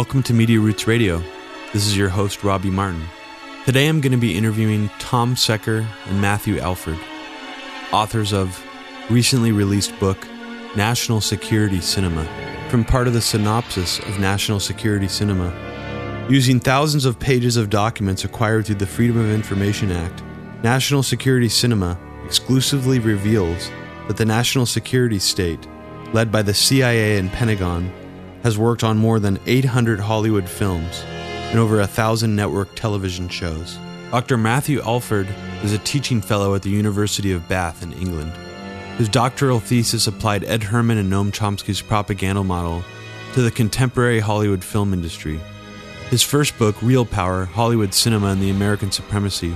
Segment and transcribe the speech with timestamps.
[0.00, 1.22] Welcome to Media Roots Radio.
[1.74, 3.04] This is your host, Robbie Martin.
[3.66, 6.98] Today I'm going to be interviewing Tom Secker and Matthew Alford,
[7.92, 8.64] authors of
[9.10, 10.26] recently released book
[10.74, 12.24] National Security Cinema,
[12.70, 15.52] from part of the synopsis of National Security Cinema.
[16.30, 20.22] Using thousands of pages of documents acquired through the Freedom of Information Act,
[20.62, 23.70] National Security Cinema exclusively reveals
[24.08, 25.68] that the national security state,
[26.14, 27.92] led by the CIA and Pentagon,
[28.42, 31.04] has worked on more than 800 Hollywood films
[31.50, 33.78] and over a thousand network television shows.
[34.10, 34.36] Dr.
[34.36, 35.28] Matthew Alford
[35.62, 38.32] is a teaching fellow at the University of Bath in England.
[38.98, 42.82] His doctoral thesis applied Ed Herman and Noam Chomsky's propaganda model
[43.34, 45.40] to the contemporary Hollywood film industry.
[46.10, 49.54] His first book, Real Power Hollywood Cinema and the American Supremacy,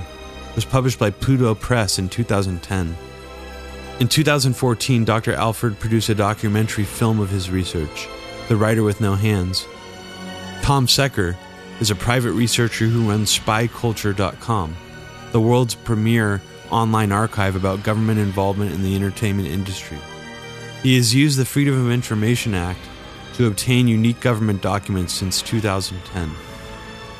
[0.55, 2.95] was published by Pluto Press in 2010.
[3.99, 5.33] In 2014, Dr.
[5.33, 8.07] Alford produced a documentary film of his research,
[8.47, 9.67] The Writer with No Hands.
[10.61, 11.35] Tom Secker
[11.79, 14.75] is a private researcher who runs spyculture.com,
[15.31, 19.97] the world's premier online archive about government involvement in the entertainment industry.
[20.83, 22.79] He has used the Freedom of Information Act
[23.33, 26.29] to obtain unique government documents since 2010,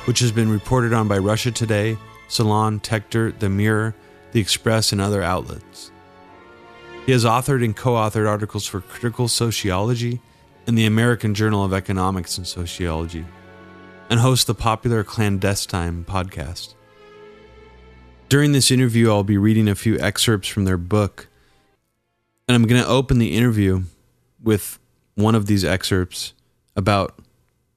[0.05, 3.95] which has been reported on by Russia Today, Salon, Techdirt, The Mirror,
[4.31, 5.91] The Express, and other outlets.
[7.07, 10.21] He has authored and co authored articles for Critical Sociology
[10.67, 13.25] and the American Journal of Economics and Sociology,
[14.09, 16.73] and hosts the popular Clandestine podcast.
[18.29, 21.27] During this interview, I'll be reading a few excerpts from their book,
[22.47, 23.83] and I'm going to open the interview
[24.41, 24.79] with
[25.15, 26.33] one of these excerpts
[26.75, 27.19] about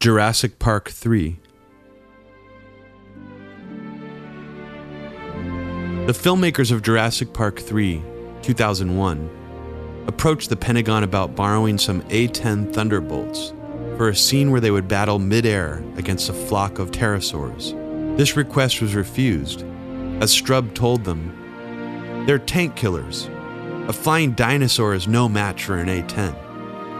[0.01, 1.39] Jurassic Park 3.
[6.07, 8.03] The filmmakers of Jurassic Park 3,
[8.41, 9.38] 2001,
[10.09, 13.53] approached the Pentagon about borrowing some A 10 Thunderbolts
[13.99, 18.17] for a scene where they would battle midair against a flock of pterosaurs.
[18.17, 19.65] This request was refused,
[20.21, 22.25] as Strub told them.
[22.27, 23.29] They're tank killers.
[23.87, 26.35] A flying dinosaur is no match for an A 10.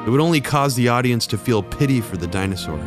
[0.07, 2.79] It would only cause the audience to feel pity for the dinosaur.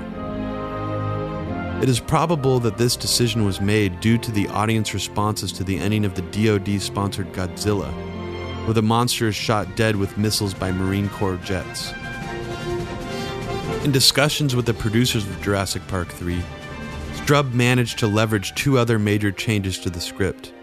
[1.81, 5.79] It is probable that this decision was made due to the audience responses to the
[5.79, 7.91] ending of the DoD sponsored Godzilla,
[8.65, 11.93] where the monster is shot dead with missiles by Marine Corps jets.
[13.83, 16.41] In discussions with the producers of Jurassic Park 3,
[17.13, 20.53] Strub managed to leverage two other major changes to the script.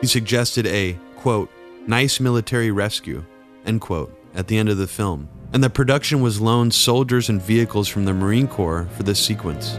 [0.00, 1.50] He suggested a, quote,
[1.86, 3.24] nice military rescue,
[3.64, 7.40] end quote, at the end of the film, and the production was loaned soldiers and
[7.40, 9.78] vehicles from the Marine Corps for this sequence.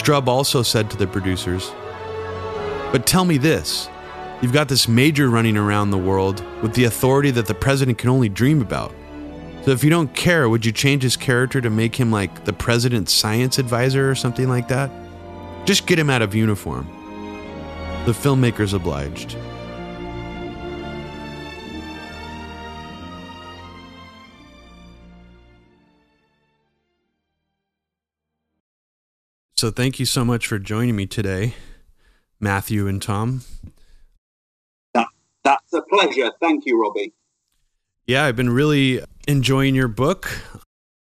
[0.00, 1.70] Strub also said to the producers,
[2.92, 3.88] But tell me this
[4.42, 8.10] you've got this major running around the world with the authority that the president can
[8.10, 8.92] only dream about.
[9.64, 12.52] So if you don't care, would you change his character to make him like the
[12.52, 14.90] president's science advisor or something like that?
[15.64, 16.86] Just get him out of uniform.
[18.04, 19.36] The filmmakers obliged.
[29.56, 31.54] So thank you so much for joining me today,
[32.38, 33.40] Matthew and Tom.
[35.76, 36.32] A pleasure.
[36.40, 37.12] Thank you, Robbie.
[38.06, 40.40] Yeah, I've been really enjoying your book.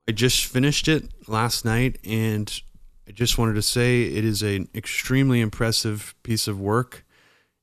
[0.09, 2.61] I just finished it last night, and
[3.07, 7.05] I just wanted to say it is an extremely impressive piece of work,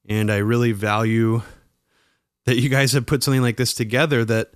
[0.09, 1.43] and I really value
[2.47, 4.25] that you guys have put something like this together.
[4.25, 4.53] That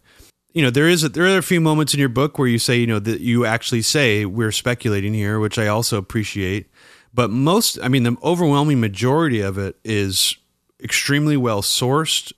[0.55, 2.59] you know there is a, there are a few moments in your book where you
[2.59, 6.71] say you know that you actually say we're speculating here, which I also appreciate.
[7.13, 10.37] But most, I mean, the overwhelming majority of it is
[10.83, 12.33] extremely well sourced,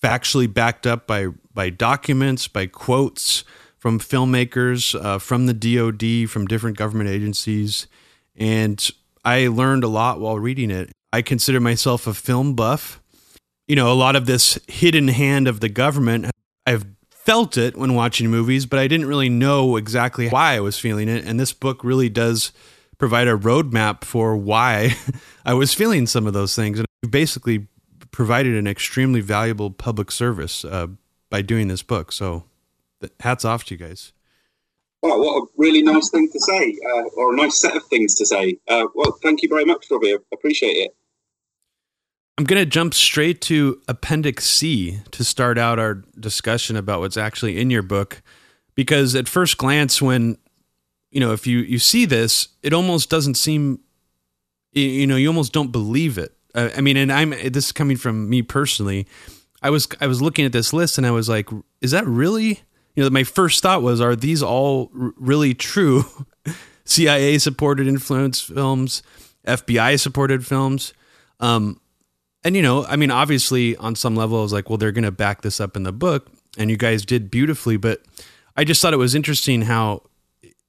[0.00, 3.44] factually backed up by by documents, by quotes
[3.78, 7.86] from filmmakers, uh, from the DoD, from different government agencies,
[8.34, 8.90] and
[9.24, 10.90] I learned a lot while reading it.
[11.12, 13.00] I consider myself a film buff.
[13.66, 16.30] You know, a lot of this hidden hand of the government,
[16.66, 20.78] I've felt it when watching movies, but I didn't really know exactly why I was
[20.78, 21.24] feeling it.
[21.24, 22.52] And this book really does
[22.98, 24.94] provide a roadmap for why
[25.44, 26.78] I was feeling some of those things.
[26.78, 27.66] And basically
[28.16, 30.86] provided an extremely valuable public service uh,
[31.28, 32.10] by doing this book.
[32.10, 32.44] So,
[33.20, 34.14] hats off to you guys.
[35.02, 38.14] Oh, what a really nice thing to say, uh, or a nice set of things
[38.14, 38.56] to say.
[38.68, 40.14] Uh, well, thank you very much, Robbie.
[40.14, 40.96] I appreciate it.
[42.38, 47.18] I'm going to jump straight to Appendix C to start out our discussion about what's
[47.18, 48.22] actually in your book.
[48.74, 50.38] Because at first glance, when
[51.10, 53.80] you know, if you you see this, it almost doesn't seem,
[54.72, 56.35] you know, you almost don't believe it.
[56.56, 59.06] Uh, I mean, and I'm this is coming from me personally.
[59.62, 61.48] I was I was looking at this list and I was like,
[61.80, 62.62] is that really
[62.96, 66.04] you know, my first thought was, are these all r- really true
[66.84, 69.02] CIA supported influence films,
[69.46, 70.94] FBI supported films?
[71.38, 71.78] Um,
[72.42, 75.04] and you know, I mean, obviously, on some level, I was like, well, they're going
[75.04, 77.76] to back this up in the book, and you guys did beautifully.
[77.76, 78.02] But
[78.56, 80.02] I just thought it was interesting how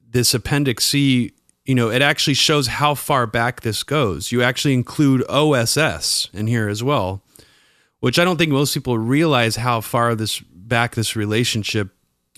[0.05, 1.31] this Appendix C,
[1.67, 4.31] you know, it actually shows how far back this goes.
[4.31, 7.21] You actually include OSS in here as well,
[7.99, 11.89] which I don't think most people realize how far this back this relationship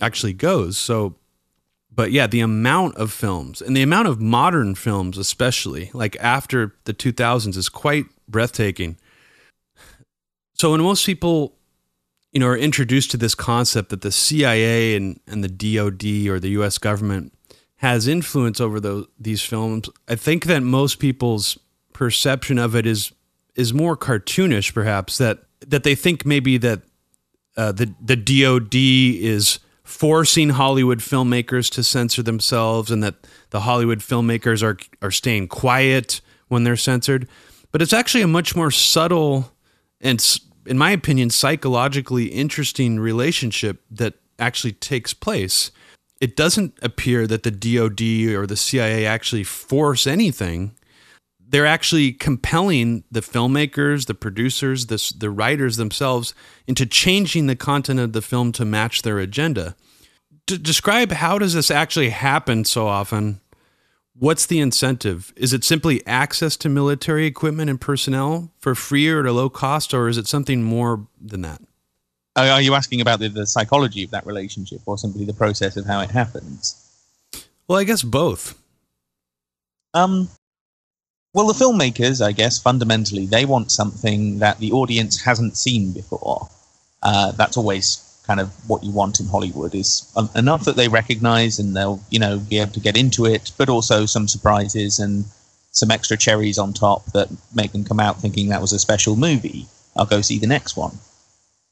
[0.02, 0.80] actually goes.
[0.80, 1.16] So,
[1.94, 6.76] but yeah, the amount of films and the amount of modern films, especially like after
[6.86, 8.98] the 2000s, is quite breathtaking.
[10.56, 11.56] So, when most people,
[12.32, 16.40] you know, are introduced to this concept that the CIA and, and the DoD or
[16.40, 16.80] the U.S.
[16.80, 17.32] government
[17.80, 21.58] has influence over those, these films, I think that most people's
[21.94, 23.14] perception of it is
[23.56, 26.82] is more cartoonish, perhaps that that they think maybe that
[27.56, 33.16] uh, the the DoD is forcing Hollywood filmmakers to censor themselves, and that
[33.52, 37.30] the Hollywood filmmakers are are staying quiet when they're censored.
[37.72, 39.54] But it's actually a much more subtle
[40.02, 45.72] and, in my opinion, psychologically interesting relationship that actually takes place.
[46.20, 50.76] It doesn't appear that the DoD or the CIA actually force anything
[51.50, 56.36] they're actually compelling the filmmakers, the producers, the, the writers themselves
[56.68, 59.76] into changing the content of the film to match their agenda.
[60.46, 63.42] D- describe how does this actually happen so often?
[64.14, 65.34] What's the incentive?
[65.36, 69.50] Is it simply access to military equipment and personnel for free or at a low
[69.50, 71.62] cost, or is it something more than that?
[72.48, 75.86] Are you asking about the, the psychology of that relationship or simply the process of
[75.86, 76.76] how it happens?
[77.68, 78.60] Well, I guess both.
[79.94, 80.30] Um,
[81.34, 86.50] well, the filmmakers, I guess, fundamentally, they want something that the audience hasn't seen before.
[87.04, 91.58] Uh, that's always kind of what you want in Hollywood is enough that they recognize
[91.58, 95.26] and they'll, you know, be able to get into it, but also some surprises and
[95.72, 99.16] some extra cherries on top that make them come out thinking that was a special
[99.16, 99.66] movie.
[99.96, 101.00] I'll go see the next one.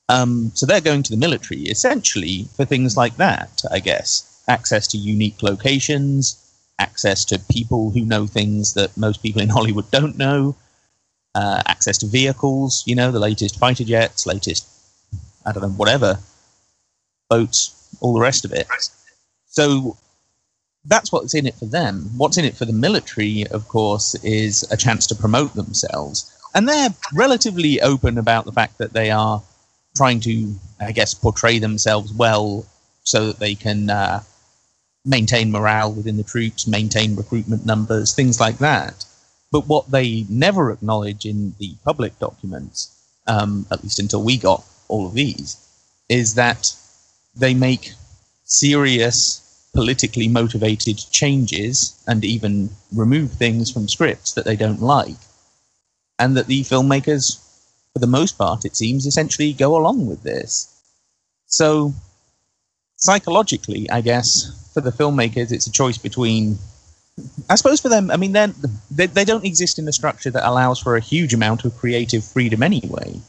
[0.10, 4.44] Um, so they're going to the military essentially for things like that, I guess.
[4.48, 6.44] Access to unique locations,
[6.80, 10.56] access to people who know things that most people in Hollywood don't know,
[11.36, 14.68] uh, access to vehicles, you know, the latest fighter jets, latest,
[15.46, 16.20] I don't know, whatever,
[17.30, 18.68] boats, all the rest of it.
[19.48, 19.98] So
[20.86, 22.10] that's what's in it for them.
[22.16, 26.34] What's in it for the military, of course, is a chance to promote themselves.
[26.56, 29.44] And they're relatively open about the fact that they are
[29.98, 32.66] trying to, I guess, portray themselves well
[33.04, 34.22] so that they can uh,
[35.06, 39.06] maintain morale within the troops, maintain recruitment numbers, things like that.
[39.52, 42.92] But what they never acknowledge in the public documents,
[43.28, 45.58] um, at least until we got all of these,
[46.10, 46.74] is that
[47.36, 47.94] they make
[48.44, 55.22] serious politically motivated changes and even remove things from scripts that they don't like.
[56.18, 57.40] And that the filmmakers,
[57.98, 60.52] for the most part, it seems, essentially go along with this.
[61.48, 61.94] So,
[62.96, 66.60] psychologically, I guess, for the filmmakers, it's a choice between.
[67.50, 68.34] I suppose for them, I mean,
[68.92, 72.24] they they don't exist in a structure that allows for a huge amount of creative
[72.24, 73.20] freedom anyway,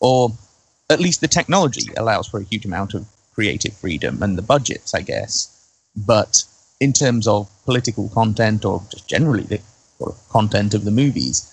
[0.00, 0.30] or
[0.88, 3.04] at least the technology allows for a huge amount of
[3.34, 5.34] creative freedom and the budgets, I guess.
[5.94, 6.44] But
[6.80, 9.60] in terms of political content or just generally the
[10.30, 11.52] content of the movies,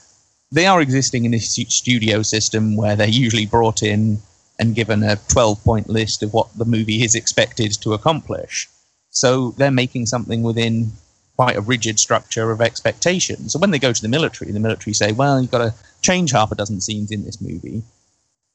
[0.54, 4.20] they are existing in a studio system where they're usually brought in
[4.60, 8.70] and given a 12 point list of what the movie is expected to accomplish.
[9.10, 10.92] So they're making something within
[11.36, 13.50] quite a rigid structure of expectation.
[13.50, 16.32] So when they go to the military, the military say, well, you've got to change
[16.32, 17.82] half a dozen scenes in this movie.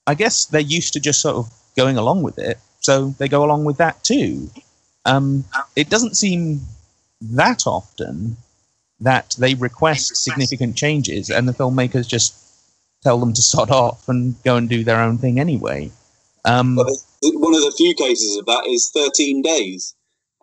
[0.06, 2.58] I guess they're used to just sort of going along with it.
[2.78, 4.48] So they go along with that too.
[5.04, 6.60] Um, it doesn't seem
[7.20, 8.36] that often
[9.00, 12.34] that they request significant changes and the filmmakers just
[13.02, 15.90] tell them to sod off and go and do their own thing anyway.
[16.44, 19.94] Um, well, one of the few cases of that is 13 Days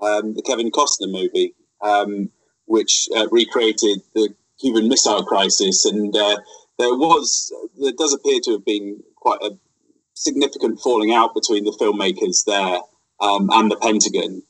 [0.01, 2.29] um, the Kevin Costner movie, um,
[2.65, 6.37] which uh, recreated the Cuban Missile Crisis, and uh,
[6.79, 9.57] there was there does appear to have been quite a
[10.13, 12.79] significant falling out between the filmmakers there
[13.19, 14.41] um, and the Pentagon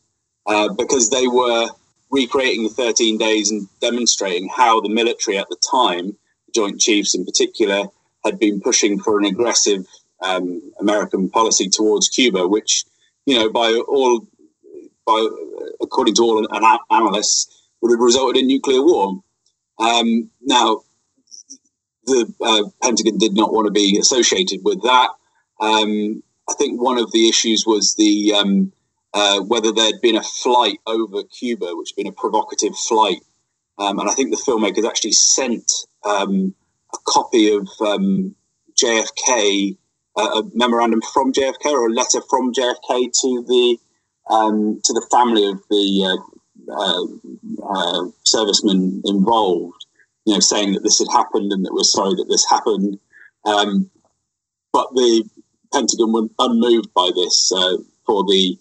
[0.45, 1.67] uh, because they were
[2.15, 6.15] recreating the 13 days and demonstrating how the military at the time,
[6.53, 7.83] Joint Chiefs in particular,
[8.23, 9.85] had been pushing for an aggressive
[10.21, 12.85] um, American policy towards Cuba, which,
[13.25, 14.25] you know, by all
[15.05, 15.27] by,
[15.81, 16.47] according to all
[16.89, 19.21] analysts, would have resulted in nuclear war.
[19.77, 20.81] Um, now,
[22.05, 25.09] the uh, Pentagon did not want to be associated with that.
[25.59, 28.71] Um, I think one of the issues was the um,
[29.15, 33.21] uh, whether there'd been a flight over Cuba, which had been a provocative flight.
[33.77, 35.71] Um, and I think the filmmakers actually sent
[36.05, 36.53] um,
[36.93, 38.35] a copy of um,
[38.75, 39.77] JFK,
[40.17, 43.77] uh, a memorandum from JFK or a letter from JFK to the
[44.29, 46.19] um, to the family of the
[46.67, 47.03] uh, uh,
[47.63, 49.85] uh, servicemen involved,
[50.25, 52.99] you know, saying that this had happened and that we're sorry that this happened.
[53.45, 53.89] Um,
[54.73, 55.23] but the
[55.71, 57.49] Pentagon were unmoved by this
[58.05, 58.57] for the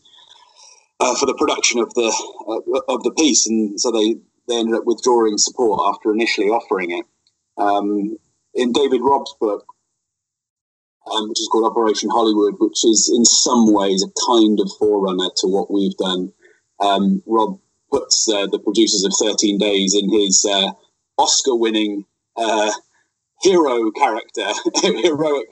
[1.04, 2.08] uh, for the production of the
[2.48, 4.16] uh, of the piece, and so they
[4.48, 7.04] they ended up withdrawing support after initially offering it.
[7.58, 8.16] Um,
[8.54, 9.66] in David Robb's book,
[11.12, 15.30] um, which is called Operation Hollywood, which is in some ways a kind of forerunner
[15.38, 16.32] to what we've done.
[16.80, 20.72] Um, Robb puts uh, the producers of 13 Days in his uh,
[21.18, 22.04] Oscar-winning
[22.36, 22.72] uh,
[23.42, 24.46] hero character,
[24.82, 25.46] heroic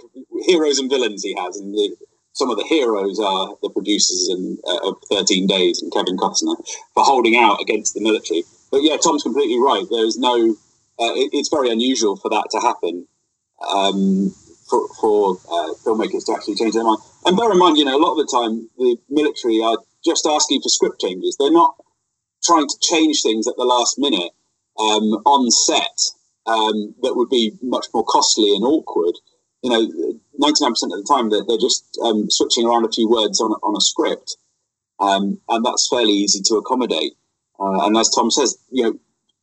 [0.46, 1.96] heroes and villains he has, and the,
[2.32, 6.56] some of the heroes are the producers in, uh, of 13 Days and Kevin Costner
[6.94, 8.44] for holding out against the military.
[8.70, 9.84] But yeah, Tom's completely right.
[9.90, 10.56] There's no,
[10.98, 13.06] uh, it, it's very unusual for that to happen.
[13.74, 14.34] Um,
[14.72, 16.98] for, for uh, filmmakers to actually change their mind.
[17.26, 20.26] And bear in mind, you know, a lot of the time the military are just
[20.26, 21.36] asking for script changes.
[21.38, 21.76] They're not
[22.42, 24.32] trying to change things at the last minute
[24.78, 26.00] um, on set
[26.46, 29.14] um, that would be much more costly and awkward.
[29.62, 33.40] You know, 99% of the time they're, they're just um, switching around a few words
[33.40, 34.36] on, on a script.
[34.98, 37.14] Um, and that's fairly easy to accommodate.
[37.58, 38.98] Uh, and as Tom says, you know,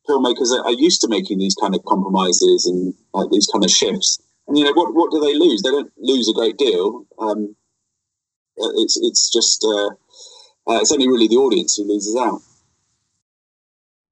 [0.08, 3.70] filmmakers are, are, used to making these kind of compromises and uh, these kind of
[3.70, 4.20] shifts.
[4.48, 5.62] And you know, what what do they lose?
[5.62, 7.06] They don't lose a great deal.
[7.18, 7.54] Um,
[8.60, 9.88] uh, it's it's just uh,
[10.70, 12.40] uh, it's only really the audience who loses out.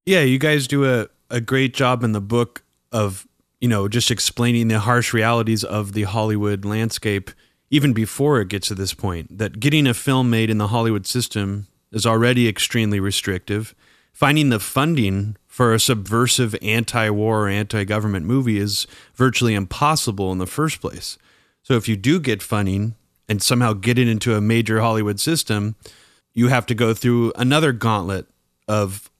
[0.06, 3.27] Yeah, you guys do a, a great job in the book of
[3.60, 7.30] you know just explaining the harsh realities of the Hollywood landscape
[7.70, 9.38] even before it gets to this point.
[9.38, 13.74] That getting a film made in the Hollywood system is already extremely restrictive.
[14.12, 20.38] Finding the funding for a subversive anti war anti government movie is virtually impossible in
[20.38, 21.18] the first place.
[21.62, 22.94] So if you do get funding
[23.28, 25.76] and somehow get it into a major Hollywood system,
[26.32, 28.26] you have to go through another gauntlet
[28.66, 29.10] of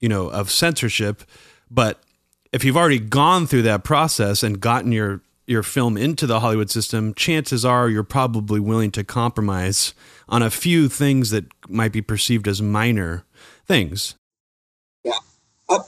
[0.00, 1.22] you know of censorship
[1.70, 2.00] but
[2.52, 6.70] if you've already gone through that process and gotten your your film into the Hollywood
[6.70, 9.94] system, chances are you're probably willing to compromise
[10.28, 13.24] on a few things that might be perceived as minor
[13.66, 14.14] things.
[15.04, 15.18] Yeah,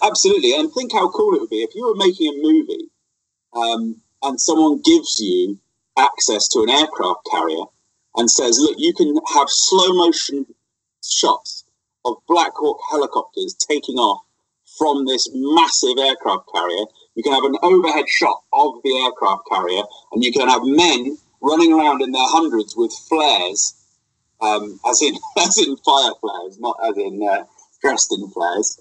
[0.03, 2.91] absolutely, and think how cool it would be if you were making a movie
[3.53, 5.59] um, and someone gives you
[5.99, 7.65] access to an aircraft carrier
[8.17, 10.47] and says, "Look, you can have slow motion
[11.05, 11.65] shots
[12.07, 14.25] of Black Hawk helicopters taking off
[14.81, 16.87] from this massive aircraft carrier.
[17.15, 19.83] You can have an overhead shot of the aircraft carrier,
[20.13, 23.75] and you can have men running around in their hundreds with flares,
[24.41, 27.45] um, as in as in fire flares, not as in uh,
[27.83, 28.81] dressed in flares."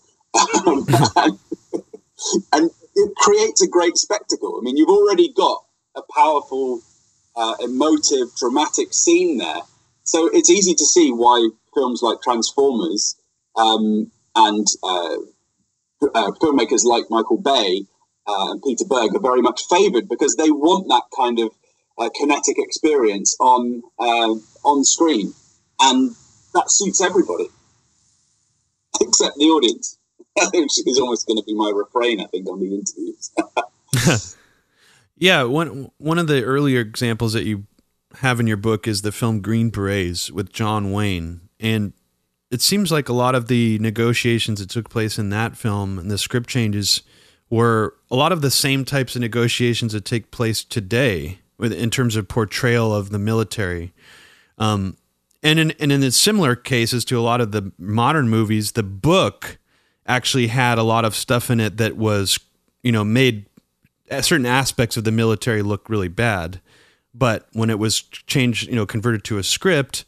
[0.65, 0.87] and,
[2.53, 4.59] and, it creates a great spectacle.
[4.59, 5.63] I mean, you've already got
[5.95, 6.81] a powerful,
[7.35, 9.61] uh, emotive, dramatic scene there.
[10.03, 13.15] So it's easy to see why films like Transformers
[13.55, 15.15] um, and uh,
[16.01, 17.83] uh, filmmakers like Michael Bay
[18.27, 21.51] uh, and Peter Berg are very much favoured because they want that kind of
[21.97, 25.33] uh, kinetic experience on uh, on screen,
[25.81, 26.15] and
[26.53, 27.47] that suits everybody
[29.01, 29.99] except the audience.
[30.53, 34.37] which is almost going to be my refrain, I think, on the interviews.
[35.17, 37.65] yeah, one one of the earlier examples that you
[38.15, 41.93] have in your book is the film Green Berets with John Wayne, and
[42.51, 46.09] it seems like a lot of the negotiations that took place in that film and
[46.09, 47.03] the script changes
[47.49, 51.89] were a lot of the same types of negotiations that take place today with, in
[51.89, 53.93] terms of portrayal of the military.
[54.57, 54.97] Um,
[55.41, 59.57] and in, and in similar cases to a lot of the modern movies, the book
[60.05, 62.39] actually had a lot of stuff in it that was,
[62.83, 63.45] you know, made
[64.21, 66.59] certain aspects of the military look really bad.
[67.13, 70.03] But when it was changed, you know, converted to a script,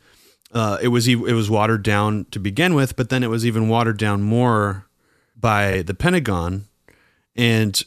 [0.54, 3.70] uh, it was it was watered down to begin with, but then it was even
[3.70, 4.88] watered down more
[5.36, 6.66] by the Pentagon,
[7.36, 7.82] and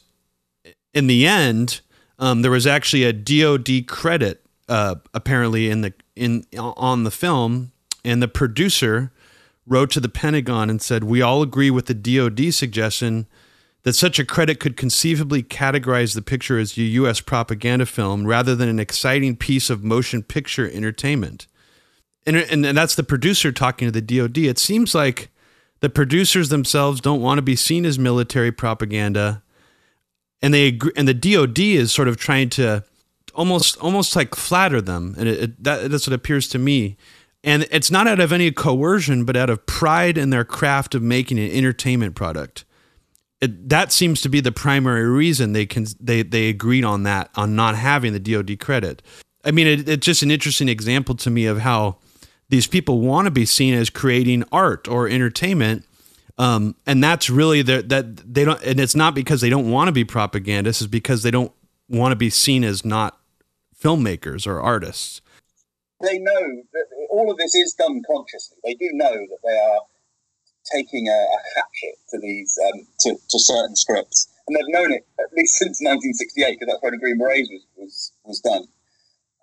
[0.93, 1.81] in the end,
[2.19, 7.73] um, there was actually a DoD credit uh, apparently in the in on the film,
[8.05, 9.11] and the producer
[9.67, 13.27] wrote to the Pentagon and said, We all agree with the DoD suggestion
[13.83, 17.21] that such a credit could conceivably categorize the picture as a U.S.
[17.21, 21.47] propaganda film rather than an exciting piece of motion picture entertainment.
[22.27, 24.39] And, and, and that's the producer talking to the DoD.
[24.39, 25.31] It seems like
[25.81, 29.43] the producers themselves don't want to be seen as military propaganda.
[30.41, 32.85] And they agree, and the DoD is sort of trying to
[33.35, 36.97] almost almost like flatter them, and it, it, that, that's what appears to me
[37.45, 41.03] And it's not out of any coercion, but out of pride in their craft of
[41.03, 42.65] making an entertainment product.
[43.43, 47.29] It, that seems to be the primary reason they can they they agreed on that
[47.37, 49.03] on not having the DoD credit.
[49.45, 51.99] I mean, it, it's just an interesting example to me of how
[52.49, 55.85] these people want to be seen as creating art or entertainment,
[56.39, 58.63] um, and that's really the, that they don't.
[58.63, 61.53] And it's not because they don't want to be propagandists; it's because they don't
[61.89, 63.19] want to be seen as not
[63.81, 65.21] filmmakers or artists.
[66.01, 68.59] They know that all of this is done consciously.
[68.65, 69.81] They do know that they are
[70.73, 75.07] taking a, a hatchet to these um, to, to, certain scripts, and they've known it
[75.21, 78.65] at least since 1968 because that's when Green Berets was was, was done.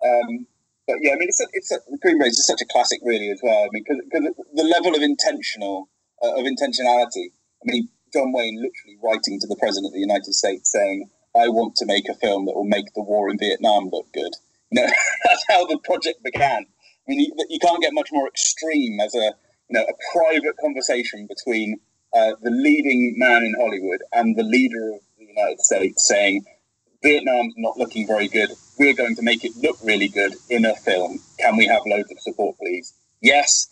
[0.04, 0.46] Um,
[0.92, 3.30] but yeah, I mean, it's a, it's a, Green Berets is such a classic, really,
[3.30, 3.64] as well.
[3.64, 5.88] I mean, because the level of intentional
[6.22, 7.32] uh, of intentionality.
[7.32, 11.48] I mean, John Wayne literally writing to the President of the United States saying, "I
[11.48, 14.32] want to make a film that will make the war in Vietnam look good."
[14.70, 14.92] You know,
[15.24, 16.66] that's how the project began.
[16.66, 19.32] I mean, you, you can't get much more extreme as a
[19.68, 21.80] you know a private conversation between
[22.14, 26.44] uh, the leading man in Hollywood and the leader of the United States saying,
[27.02, 28.50] Vietnam's not looking very good.
[28.82, 31.20] We're going to make it look really good in a film.
[31.38, 32.92] Can we have loads of support, please?
[33.20, 33.68] Yes,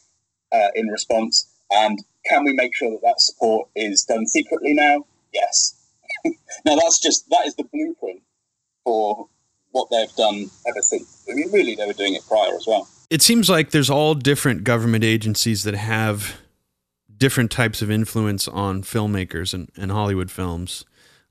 [0.53, 1.51] uh, in response.
[1.73, 5.05] And can we make sure that that support is done secretly now?
[5.35, 5.75] Yes.
[6.65, 8.23] now that's just that is the blueprint
[8.85, 9.27] for
[9.73, 11.27] what they've done ever since.
[11.29, 12.89] I mean, really, they were doing it prior as well.
[13.11, 16.37] It seems like there's all different government agencies that have
[17.17, 20.85] different types of influence on filmmakers and, and Hollywood films.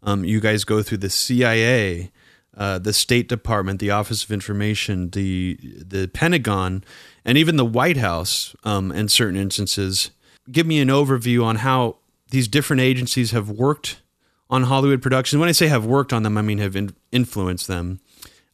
[0.04, 2.12] Um, you guys go through the CIA,
[2.60, 6.84] uh, the State Department, the Office of Information, the the Pentagon,
[7.24, 8.54] and even the White House.
[8.66, 10.12] Um, in certain instances,
[10.52, 11.96] give me an overview on how
[12.32, 14.02] these different agencies have worked
[14.50, 15.40] on Hollywood productions.
[15.40, 18.02] When I say have worked on them, I mean have in, influenced them.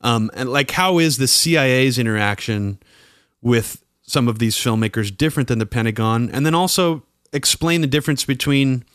[0.01, 2.77] Um, and like, how is the CIA's interaction
[3.41, 6.29] with some of these filmmakers different than the Pentagon?
[6.29, 8.85] And then also explain the difference between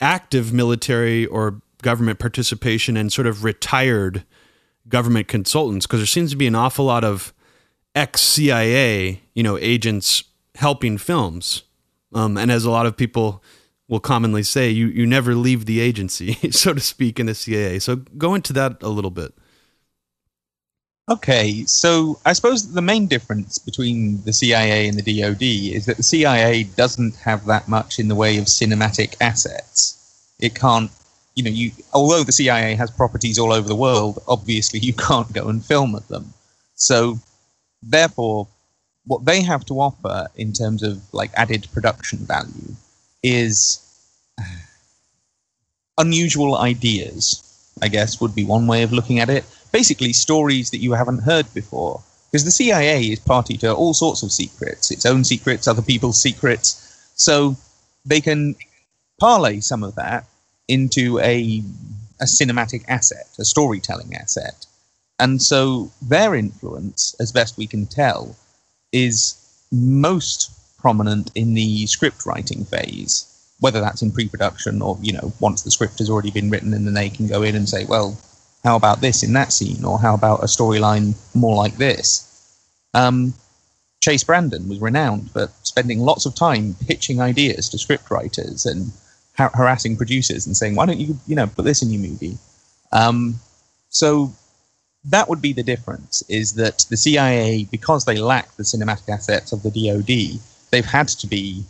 [0.00, 4.24] active military or government participation and sort of retired
[4.88, 7.32] government consultants because there seems to be an awful lot of
[7.94, 11.62] ex CIA, you know, agents helping films.
[12.12, 13.42] Um, and as a lot of people
[13.88, 17.78] will commonly say, you, you never leave the agency, so to speak, in the CIA.
[17.78, 19.34] So go into that a little bit.
[21.08, 25.98] Okay, so I suppose the main difference between the CIA and the DoD is that
[25.98, 30.34] the CIA doesn't have that much in the way of cinematic assets.
[30.40, 30.90] It can't
[31.36, 35.32] you know, you although the CIA has properties all over the world, obviously you can't
[35.32, 36.32] go and film at them.
[36.74, 37.18] So,
[37.82, 38.48] therefore,
[39.04, 42.74] what they have to offer in terms of like added production value
[43.22, 43.80] is
[45.98, 47.42] unusual ideas.
[47.82, 49.44] I guess would be one way of looking at it.
[49.70, 52.02] Basically, stories that you haven't heard before.
[52.32, 56.20] Because the CIA is party to all sorts of secrets, its own secrets, other people's
[56.20, 57.10] secrets.
[57.14, 57.56] So
[58.04, 58.56] they can
[59.20, 60.26] parlay some of that
[60.68, 61.62] into a
[62.20, 64.66] a cinematic asset, a storytelling asset.
[65.18, 68.36] And so their influence, as best we can tell,
[68.92, 69.36] is
[69.70, 73.26] most prominent in the script writing phase,
[73.60, 76.86] whether that's in pre-production or, you know, once the script has already been written and
[76.86, 78.18] then they can go in and say, well,
[78.64, 79.84] how about this in that scene?
[79.84, 82.22] Or how about a storyline more like this?
[82.94, 83.34] Um,
[84.00, 88.92] Chase Brandon was renowned for spending lots of time pitching ideas to scriptwriters and
[89.36, 92.38] har- harassing producers and saying, "Why don't you, you know, put this in your movie?"
[92.92, 93.40] Um,
[93.88, 94.32] so
[95.04, 99.52] that would be the difference: is that the CIA, because they lack the cinematic assets
[99.52, 101.64] of the DoD, they've had to be,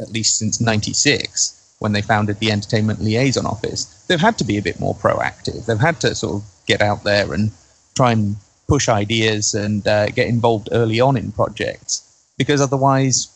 [0.00, 4.58] at least since '96, when they founded the Entertainment Liaison Office, they've had to be
[4.58, 5.66] a bit more proactive.
[5.66, 7.50] They've had to sort of get out there and
[7.94, 12.02] try and push ideas and uh, get involved early on in projects
[12.38, 13.28] because otherwise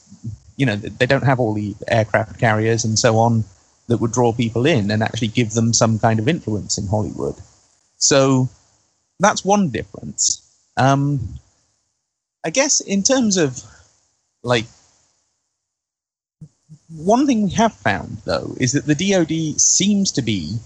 [0.57, 3.45] you know they don't have all the aircraft carriers and so on
[3.88, 7.35] that would draw people in and actually give them some kind of influence in Hollywood.
[7.96, 8.48] So
[9.18, 10.44] that's one difference.
[10.77, 11.40] Um,
[12.44, 13.62] I guess in terms of
[14.42, 14.66] like
[16.88, 20.59] one thing we have found though is that the DoD seems to be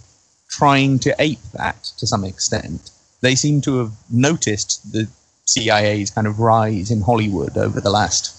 [0.48, 2.90] trying to ape that to some extent.
[3.20, 5.08] They seem to have noticed the
[5.46, 8.37] CIA's kind of rise in Hollywood over the last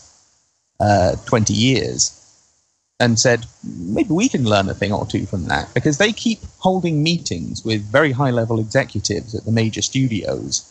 [0.79, 2.22] uh, 20 years
[2.99, 6.39] and said, maybe we can learn a thing or two from that because they keep
[6.59, 10.69] holding meetings with very high level executives at the major studios.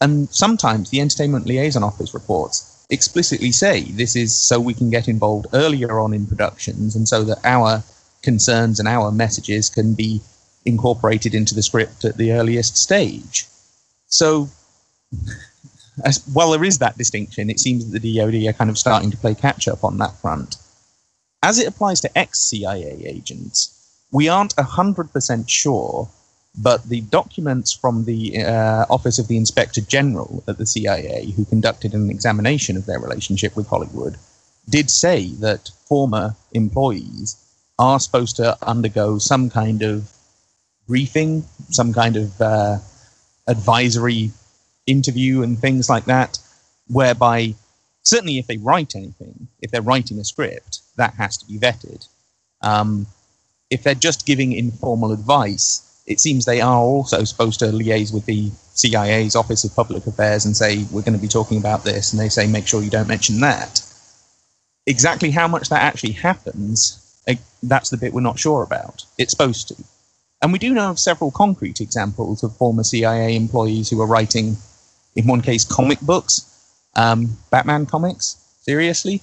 [0.00, 5.08] And sometimes the Entertainment Liaison Office reports explicitly say this is so we can get
[5.08, 7.82] involved earlier on in productions and so that our
[8.22, 10.20] concerns and our messages can be
[10.64, 13.46] incorporated into the script at the earliest stage.
[14.06, 14.48] So
[16.04, 17.50] as, well, there is that distinction.
[17.50, 20.14] It seems that the DoD are kind of starting to play catch up on that
[20.20, 20.56] front.
[21.42, 23.72] As it applies to ex CIA agents,
[24.10, 26.08] we aren't 100% sure,
[26.60, 31.44] but the documents from the uh, Office of the Inspector General at the CIA, who
[31.44, 34.16] conducted an examination of their relationship with Hollywood,
[34.68, 37.36] did say that former employees
[37.78, 40.10] are supposed to undergo some kind of
[40.88, 42.78] briefing, some kind of uh,
[43.46, 44.30] advisory
[44.86, 46.38] interview, and things like that,
[46.88, 47.54] whereby
[48.02, 52.06] certainly if they write anything, if they're writing a script, that has to be vetted.
[52.62, 53.06] Um,
[53.70, 58.26] if they're just giving informal advice, it seems they are also supposed to liaise with
[58.26, 62.12] the CIA's Office of Public Affairs and say, we're going to be talking about this.
[62.12, 63.82] And they say, make sure you don't mention that.
[64.86, 69.04] Exactly how much that actually happens, eh, that's the bit we're not sure about.
[69.18, 69.76] It's supposed to.
[70.42, 74.56] And we do know of several concrete examples of former CIA employees who are writing,
[75.16, 76.42] in one case, comic books,
[76.94, 79.22] um, Batman comics, seriously.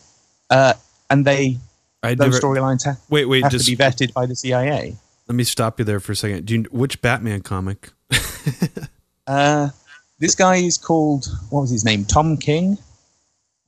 [0.50, 0.74] Uh,
[1.10, 1.58] and they
[2.02, 4.96] I those storylines ha- wait, wait, have just to be vetted by the CIA.
[5.28, 6.46] let me stop you there for a second.
[6.46, 7.92] Do you, which Batman comic?
[9.26, 9.70] Uh,
[10.20, 12.04] this guy is called what was his name?
[12.04, 12.78] Tom King.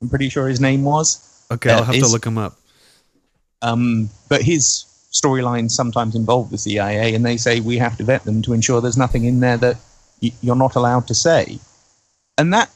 [0.02, 1.45] I'm pretty sure his name was.
[1.50, 2.58] Okay, I'll Uh, have to look him up.
[3.62, 8.26] Um, but his storylines sometimes involve the CIA, and they say we have to vet
[8.26, 9.78] them to ensure there's nothing in there that
[10.21, 11.58] y- you're not allowed to say.
[12.38, 12.69] And that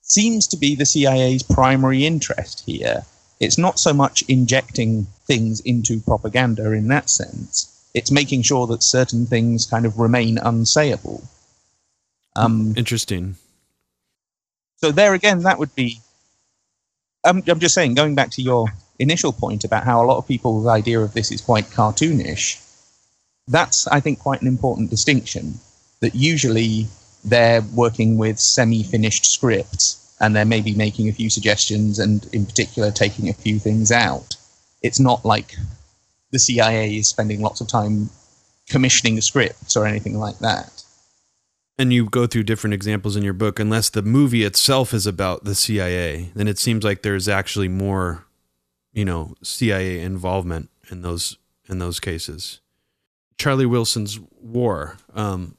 [0.00, 3.04] seems to be the CIA's primary interest here.
[3.40, 7.88] It's not so much injecting things into propaganda in that sense.
[7.94, 11.24] It's making sure that certain things kind of remain unsayable.
[12.36, 13.36] Um, Interesting.
[14.76, 16.00] so there again, that would be.
[17.24, 18.66] I'm, I'm just saying, going back to your
[18.98, 22.64] initial point about how a lot of people's idea of this is quite cartoonish.
[23.48, 25.54] That's, I think, quite an important distinction.
[26.00, 26.86] That usually
[27.24, 32.90] they're working with semi-finished scripts and they're maybe making a few suggestions and, in particular,
[32.90, 34.36] taking a few things out.
[34.82, 35.54] It's not like
[36.30, 38.10] the CIA is spending lots of time
[38.68, 40.84] commissioning scripts or anything like that.
[41.78, 43.60] And you go through different examples in your book.
[43.60, 48.26] Unless the movie itself is about the CIA, then it seems like there's actually more,
[48.92, 52.60] you know, CIA involvement in those in those cases.
[53.36, 55.56] Charlie Wilson's War, um,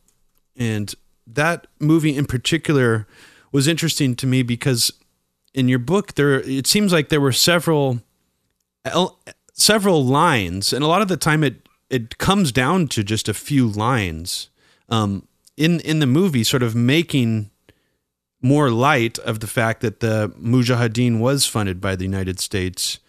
[0.57, 0.93] and
[1.25, 3.07] that movie in particular
[3.51, 4.91] was interesting to me because
[5.53, 8.01] in your book there it seems like there were several
[9.53, 13.33] several lines, and a lot of the time it it comes down to just a
[13.33, 14.49] few lines
[14.89, 17.51] um, in in the movie, sort of making
[18.41, 22.99] more light of the fact that the Mujahideen was funded by the United States,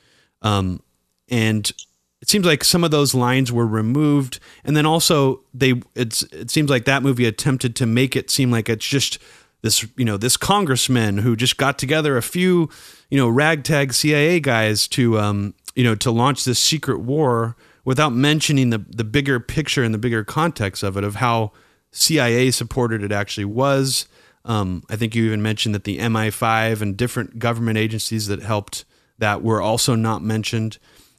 [0.42, 0.83] um,
[1.29, 1.72] and
[2.20, 6.50] it seems like some of those lines were removed, and then also they it's it
[6.50, 9.18] seems like that movie attempted to make it seem like it's just
[9.62, 12.68] this you know this congressman who just got together a few
[13.11, 18.11] you know ragtag CIA guys to um, you know to launch this secret war without
[18.12, 21.53] mentioning the the bigger picture and the bigger context of it of how
[21.92, 24.07] CIA supported it actually was.
[24.44, 28.85] Um, I think you even mentioned that the MI5 and different government agencies that helped
[29.18, 30.79] that were also not mentioned.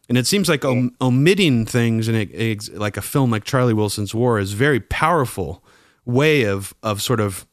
[0.09, 3.75] And it seems like om- omitting things in a, a- like a film like Charlie
[3.75, 5.63] Wilson's War is very powerful
[6.03, 7.45] way of of sort of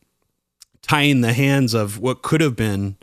[0.89, 2.97] tying the hands of what could have been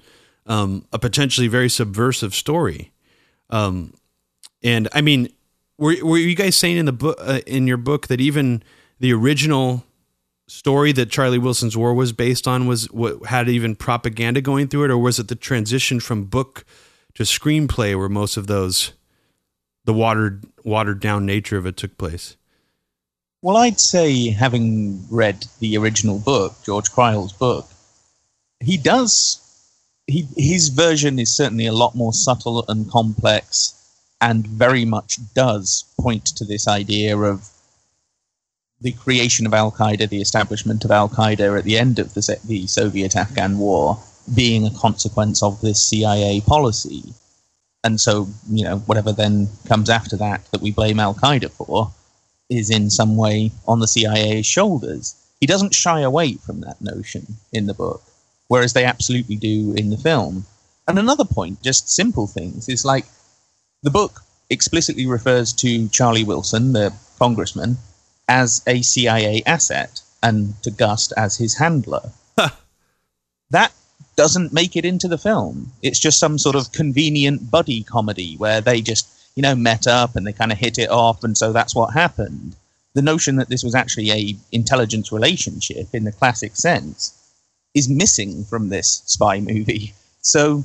[0.47, 2.91] um, a potentially very subversive story.
[3.49, 3.93] Um,
[4.63, 5.29] and I mean,
[5.77, 8.63] were were you guys saying in the book uh, in your book that even
[8.99, 9.83] the original
[10.47, 14.85] story that Charlie Wilson's War was based on was what had even propaganda going through
[14.85, 16.65] it, or was it the transition from book
[17.15, 18.93] to screenplay where most of those
[19.85, 22.35] the watered watered down nature of it took place?
[23.41, 27.69] Well, I'd say, having read the original book, George Crile's book,
[28.65, 29.41] he does.
[30.07, 33.73] He, his version is certainly a lot more subtle and complex,
[34.21, 37.49] and very much does point to this idea of
[38.81, 42.39] the creation of Al Qaeda, the establishment of Al Qaeda at the end of the,
[42.45, 43.99] the Soviet Afghan war,
[44.33, 47.13] being a consequence of this CIA policy.
[47.83, 51.91] And so, you know, whatever then comes after that that we blame Al Qaeda for
[52.49, 55.15] is in some way on the CIA's shoulders.
[55.39, 58.03] He doesn't shy away from that notion in the book,
[58.47, 60.45] whereas they absolutely do in the film.
[60.87, 63.05] And another point, just simple things, is like
[63.83, 67.77] the book explicitly refers to Charlie Wilson, the congressman,
[68.27, 72.11] as a CIA asset and to Gust as his handler.
[73.51, 73.71] that
[74.15, 75.71] doesn't make it into the film.
[75.81, 80.15] It's just some sort of convenient buddy comedy where they just, you know, met up
[80.15, 82.55] and they kind of hit it off, and so that's what happened.
[82.93, 87.24] The notion that this was actually a intelligence relationship in the classic sense
[87.75, 89.93] is missing from this spy movie.
[90.21, 90.63] So,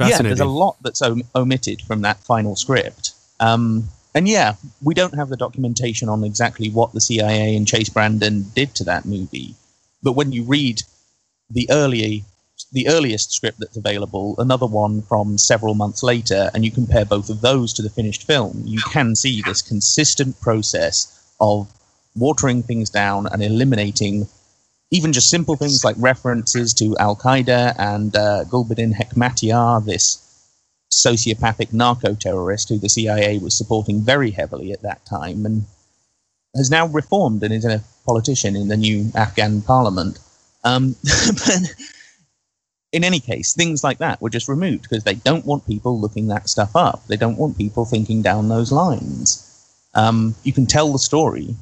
[0.00, 3.12] yeah, there's a lot that's om- omitted from that final script.
[3.40, 7.90] Um, and yeah, we don't have the documentation on exactly what the CIA and Chase
[7.90, 9.54] Brandon did to that movie.
[10.02, 10.82] But when you read
[11.50, 12.24] the early,
[12.72, 17.28] the earliest script that's available, another one from several months later, and you compare both
[17.28, 21.68] of those to the finished film, you can see this consistent process of
[22.14, 24.26] watering things down and eliminating
[24.90, 30.22] even just simple things like references to Al Qaeda and uh, Gulbuddin Hekmatyar, this
[30.92, 35.64] sociopathic narco terrorist who the CIA was supporting very heavily at that time and
[36.56, 40.18] has now reformed and is a politician in the new Afghan parliament.
[40.64, 40.94] Um,
[41.32, 41.74] but
[42.92, 46.28] in any case, things like that were just removed because they don't want people looking
[46.28, 47.06] that stuff up.
[47.08, 49.42] They don't want people thinking down those lines.
[49.94, 51.56] Um, you can tell the story,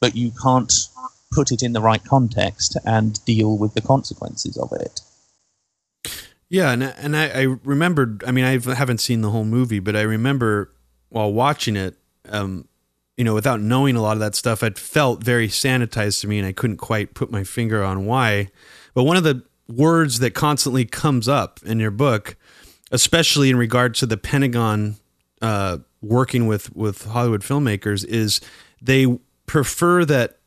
[0.00, 0.72] but you can't
[1.30, 5.00] put it in the right context and deal with the consequences of it.
[6.48, 8.24] Yeah, and and I, I remembered.
[8.26, 10.72] I mean, I haven't seen the whole movie, but I remember
[11.08, 11.96] while watching it,
[12.28, 12.66] um,
[13.16, 16.38] you know, without knowing a lot of that stuff, it felt very sanitized to me,
[16.38, 18.50] and I couldn't quite put my finger on why.
[18.94, 22.36] But one of the words that constantly comes up in your book,
[22.90, 24.96] especially in regard to the Pentagon
[25.40, 28.40] uh, working with with Hollywood filmmakers, is
[28.82, 29.06] they
[29.46, 30.39] prefer that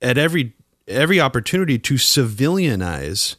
[0.00, 0.54] at every
[0.86, 3.36] every opportunity to civilianize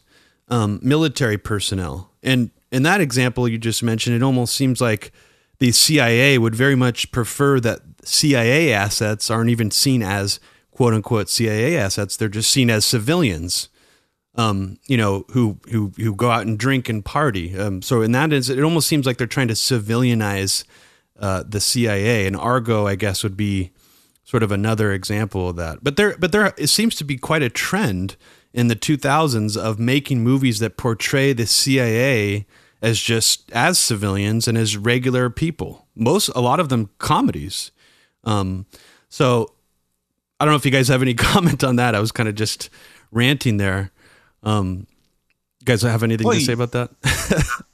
[0.48, 2.10] um, military personnel.
[2.22, 5.12] And in that example you just mentioned, it almost seems like
[5.58, 11.28] the CIA would very much prefer that CIA assets aren't even seen as quote unquote
[11.28, 12.16] CIA assets.
[12.16, 13.68] They're just seen as civilians,
[14.36, 17.56] um, you know, who, who, who go out and drink and party.
[17.58, 20.64] Um, so in that it almost seems like they're trying to civilianize
[21.18, 23.72] uh, the CIA and Argo, I guess would be
[24.30, 25.82] sort of another example of that.
[25.82, 28.14] But there, but there, it seems to be quite a trend
[28.54, 32.46] in the 2000s of making movies that portray the CIA
[32.80, 35.88] as just as civilians and as regular people.
[35.96, 37.72] Most a lot of them comedies.
[38.22, 38.66] Um,
[39.08, 39.52] so
[40.38, 41.96] I don't know if you guys have any comment on that.
[41.96, 42.70] I was kind of just
[43.10, 43.90] ranting there.
[44.44, 44.86] Um,
[45.58, 46.90] you guys have anything well, to say about that?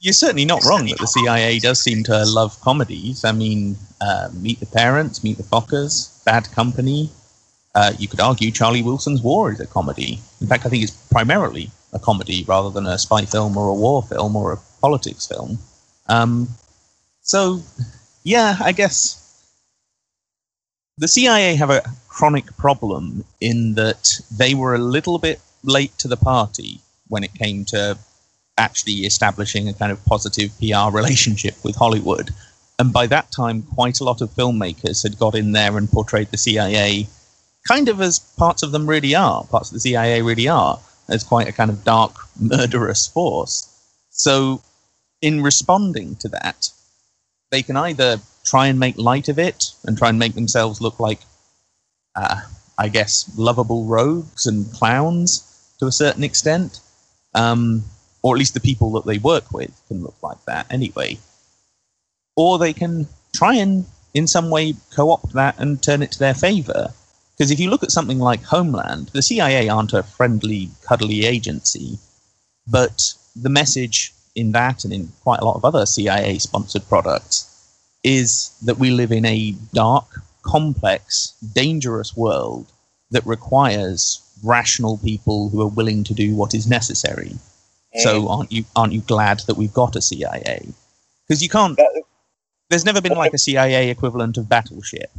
[0.00, 3.24] you're certainly not wrong that the CIA does seem to love comedies.
[3.24, 7.10] I mean, uh, Meet the Parents, Meet the Fockers, Bad Company,
[7.74, 10.18] uh, you could argue Charlie Wilson's War is a comedy.
[10.40, 13.74] In fact, I think it's primarily a comedy rather than a spy film or a
[13.74, 15.58] war film or a politics film.
[16.08, 16.48] Um,
[17.22, 17.62] so,
[18.24, 19.16] yeah, I guess
[20.98, 26.08] the CIA have a chronic problem in that they were a little bit late to
[26.08, 27.98] the party when it came to
[28.60, 32.30] actually establishing a kind of positive PR relationship with Hollywood.
[32.78, 36.30] And by that time, quite a lot of filmmakers had got in there and portrayed
[36.30, 37.08] the CIA
[37.68, 41.24] kind of as parts of them really are, parts of the CIA really are, as
[41.24, 43.66] quite a kind of dark, murderous force.
[44.10, 44.62] So,
[45.20, 46.70] in responding to that,
[47.50, 50.98] they can either try and make light of it and try and make themselves look
[50.98, 51.20] like,
[52.16, 52.40] uh,
[52.78, 55.44] I guess, lovable rogues and clowns
[55.78, 56.80] to a certain extent,
[57.34, 57.84] um,
[58.22, 61.18] or at least the people that they work with can look like that anyway.
[62.36, 66.18] Or they can try and, in some way, co opt that and turn it to
[66.18, 66.92] their favor
[67.40, 71.98] because if you look at something like Homeland, the CIA aren't a friendly, cuddly agency,
[72.66, 77.46] but the message in that and in quite a lot of other CIA sponsored products
[78.04, 82.70] is that we live in a dark, complex, dangerous world
[83.10, 87.32] that requires rational people who are willing to do what is necessary.
[87.96, 90.68] So aren't you aren't you glad that we've got a CIA?
[91.26, 91.78] Because you can't.
[92.68, 95.10] There's never been like a CIA equivalent of Battleship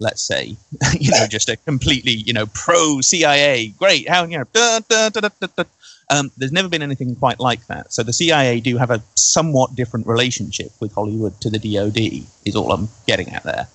[0.00, 0.56] let's say,
[1.00, 5.08] you know, just a completely, you know, pro CIA, great, how, you know, da, da,
[5.08, 5.64] da,
[6.10, 7.92] um, there's never been anything quite like that.
[7.92, 12.56] So the CIA do have a somewhat different relationship with Hollywood to the DoD, is
[12.56, 13.68] all I'm getting at there.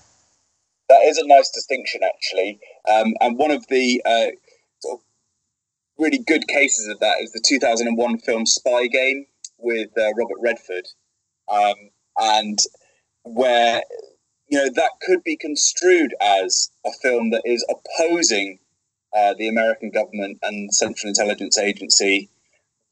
[0.90, 2.60] That is a nice distinction, actually.
[2.92, 4.28] Um, and one of the uh,
[6.00, 9.26] really good cases of that is the 2001 film Spy Game
[9.58, 10.88] with uh, Robert Redford.
[11.52, 11.76] Um,
[12.18, 12.60] and
[13.24, 13.84] where
[14.50, 18.60] you know, that could be construed as a film that is opposing
[19.16, 22.30] uh, the American government and Central Intelligence Agency.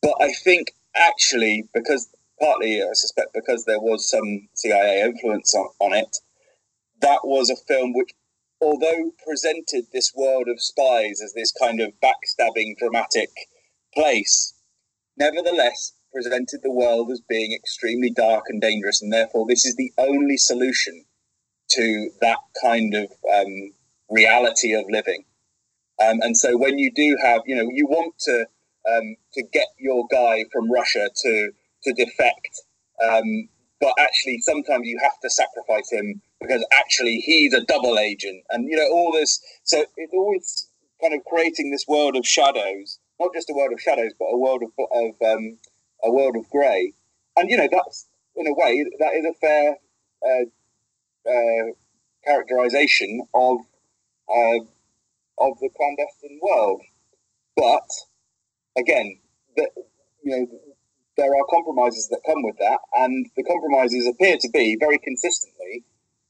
[0.01, 5.69] But I think actually, because partly I suspect because there was some CIA influence on,
[5.79, 6.17] on it,
[7.01, 8.11] that was a film which,
[8.61, 13.29] although presented this world of spies as this kind of backstabbing, dramatic
[13.93, 14.53] place,
[15.17, 19.91] nevertheless presented the world as being extremely dark and dangerous, and therefore this is the
[19.97, 21.05] only solution
[21.69, 23.71] to that kind of um,
[24.09, 25.25] reality of living.
[26.03, 28.45] Um, and so when you do have, you know, you want to
[28.89, 31.51] um, to get your guy from Russia to
[31.83, 32.61] to defect.
[33.03, 38.43] Um, but actually, sometimes you have to sacrifice him because actually he's a double agent,
[38.49, 39.41] and you know all this.
[39.63, 40.67] So it's always
[41.01, 44.37] kind of creating this world of shadows, not just a world of shadows, but a
[44.37, 45.57] world of, of um,
[46.03, 46.93] a world of grey.
[47.35, 49.77] And you know that's in a way that is a fair
[50.25, 51.73] uh, uh,
[52.25, 53.57] characterization of
[54.29, 54.59] uh,
[55.39, 56.81] of the clandestine world.
[57.55, 57.87] But
[58.77, 59.19] again,
[59.55, 59.69] the,
[60.23, 60.47] you know,
[61.17, 65.56] there are compromises that come with that, and the compromises appear to be very consistently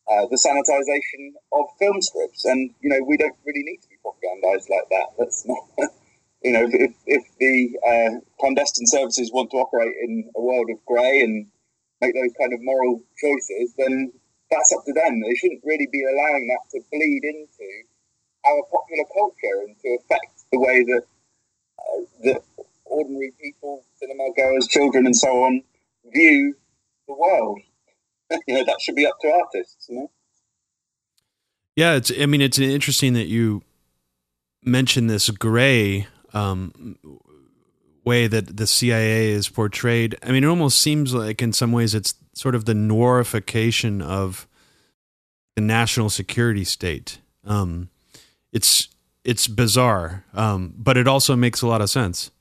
[0.10, 2.46] uh, the sanitization of film scripts.
[2.46, 5.08] And you know, we don't really need to be propagandized like that.
[5.18, 5.64] That's not.
[6.44, 10.84] you know, if, if the uh, clandestine services want to operate in a world of
[10.86, 11.48] grey and
[12.02, 14.12] make those kind of moral choices, then
[14.52, 15.22] that's up to them.
[15.22, 17.68] They shouldn't really be allowing that to bleed into
[18.46, 21.04] our popular culture and to affect the way that
[21.80, 22.42] uh, that
[22.86, 25.62] ordinary people, cinema goers, children, and so on,
[26.14, 26.56] view
[27.08, 27.60] the world.
[28.48, 29.88] You know, that should be up to artists.
[29.90, 30.12] You know.
[31.76, 32.12] Yeah, it's.
[32.20, 33.64] I mean, it's interesting that you
[34.64, 36.98] mention this gray um,
[38.04, 40.18] way that the CIA is portrayed.
[40.24, 44.48] I mean, it almost seems like, in some ways, it's sort of the noirification of
[45.56, 47.20] the national security state.
[47.46, 47.90] Um,
[48.52, 48.88] it's
[49.24, 52.32] it's bizarre, um, but it also makes a lot of sense.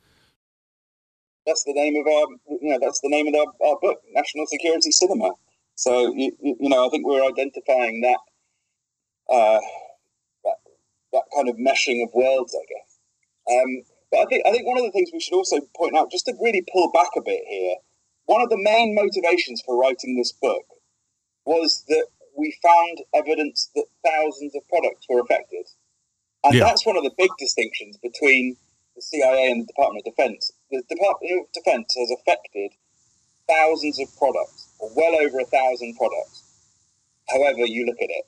[1.47, 4.47] That's the name of our, you know, that's the name of our, our book, National
[4.47, 5.31] Security Cinema.
[5.77, 8.19] So you, you know, I think we're identifying that,
[9.33, 9.61] uh,
[10.45, 10.57] that
[11.13, 12.99] that kind of meshing of worlds, I guess.
[13.49, 16.11] Um, but I think I think one of the things we should also point out,
[16.11, 17.77] just to really pull back a bit here,
[18.27, 20.65] one of the main motivations for writing this book
[21.45, 25.67] was that we found evidence that thousands of products were affected.
[26.45, 26.65] And yeah.
[26.65, 28.57] that's one of the big distinctions between
[28.95, 30.53] the CIA and the Department of Defense.
[30.71, 32.73] The Department of Defense has affected
[33.49, 36.45] thousands of products, well over a thousand products,
[37.29, 38.25] however you look at it,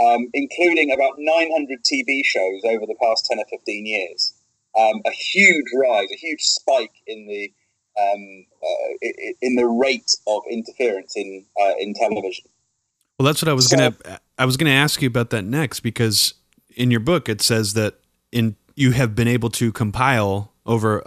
[0.00, 4.34] um, including about 900 TV shows over the past 10 or 15 years.
[4.78, 7.52] Um, a huge rise, a huge spike in the
[8.00, 9.08] um, uh,
[9.42, 12.44] in the rate of interference in uh, in television.
[13.18, 15.80] Well, that's what I was so, gonna I was gonna ask you about that next
[15.80, 16.34] because
[16.76, 17.98] in your book it says that
[18.30, 21.04] in you have been able to compile over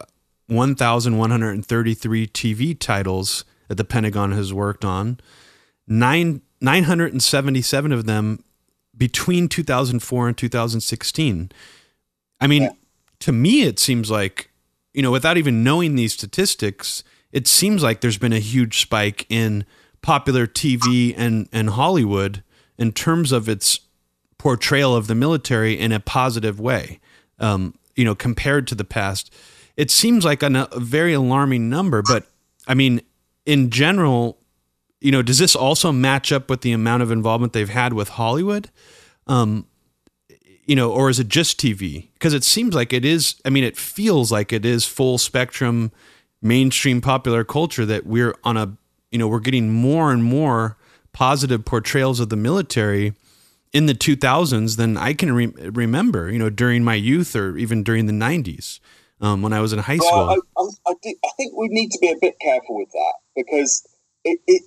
[0.47, 5.19] 1,133 TV titles that the Pentagon has worked on.
[5.87, 8.43] Nine, 977 of them
[8.95, 11.51] between 2004 and 2016.
[12.39, 12.71] I mean, yeah.
[13.19, 14.49] to me, it seems like,
[14.93, 19.25] you know, without even knowing these statistics, it seems like there's been a huge spike
[19.29, 19.65] in
[20.01, 22.43] popular TV and, and Hollywood
[22.77, 23.79] in terms of its
[24.37, 26.99] portrayal of the military in a positive way.
[27.39, 29.33] Um, you know, compared to the past,
[29.77, 32.01] it seems like a, a very alarming number.
[32.01, 32.27] But
[32.67, 33.01] I mean,
[33.45, 34.37] in general,
[35.01, 38.09] you know, does this also match up with the amount of involvement they've had with
[38.09, 38.69] Hollywood?
[39.27, 39.67] Um,
[40.65, 42.07] you know, or is it just TV?
[42.13, 43.35] Because it seems like it is.
[43.43, 45.91] I mean, it feels like it is full spectrum,
[46.41, 48.77] mainstream popular culture that we're on a.
[49.11, 50.77] You know, we're getting more and more
[51.11, 53.13] positive portrayals of the military
[53.71, 57.83] in the 2000s than I can re- remember, you know, during my youth or even
[57.83, 58.79] during the 90s
[59.21, 60.27] um, when I was in high school.
[60.27, 63.13] Well, I, I, I, I, think we need to be a bit careful with that
[63.35, 63.87] because
[64.23, 64.63] it, it,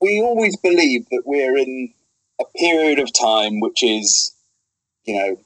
[0.00, 1.92] we always believe that we're in
[2.40, 4.34] a period of time which is,
[5.04, 5.36] you know,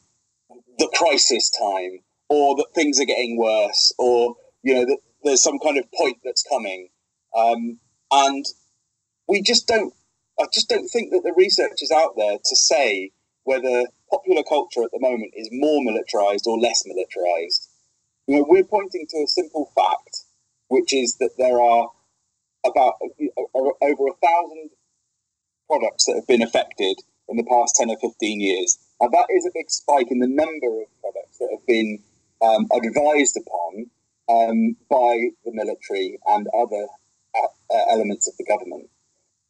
[0.79, 5.59] the crisis time or that things are getting worse or, you know, that there's some
[5.59, 6.89] kind of point that's coming.
[7.37, 7.79] Um,
[8.11, 8.45] and
[9.29, 9.95] we just don't
[10.41, 13.11] I just don't think that the research is out there to say
[13.45, 17.69] whether popular culture at the moment is more militarized or less militarized.
[18.27, 20.25] You know, we're pointing to a simple fact,
[20.69, 21.91] which is that there are
[22.65, 22.95] about
[23.55, 24.71] over a thousand
[25.67, 26.97] products that have been affected
[27.29, 28.79] in the past 10 or 15 years.
[29.01, 32.03] And that is a big spike in the number of products that have been
[32.43, 33.91] um, advised upon
[34.29, 36.87] um, by the military and other
[37.35, 38.91] uh, uh elements of the government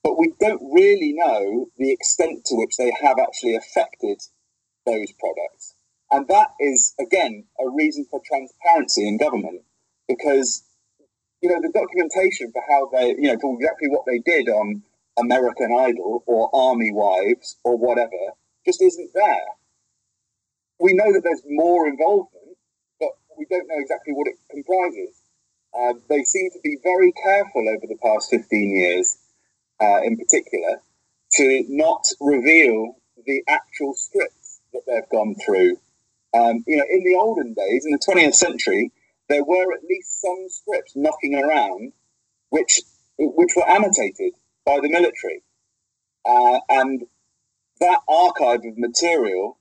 [0.02, 4.20] but we don't really know the extent to which they have actually affected
[4.86, 5.74] those products.
[6.10, 9.62] And that is, again, a reason for transparency in government
[10.08, 10.64] because,
[11.42, 14.82] you know, the documentation for how they, you know, for exactly what they did on
[15.18, 18.34] American Idol or Army Wives or whatever
[18.66, 19.46] just isn't there.
[20.80, 22.56] We know that there's more involvement,
[22.98, 25.20] but we don't know exactly what it comprises.
[25.78, 29.18] Uh, they seem to be very careful over the past 15 years
[29.80, 30.80] uh, in particular,
[31.32, 35.76] to not reveal the actual scripts that they've gone through.
[36.34, 38.92] Um, you know, in the olden days, in the 20th century,
[39.30, 41.92] there were at least some scripts knocking around
[42.50, 42.80] which
[43.16, 44.34] which were annotated
[44.66, 45.42] by the military,
[46.26, 47.04] uh, and
[47.80, 49.58] that archive of material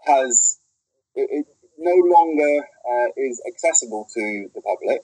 [0.00, 0.58] has
[1.14, 1.46] it, it
[1.78, 5.02] no longer uh, is accessible to the public,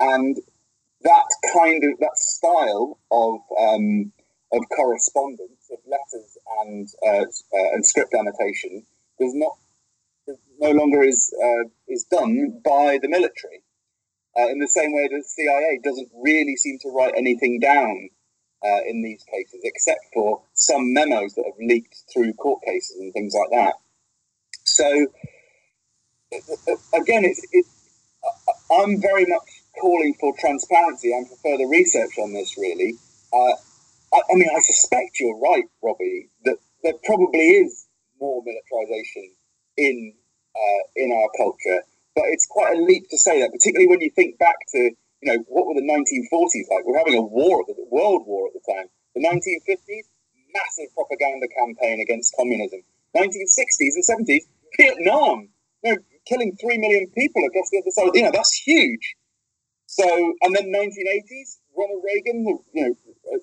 [0.00, 0.36] and
[1.02, 4.12] that kind of that style of um,
[4.52, 7.24] of correspondence of letters and uh,
[7.56, 8.84] uh, and script annotation
[9.18, 9.56] does not
[10.60, 13.62] no longer is uh, is done by the military.
[14.36, 18.08] Uh, in the same way that the CIA doesn't really seem to write anything down
[18.64, 23.12] uh, in these cases, except for some memos that have leaked through court cases and
[23.12, 23.74] things like that.
[24.64, 25.06] So,
[26.94, 27.66] again, it's, it,
[28.72, 29.48] I'm very much
[29.80, 32.94] calling for transparency and for further research on this, really.
[33.32, 33.54] Uh,
[34.14, 37.86] I, I, mean, I suspect you're right, Robbie, that there probably is
[38.20, 39.30] more militarization
[39.76, 40.14] in
[40.56, 41.82] uh, in our culture,
[42.14, 44.78] but it's quite a leap to say that, particularly when you think back to
[45.22, 46.84] you know what were the 1940s like?
[46.84, 48.86] We're having a war, the, world war at the time.
[49.14, 50.04] The 1950s,
[50.52, 52.80] massive propaganda campaign against communism.
[53.16, 54.42] 1960s and 70s,
[54.76, 55.48] Vietnam,
[55.82, 58.10] you know, killing three million people across the other side.
[58.14, 59.14] You know, that's huge.
[59.86, 60.04] So,
[60.42, 62.94] and then 1980s, Ronald Reagan, you know,
[63.32, 63.38] uh,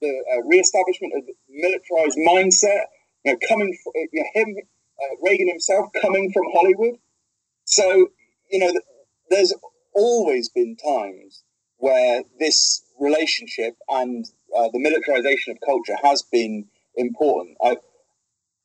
[0.00, 2.88] the uh, re-establishment of the militarized mindset,
[3.24, 4.56] you know, coming, uh, you know, him,
[5.02, 6.98] uh, Reagan himself coming from Hollywood.
[7.64, 8.08] So,
[8.50, 8.72] you know,
[9.30, 9.54] there's
[9.94, 11.42] always been times
[11.78, 14.24] where this relationship and
[14.56, 17.56] uh, the militarization of culture has been important.
[17.64, 17.76] I,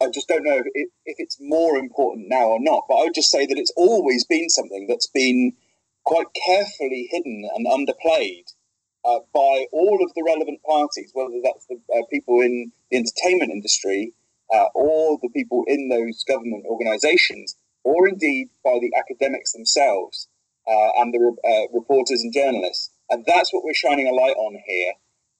[0.01, 3.15] I just don't know if, if it's more important now or not, but I would
[3.15, 5.53] just say that it's always been something that's been
[6.03, 8.53] quite carefully hidden and underplayed
[9.05, 13.51] uh, by all of the relevant parties, whether that's the uh, people in the entertainment
[13.51, 14.13] industry
[14.54, 20.28] uh, or the people in those government organizations, or indeed by the academics themselves
[20.68, 22.91] uh, and the uh, reporters and journalists.
[23.10, 24.93] And that's what we're shining a light on here.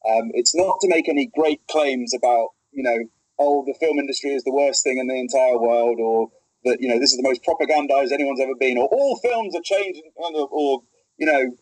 [0.08, 4.32] Um, it's not to make any great claims about, you know, oh, the film industry
[4.32, 6.30] is the worst thing in the entire world, or
[6.64, 9.62] that, you know, this is the most propagandized anyone's ever been, or all films are
[9.64, 10.84] changing, or,
[11.18, 11.56] you know,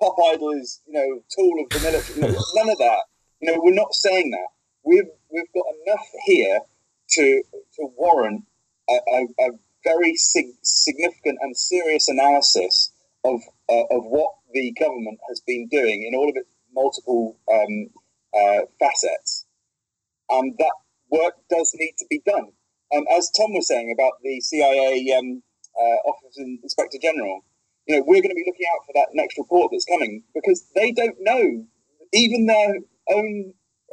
[0.00, 2.20] Pop Idol is, you know, tool of the military.
[2.54, 3.02] None of that.
[3.40, 4.48] You know, we're not saying that.
[4.82, 6.60] We've, we've got enough here
[7.10, 7.42] to,
[7.76, 8.44] to warrant
[8.88, 9.50] a, a, a
[9.84, 12.92] very sig- significant and serious analysis
[13.24, 17.90] of, uh, of what the government has been doing in all of its multiple um,
[18.34, 19.46] uh, facets.
[20.30, 20.74] And that
[21.10, 22.50] work does need to be done.
[22.94, 25.42] Um, as Tom was saying about the CIA um,
[25.78, 27.44] uh, Office of Inspector General,
[27.86, 30.64] you know, we're going to be looking out for that next report that's coming because
[30.74, 31.64] they don't know,
[32.12, 32.74] even their
[33.10, 33.52] own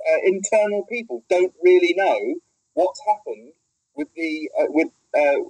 [0.10, 2.36] uh, internal people don't really know
[2.74, 3.54] what's happened
[3.96, 5.44] with the uh, with uh,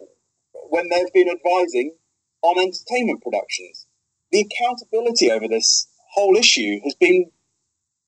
[0.70, 1.94] when they've been advising
[2.42, 3.86] on entertainment productions.
[4.32, 7.30] The accountability over this whole issue has been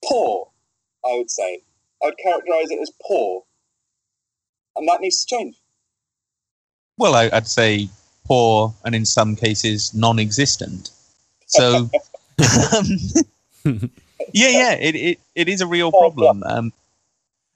[0.05, 0.49] poor.
[1.05, 1.61] I would say
[2.01, 3.43] I would characterise it as poor,
[4.75, 5.55] and that needs to change.
[6.97, 7.89] Well, I, would say
[8.25, 10.91] poor, and in some cases non-existent.
[11.47, 11.89] So,
[12.77, 12.87] um,
[14.33, 16.43] yeah, yeah, it, it, it is a real problem.
[16.43, 16.73] Um,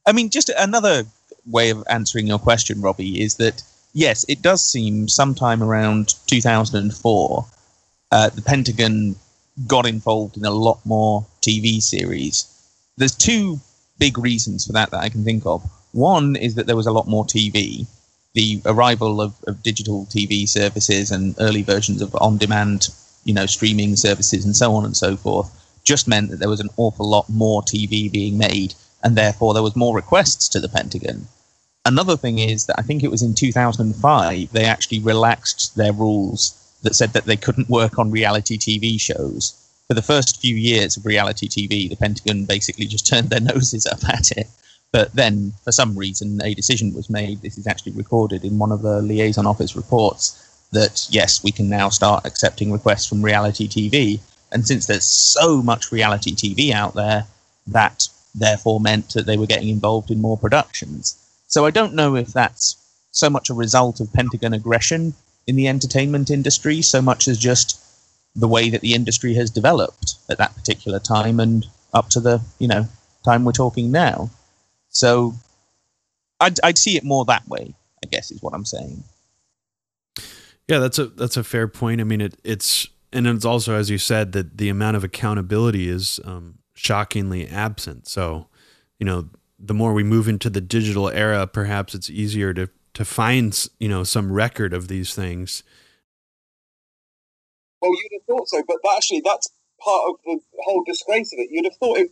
[0.05, 1.03] I mean, just another
[1.49, 7.45] way of answering your question, Robbie, is that yes, it does seem sometime around 2004,
[8.11, 9.15] uh, the Pentagon
[9.65, 12.45] got involved in a lot more TV series.
[12.97, 13.59] There's two
[13.97, 15.63] big reasons for that that I can think of.
[15.91, 17.87] One is that there was a lot more TV.
[18.33, 22.89] The arrival of, of digital TV services and early versions of on-demand,
[23.23, 25.51] you know, streaming services and so on and so forth
[25.87, 29.63] just meant that there was an awful lot more TV being made, and therefore there
[29.63, 31.27] was more requests to the Pentagon.
[31.87, 36.53] Another thing is that I think it was in 2005 they actually relaxed their rules
[36.81, 39.53] that said that they couldn't work on reality TV shows.
[39.87, 43.85] For the first few years of reality TV, the Pentagon basically just turned their noses
[43.85, 44.47] up at it.
[44.91, 47.41] But then, for some reason, a decision was made.
[47.41, 51.69] This is actually recorded in one of the liaison office reports that yes, we can
[51.69, 54.19] now start accepting requests from reality TV.
[54.51, 57.27] And since there's so much reality TV out there,
[57.65, 61.17] that therefore meant that they were getting involved in more productions.
[61.47, 62.75] So I don't know if that's
[63.11, 65.13] so much a result of Pentagon aggression
[65.47, 67.83] in the entertainment industry, so much as just
[68.35, 72.41] the way that the industry has developed at that particular time and up to the
[72.59, 72.87] you know
[73.23, 74.29] time we're talking now.
[74.89, 75.33] So
[76.39, 77.73] I'd, I'd see it more that way.
[78.03, 79.03] I guess is what I'm saying.
[80.67, 82.01] Yeah, that's a that's a fair point.
[82.01, 85.89] I mean, it, it's and it's also as you said that the amount of accountability
[85.89, 88.07] is um, shockingly absent.
[88.07, 88.47] So,
[88.99, 89.29] you know,
[89.59, 93.87] the more we move into the digital era, perhaps it's easier to to find you
[93.87, 95.63] know some record of these things.
[97.81, 99.49] Well, you'd have thought so, but actually, that's
[99.79, 101.49] part of the whole disgrace of it.
[101.51, 102.09] You'd have thought it,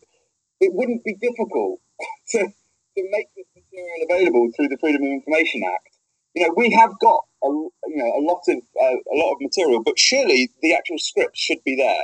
[0.62, 1.80] it wouldn't be difficult
[2.30, 5.98] to, to make this material available through the Freedom of Information Act.
[6.36, 9.42] You know, we have got a, you know a lot of uh, a lot of
[9.42, 12.04] material, but surely the actual script should be there.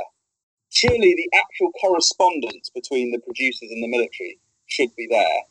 [0.70, 4.40] Surely the actual correspondence between the producers and the military
[4.72, 5.42] should be there.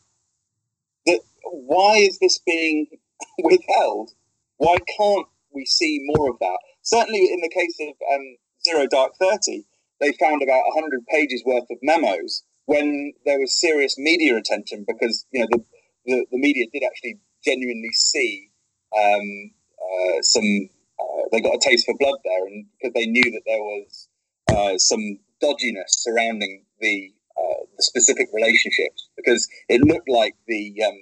[1.05, 2.87] That why is this being
[3.43, 4.11] withheld?
[4.57, 6.57] Why can't we see more of that?
[6.81, 9.65] Certainly, in the case of um, Zero Dark Thirty,
[9.99, 15.25] they found about 100 pages worth of memos when there was serious media attention because
[15.31, 15.63] you know the,
[16.05, 18.49] the, the media did actually genuinely see
[18.97, 20.69] um, uh, some
[20.99, 24.09] uh, they got a taste for blood there and because they knew that there was
[24.51, 27.11] uh, some dodginess surrounding the
[27.41, 30.99] uh, the specific relationships because it looked like the um,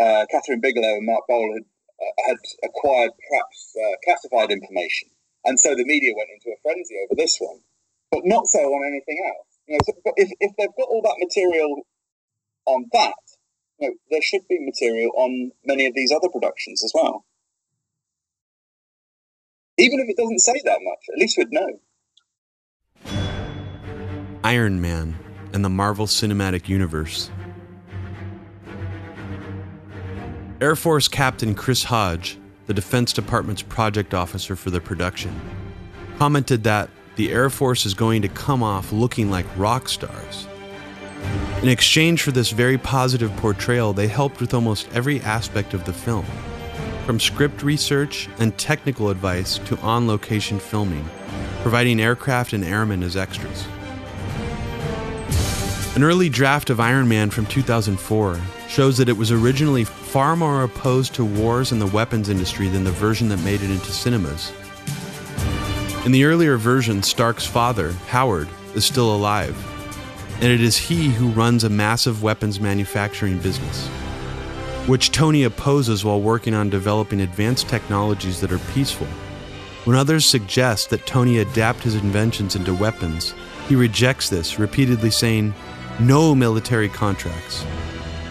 [0.00, 1.62] uh, Kathryn Bigelow and Mark Boal had
[2.00, 5.10] uh, had acquired perhaps classified information
[5.44, 7.60] and so the media went into a frenzy over this one
[8.10, 9.46] but not so on anything else.
[9.66, 11.82] You know, so, but if, if they've got all that material
[12.66, 13.14] on that,
[13.78, 17.24] you know, there should be material on many of these other productions as well.
[19.78, 21.80] Even if it doesn't say that much, at least we'd know.
[24.42, 25.16] Iron Man
[25.52, 27.30] and the Marvel Cinematic Universe.
[30.60, 35.40] Air Force Captain Chris Hodge, the Defense Department's project officer for the production,
[36.18, 40.46] commented that the Air Force is going to come off looking like rock stars.
[41.62, 45.92] In exchange for this very positive portrayal, they helped with almost every aspect of the
[45.92, 46.24] film,
[47.04, 51.08] from script research and technical advice to on location filming,
[51.62, 53.64] providing aircraft and airmen as extras.
[56.00, 58.40] An early draft of Iron Man from 2004
[58.70, 62.84] shows that it was originally far more opposed to wars and the weapons industry than
[62.84, 64.50] the version that made it into cinemas.
[66.06, 69.54] In the earlier version, Stark's father, Howard, is still alive,
[70.36, 73.86] and it is he who runs a massive weapons manufacturing business,
[74.86, 79.06] which Tony opposes while working on developing advanced technologies that are peaceful.
[79.84, 83.34] When others suggest that Tony adapt his inventions into weapons,
[83.68, 85.52] he rejects this, repeatedly saying,
[86.00, 87.62] No military contracts.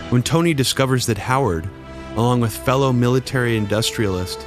[0.09, 1.69] When Tony discovers that Howard,
[2.15, 4.43] along with fellow military industrialist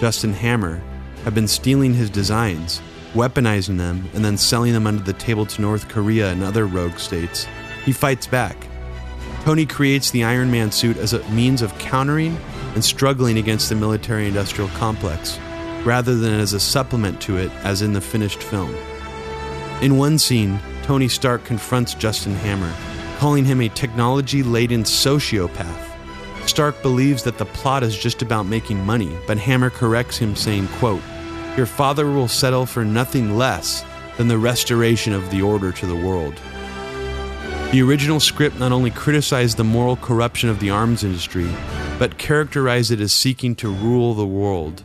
[0.00, 0.82] Justin Hammer,
[1.22, 2.80] have been stealing his designs,
[3.14, 6.98] weaponizing them, and then selling them under the table to North Korea and other rogue
[6.98, 7.46] states,
[7.84, 8.56] he fights back.
[9.44, 12.36] Tony creates the Iron Man suit as a means of countering
[12.74, 15.38] and struggling against the military industrial complex,
[15.84, 18.74] rather than as a supplement to it, as in the finished film.
[19.80, 20.58] In one scene,
[20.88, 22.74] Tony Stark confronts Justin Hammer,
[23.18, 26.48] calling him a technology laden sociopath.
[26.48, 30.66] Stark believes that the plot is just about making money, but Hammer corrects him, saying,
[30.78, 31.02] quote,
[31.58, 33.84] Your father will settle for nothing less
[34.16, 36.40] than the restoration of the order to the world.
[37.70, 41.50] The original script not only criticized the moral corruption of the arms industry,
[41.98, 44.82] but characterized it as seeking to rule the world.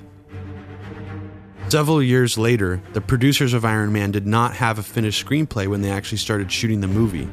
[1.73, 5.81] Several years later, the producers of Iron Man did not have a finished screenplay when
[5.81, 7.27] they actually started shooting the movie,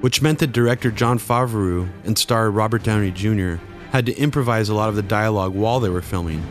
[0.00, 3.64] which meant that director Jon Favreau and star Robert Downey Jr.
[3.92, 6.44] had to improvise a lot of the dialogue while they were filming.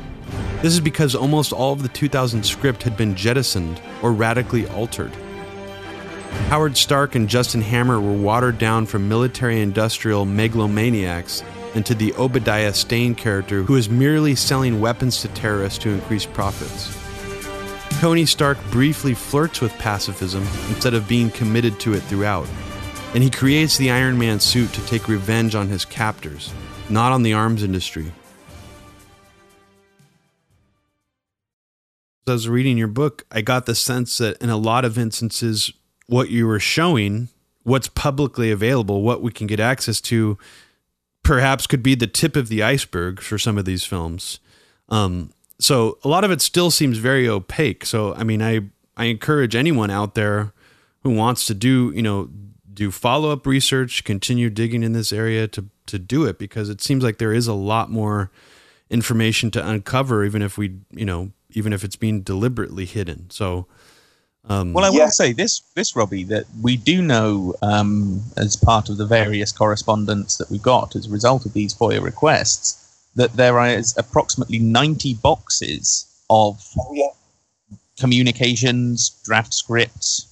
[0.62, 5.12] This is because almost all of the 2000 script had been jettisoned or radically altered.
[6.48, 11.44] Howard Stark and Justin Hammer were watered down from military industrial megalomaniacs
[11.76, 17.01] into the Obadiah Stane character who is merely selling weapons to terrorists to increase profits.
[18.02, 22.48] Tony Stark briefly flirts with pacifism instead of being committed to it throughout
[23.14, 26.54] and he creates the Iron Man suit to take revenge on his captors,
[26.90, 28.12] not on the arms industry.
[32.26, 34.98] As I was reading your book, I got the sense that in a lot of
[34.98, 35.74] instances,
[36.08, 37.30] what you were showing,
[37.64, 40.38] what's publicly available, what we can get access to,
[41.24, 44.40] perhaps could be the tip of the iceberg for some of these films.
[44.88, 47.86] Um, so a lot of it still seems very opaque.
[47.86, 48.62] So I mean, I
[48.98, 50.54] I encourage anyone out there
[51.04, 52.30] who wants to do you know
[52.74, 56.82] do follow up research, continue digging in this area to to do it because it
[56.82, 58.32] seems like there is a lot more
[58.90, 63.30] information to uncover, even if we, you know, even if it's being deliberately hidden.
[63.30, 63.66] So,
[64.48, 68.90] um, well, I will say this, this Robbie, that we do know um, as part
[68.90, 72.81] of the various correspondence that we got as a result of these FOIA requests
[73.16, 77.78] that there is approximately ninety boxes of oh, yeah.
[78.00, 80.28] communications, draft scripts,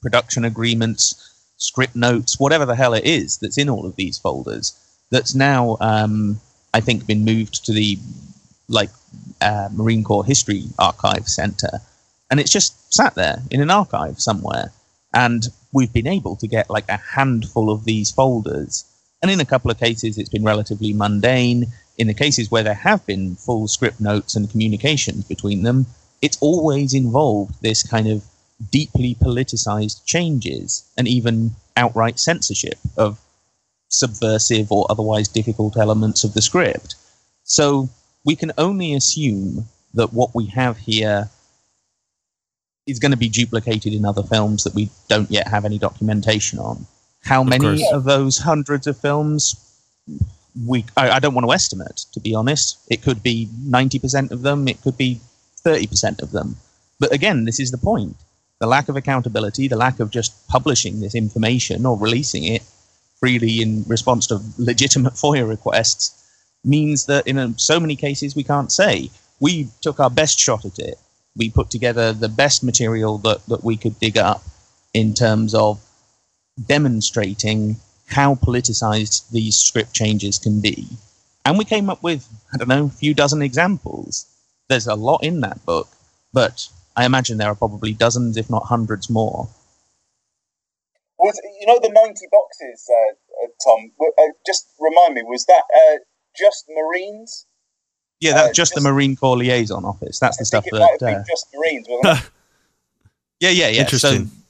[0.00, 1.28] production agreements
[1.62, 4.76] script notes, whatever the hell it is that's in all of these folders,
[5.10, 6.40] that's now, um,
[6.74, 7.98] I think, been moved to the
[8.68, 8.90] like
[9.40, 11.80] uh, Marine Corps History Archive Center.
[12.30, 14.72] and it's just sat there in an archive somewhere.
[15.14, 18.84] And we've been able to get like a handful of these folders.
[19.20, 21.66] And in a couple of cases, it's been relatively mundane.
[21.98, 25.86] In the cases where there have been full script notes and communications between them,
[26.20, 28.24] it's always involved this kind of
[28.70, 33.18] deeply politicized changes and even outright censorship of
[33.88, 36.94] subversive or otherwise difficult elements of the script.
[37.44, 37.88] So
[38.24, 41.28] we can only assume that what we have here
[42.86, 46.58] is going to be duplicated in other films that we don't yet have any documentation
[46.58, 46.86] on.
[47.22, 49.56] How many of, of those hundreds of films?
[50.66, 52.78] We I, I, don't want to estimate, to be honest.
[52.88, 54.68] It could be ninety percent of them.
[54.68, 55.20] It could be
[55.56, 56.56] thirty percent of them.
[57.00, 58.16] But again, this is the point:
[58.58, 62.62] the lack of accountability, the lack of just publishing this information or releasing it
[63.18, 66.18] freely in response to legitimate FOIA requests
[66.64, 69.10] means that in so many cases we can't say.
[69.40, 70.98] We took our best shot at it
[71.36, 74.42] we put together the best material that, that we could dig up
[74.92, 75.80] in terms of
[76.66, 77.76] demonstrating
[78.12, 80.86] how politicized these script changes can be.
[81.44, 84.26] And we came up with, I don't know, a few dozen examples.
[84.68, 85.88] There's a lot in that book,
[86.32, 89.48] but I imagine there are probably dozens, if not hundreds more.
[91.18, 93.92] Was you know the ninety boxes, uh, uh, Tom?
[94.00, 95.98] Uh, just remind me, was that uh,
[96.36, 97.46] just Marines?
[98.20, 100.18] Yeah, that's uh, just, just, the Marine Corps liaison office.
[100.18, 100.98] That's the stuff that.
[101.00, 102.30] Uh, just Marines, wasn't it?
[103.40, 103.80] yeah, yeah, yeah.
[103.82, 104.26] Interesting.
[104.26, 104.41] So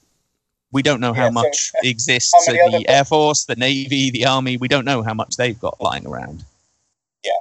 [0.73, 4.25] we don't know how yeah, much so, exists in the Air Force, the Navy, the
[4.25, 4.57] Army.
[4.57, 6.43] We don't know how much they've got lying around.
[7.23, 7.31] Yeah,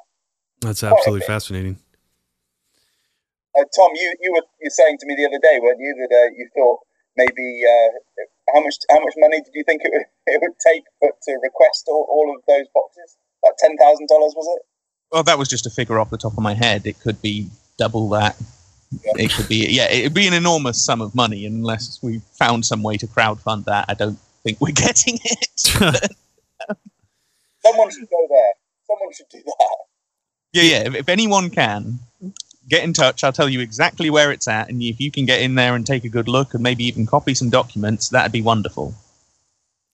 [0.60, 1.78] that's absolutely fascinating.
[3.58, 6.14] Uh, Tom, you, you were you saying to me the other day, weren't you, that
[6.14, 6.80] uh, you thought
[7.16, 8.24] maybe uh,
[8.54, 11.32] how much how much money did you think it would it would take for, to
[11.42, 13.16] request all, all of those boxes?
[13.42, 14.62] Like ten thousand dollars, was it?
[15.12, 16.86] well, that was just a figure off the top of my head.
[16.86, 18.36] It could be double that.
[19.16, 22.82] It could be, yeah, it'd be an enormous sum of money unless we found some
[22.82, 23.86] way to crowdfund that.
[23.88, 25.58] I don't think we're getting it.
[27.64, 28.52] Someone should go there.
[28.86, 29.76] Someone should do that.
[30.52, 30.86] Yeah, yeah.
[30.88, 32.00] If, if anyone can,
[32.68, 33.24] get in touch.
[33.24, 35.86] I'll tell you exactly where it's at, and if you can get in there and
[35.86, 38.94] take a good look, and maybe even copy some documents, that'd be wonderful.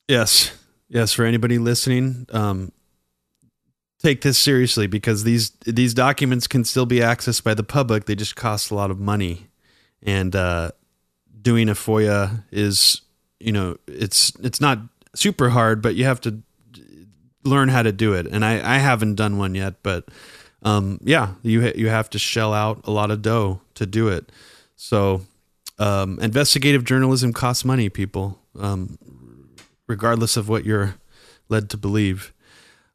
[0.08, 0.52] Yes,
[0.88, 1.12] yes.
[1.12, 2.72] For anybody listening, um,
[3.98, 8.06] take this seriously because these these documents can still be accessed by the public.
[8.06, 9.48] They just cost a lot of money,
[10.02, 10.70] and uh,
[11.40, 13.02] doing a FOIA is
[13.40, 14.78] you know it's it's not
[15.14, 16.42] super hard, but you have to
[17.44, 18.26] learn how to do it.
[18.26, 20.08] And I I haven't done one yet, but
[20.62, 24.08] um, yeah, you ha- you have to shell out a lot of dough to do
[24.08, 24.30] it.
[24.76, 25.22] So
[25.78, 28.98] um, investigative journalism costs money, people, um,
[29.86, 30.96] regardless of what you're
[31.48, 32.32] led to believe.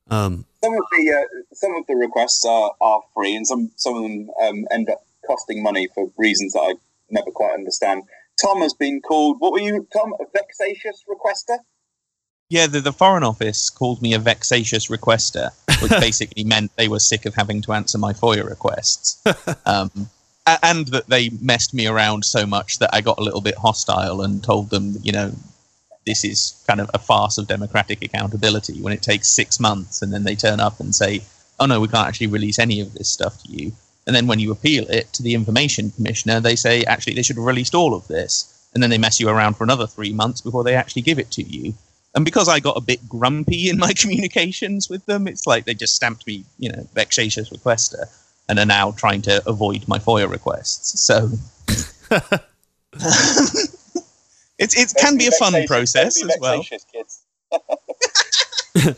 [0.10, 3.96] Um, some of the uh, some of the requests are, are free, and some some
[3.96, 6.74] of them um, end up costing money for reasons that I
[7.10, 8.04] never quite understand.
[8.42, 10.14] Tom has been called what were you, Tom?
[10.20, 11.58] A vexatious requester.
[12.50, 15.50] Yeah, the, the Foreign Office called me a vexatious requester,
[15.82, 19.22] which basically meant they were sick of having to answer my FOIA requests.
[19.66, 20.10] Um,
[20.46, 24.22] and that they messed me around so much that I got a little bit hostile
[24.22, 25.32] and told them, you know,
[26.06, 30.14] this is kind of a farce of democratic accountability when it takes six months and
[30.14, 31.22] then they turn up and say,
[31.60, 33.72] oh no, we can't actually release any of this stuff to you.
[34.06, 37.38] And then when you appeal it to the information commissioner, they say, actually, they should
[37.38, 38.50] have released all of this.
[38.74, 41.32] And then they mess you around for another three months before they actually give it
[41.32, 41.74] to you.
[42.16, 45.74] And because I got a bit grumpy in my communications with them, it's like they
[45.74, 48.06] just stamped me, you know, vexatious requester
[48.50, 51.00] and are now trying to avoid my FOIA requests.
[51.00, 51.30] So.
[54.58, 56.64] It, it can be, be a fun process as well.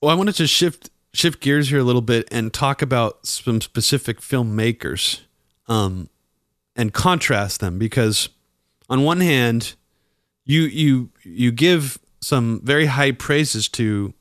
[0.00, 3.60] well, I wanted to shift shift gears here a little bit and talk about some
[3.60, 5.20] specific filmmakers
[5.66, 6.08] um,
[6.76, 8.28] and contrast them because
[8.88, 9.74] on one hand
[10.44, 14.14] you you you give some very high praises to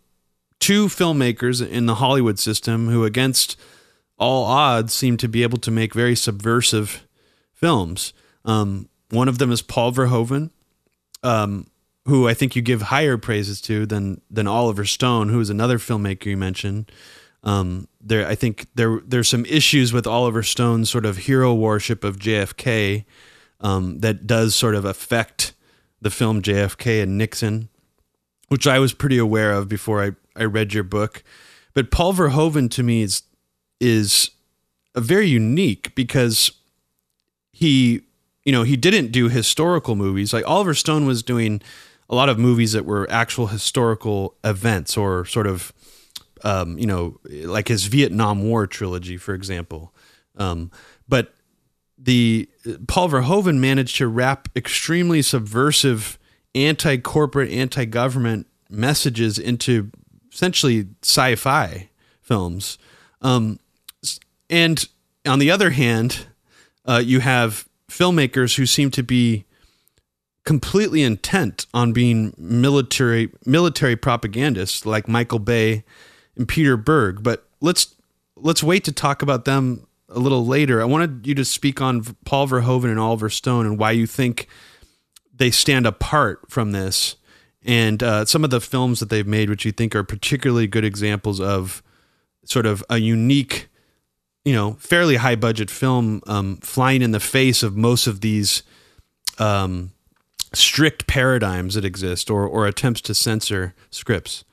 [0.59, 3.59] two filmmakers in the Hollywood system who against
[4.17, 7.07] all odds seem to be able to make very subversive
[7.53, 8.13] films.
[8.43, 10.51] Um, one of them is Paul Verhoeven,
[11.24, 11.68] um,
[12.05, 15.78] who I think you give higher praises to than than Oliver Stone, who is another
[15.78, 16.91] filmmaker you mentioned.
[17.43, 22.03] Um, there, I think there there's some issues with Oliver Stone's sort of hero worship
[22.03, 23.05] of JFK
[23.62, 25.53] um, that does sort of affect
[26.01, 27.70] the film JFK and Nixon,
[28.47, 31.24] which I was pretty aware of before I, I read your book.
[31.74, 33.24] But Paul Verhoeven to me is
[33.80, 34.32] is
[34.95, 36.51] a very unique because
[37.53, 38.01] he
[38.43, 40.33] you know, he didn't do historical movies.
[40.33, 41.61] Like Oliver Stone was doing
[42.09, 45.71] a lot of movies that were actual historical events or sort of,
[46.43, 49.93] um, you know, like his Vietnam War trilogy, for example.
[50.37, 50.71] Um,
[51.07, 51.33] but
[51.97, 52.49] the
[52.87, 56.17] Paul Verhoeven managed to wrap extremely subversive,
[56.55, 59.91] anti-corporate, anti-government messages into
[60.31, 61.89] essentially sci-fi
[62.21, 62.77] films.
[63.21, 63.59] Um,
[64.49, 64.87] and
[65.27, 66.25] on the other hand,
[66.85, 69.45] uh, you have filmmakers who seem to be
[70.45, 75.83] completely intent on being military military propagandists like Michael Bay
[76.35, 77.21] and Peter Berg.
[77.21, 77.95] But let's
[78.35, 80.81] let's wait to talk about them a little later.
[80.81, 84.47] I wanted you to speak on Paul Verhoeven and Oliver Stone and why you think
[85.35, 87.15] they stand apart from this,
[87.63, 90.83] and uh, some of the films that they've made, which you think are particularly good
[90.83, 91.81] examples of
[92.43, 93.68] sort of a unique,
[94.45, 98.63] you know, fairly high budget film um, flying in the face of most of these
[99.37, 99.91] um,
[100.53, 104.43] strict paradigms that exist or, or attempts to censor scripts.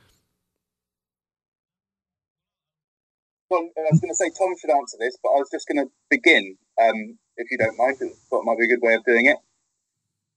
[3.48, 5.86] Well, I was going to say Tom should answer this, but I was just going
[5.86, 9.04] to begin, um, if you don't mind, because thought might be a good way of
[9.04, 9.36] doing it,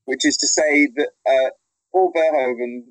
[0.05, 1.49] which is to say that uh,
[1.91, 2.83] Paul Verhoeven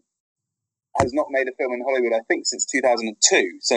[0.98, 3.58] has not made a film in Hollywood, I think, since 2002.
[3.60, 3.76] So,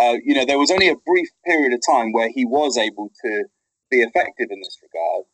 [0.00, 3.10] uh, you know, there was only a brief period of time where he was able
[3.22, 3.44] to
[3.90, 5.24] be effective in this regard.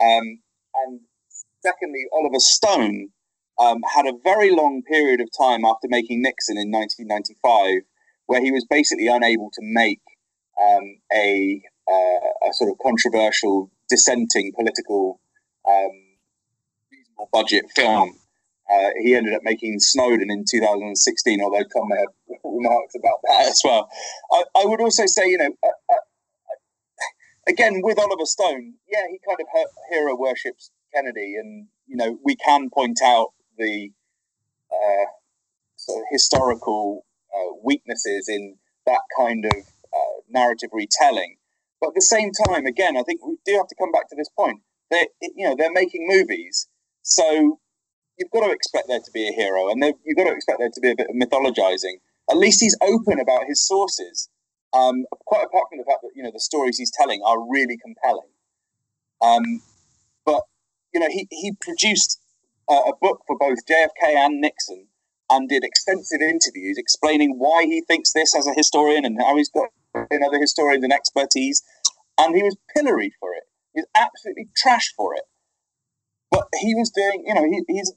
[0.00, 0.40] Um,
[0.74, 1.00] and
[1.60, 3.08] secondly, Oliver Stone
[3.58, 7.82] um, had a very long period of time after making Nixon in 1995
[8.26, 10.02] where he was basically unable to make
[10.62, 15.20] um, a, uh, a sort of controversial, dissenting political
[15.66, 15.90] um,
[16.92, 18.18] reasonable budget film.
[18.70, 23.46] Uh, he ended up making Snowden in 2016, although Tom may have remarks about that
[23.48, 23.88] as well.
[24.30, 25.96] I, I would also say, you know, uh, uh,
[27.48, 29.46] again, with Oliver Stone, yeah, he kind of
[29.90, 33.90] hero worships Kennedy, and, you know, we can point out the
[34.70, 35.04] uh,
[35.76, 38.56] sort of historical uh, weaknesses in
[38.86, 41.36] that kind of uh, narrative retelling.
[41.80, 44.16] But at the same time, again, I think we do have to come back to
[44.16, 44.60] this point.
[44.90, 46.66] They, you know, they're making movies,
[47.02, 47.60] so
[48.18, 50.70] you've got to expect there to be a hero, and you've got to expect there
[50.70, 52.00] to be a bit of mythologizing.
[52.30, 54.28] At least he's open about his sources.
[54.74, 57.78] Um, quite apart from the fact that you know the stories he's telling are really
[57.78, 58.28] compelling.
[59.22, 59.62] Um,
[60.26, 60.42] but
[60.92, 62.20] you know, he he produced
[62.68, 64.88] a, a book for both JFK and Nixon
[65.30, 69.50] and did extensive interviews explaining why he thinks this as a historian and how he's
[69.50, 69.68] got
[70.10, 71.62] in other historians and expertise.
[72.18, 73.44] And he was pilloried for it.
[73.74, 75.24] He was absolutely trashed for it.
[76.30, 77.92] But he was doing, you know, he, he's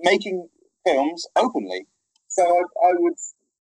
[0.00, 0.48] making
[0.84, 1.86] films openly.
[2.28, 3.14] So I, I, would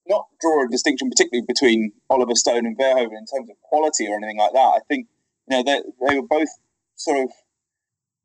[0.07, 4.17] not draw a distinction, particularly between Oliver Stone and Verhoeven in terms of quality or
[4.17, 4.59] anything like that.
[4.59, 5.07] I think,
[5.47, 6.49] you know, they, they were both
[6.95, 7.31] sort of,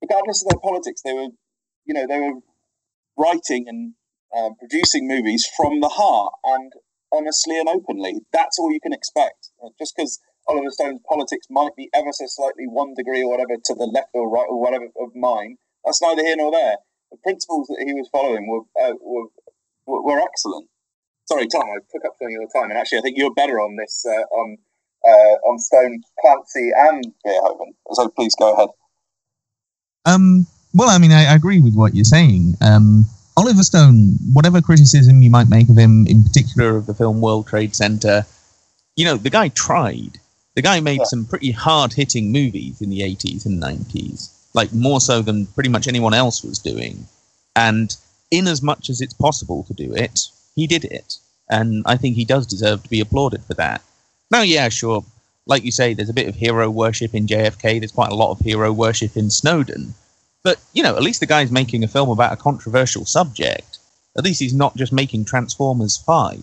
[0.03, 1.29] regardless of their politics, they were,
[1.85, 2.41] you know, they were
[3.17, 3.95] writing and
[4.37, 6.73] um, producing movies from the heart and
[7.13, 8.21] honestly and openly.
[8.33, 9.51] That's all you can expect.
[9.63, 13.57] Uh, just because Oliver Stone's politics might be ever so slightly one degree or whatever
[13.63, 16.77] to the left or right or whatever of mine, that's neither here nor there.
[17.11, 20.69] The principles that he was following were uh, were, were excellent.
[21.27, 23.61] Sorry, Tom, I took up some of your time, and actually, I think you're better
[23.61, 24.57] on this uh, on
[25.05, 27.73] uh, on Stone, Clancy, and Verhoeven.
[27.93, 28.69] So please go ahead.
[30.05, 30.47] Um.
[30.75, 32.57] Well, I mean, I, I agree with what you're saying.
[32.61, 33.07] Um
[33.39, 37.47] Oliver Stone, whatever criticism you might make of him, in particular of the film World
[37.47, 38.27] Trade Center,
[38.97, 40.19] you know, the guy tried.
[40.57, 41.05] The guy made yeah.
[41.05, 45.71] some pretty hard hitting movies in the 80s and 90s, like more so than pretty
[45.71, 47.07] much anyone else was doing.
[47.55, 47.97] And
[48.33, 50.19] in as much as it's possible to do it,
[50.57, 51.19] he did it.
[51.49, 53.83] And I think he does deserve to be applauded for that.
[54.33, 55.05] Now, yeah, sure.
[55.47, 57.79] Like you say, there's a bit of hero worship in JFK.
[57.79, 59.95] There's quite a lot of hero worship in Snowden.
[60.43, 63.79] But, you know, at least the guy's making a film about a controversial subject.
[64.17, 66.41] At least he's not just making Transformers 5.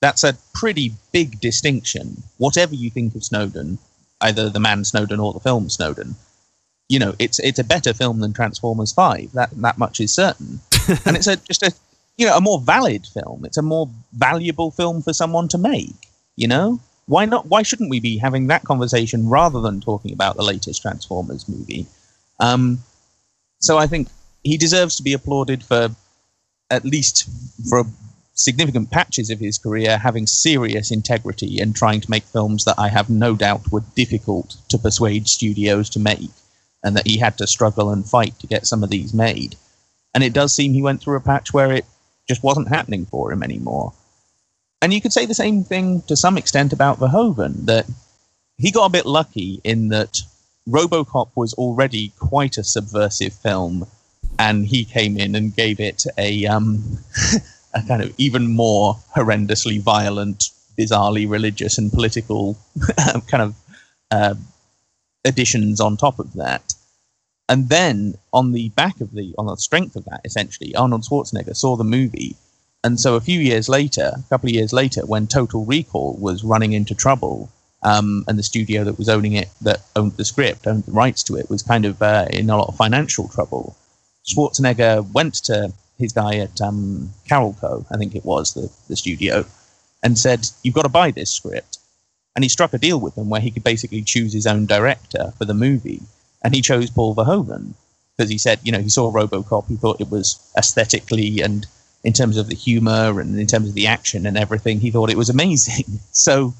[0.00, 2.24] That's a pretty big distinction.
[2.38, 3.78] Whatever you think of Snowden,
[4.20, 6.16] either the man Snowden or the film Snowden,
[6.90, 9.32] you know, it's it's a better film than Transformers 5.
[9.32, 10.60] That that much is certain.
[11.06, 11.72] and it's a just a
[12.16, 13.44] you know, a more valid film.
[13.44, 15.94] It's a more valuable film for someone to make,
[16.36, 16.80] you know?
[17.06, 20.82] Why not why shouldn't we be having that conversation rather than talking about the latest
[20.82, 21.86] Transformers movie?
[22.40, 22.80] Um,
[23.60, 24.08] so I think
[24.42, 25.90] he deserves to be applauded for
[26.70, 27.28] at least
[27.68, 27.84] for
[28.34, 32.88] significant patches of his career having serious integrity and trying to make films that I
[32.88, 36.30] have no doubt were difficult to persuade studios to make
[36.82, 39.56] and that he had to struggle and fight to get some of these made.
[40.14, 41.84] And it does seem he went through a patch where it
[42.28, 43.92] just wasn't happening for him anymore.
[44.82, 47.86] And you could say the same thing to some extent about Verhoeven, that
[48.56, 50.18] he got a bit lucky in that
[50.68, 53.86] Robocop was already quite a subversive film,
[54.38, 56.98] and he came in and gave it a um,
[57.74, 62.56] a kind of even more horrendously violent, bizarrely religious and political
[63.28, 63.54] kind of
[64.10, 64.34] uh,
[65.24, 66.69] additions on top of that.
[67.50, 71.56] And then on the back of the, on the strength of that, essentially, Arnold Schwarzenegger
[71.56, 72.36] saw the movie.
[72.84, 76.44] And so a few years later, a couple of years later, when Total Recall was
[76.44, 77.50] running into trouble,
[77.82, 81.24] um, and the studio that was owning it, that owned the script, owned the rights
[81.24, 83.76] to it, was kind of uh, in a lot of financial trouble.
[84.24, 89.44] Schwarzenegger went to his guy at um, Carolco, I think it was, the, the studio,
[90.04, 91.78] and said, You've got to buy this script.
[92.36, 95.32] And he struck a deal with them where he could basically choose his own director
[95.36, 96.00] for the movie.
[96.42, 97.74] And he chose Paul Verhoeven
[98.16, 101.66] because he said, you know, he saw Robocop, he thought it was aesthetically and
[102.02, 105.10] in terms of the humor and in terms of the action and everything, he thought
[105.10, 105.84] it was amazing.
[106.12, 106.54] So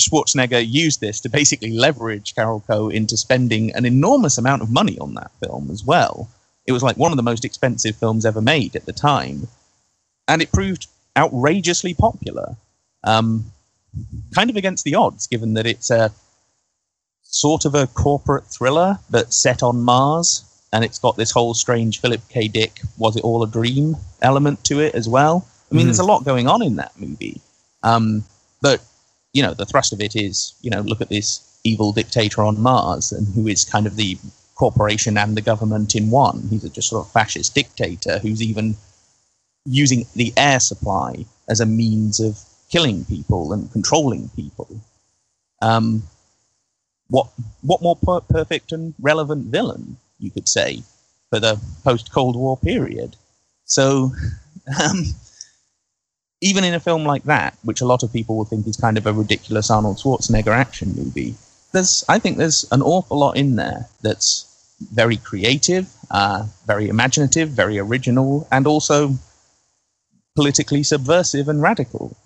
[0.00, 5.14] Schwarzenegger used this to basically leverage Carolco into spending an enormous amount of money on
[5.14, 6.28] that film as well.
[6.66, 9.48] It was like one of the most expensive films ever made at the time.
[10.26, 10.86] And it proved
[11.16, 12.56] outrageously popular.
[13.04, 13.52] Um,
[14.34, 16.12] kind of against the odds, given that it's a
[17.30, 22.00] sort of a corporate thriller but set on Mars, and it's got this whole strange
[22.00, 22.48] Philip K.
[22.48, 25.46] Dick "Was it all a dream?" element to it as well.
[25.70, 25.86] I mean, mm.
[25.86, 27.40] there's a lot going on in that movie,
[27.82, 28.24] um,
[28.60, 28.82] but
[29.32, 32.60] you know, the thrust of it is, you know, look at this evil dictator on
[32.60, 34.18] Mars, and who is kind of the
[34.54, 36.46] corporation and the government in one.
[36.50, 38.76] He's a just sort of fascist dictator who's even
[39.64, 42.38] using the air supply as a means of
[42.70, 44.68] killing people and controlling people.
[45.62, 46.02] Um,
[47.10, 47.28] what
[47.62, 50.82] what more per- perfect and relevant villain you could say
[51.28, 53.16] for the post Cold War period?
[53.64, 54.12] So,
[54.82, 55.04] um,
[56.40, 58.96] even in a film like that, which a lot of people will think is kind
[58.96, 61.34] of a ridiculous Arnold Schwarzenegger action movie,
[61.72, 64.46] there's I think there's an awful lot in there that's
[64.92, 69.14] very creative, uh, very imaginative, very original, and also
[70.34, 72.16] politically subversive and radical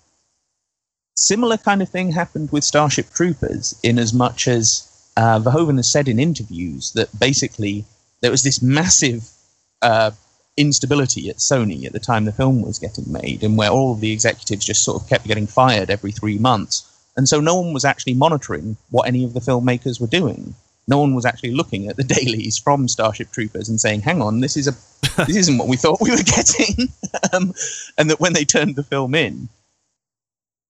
[1.15, 5.91] similar kind of thing happened with Starship Troopers, in as much as uh, Verhoeven has
[5.91, 7.85] said in interviews that basically
[8.21, 9.29] there was this massive
[9.81, 10.11] uh,
[10.57, 14.11] instability at Sony at the time the film was getting made, and where all the
[14.11, 16.91] executives just sort of kept getting fired every three months.
[17.17, 20.55] And so no one was actually monitoring what any of the filmmakers were doing.
[20.87, 24.41] No one was actually looking at the dailies from Starship Troopers and saying, "Hang on,
[24.41, 24.75] this is a
[25.25, 26.89] this isn't what we thought we were getting."
[27.33, 27.53] um,
[27.97, 29.49] and that when they turned the film in,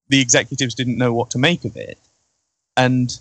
[0.09, 1.97] the executives didn't know what to make of it.
[2.77, 3.17] And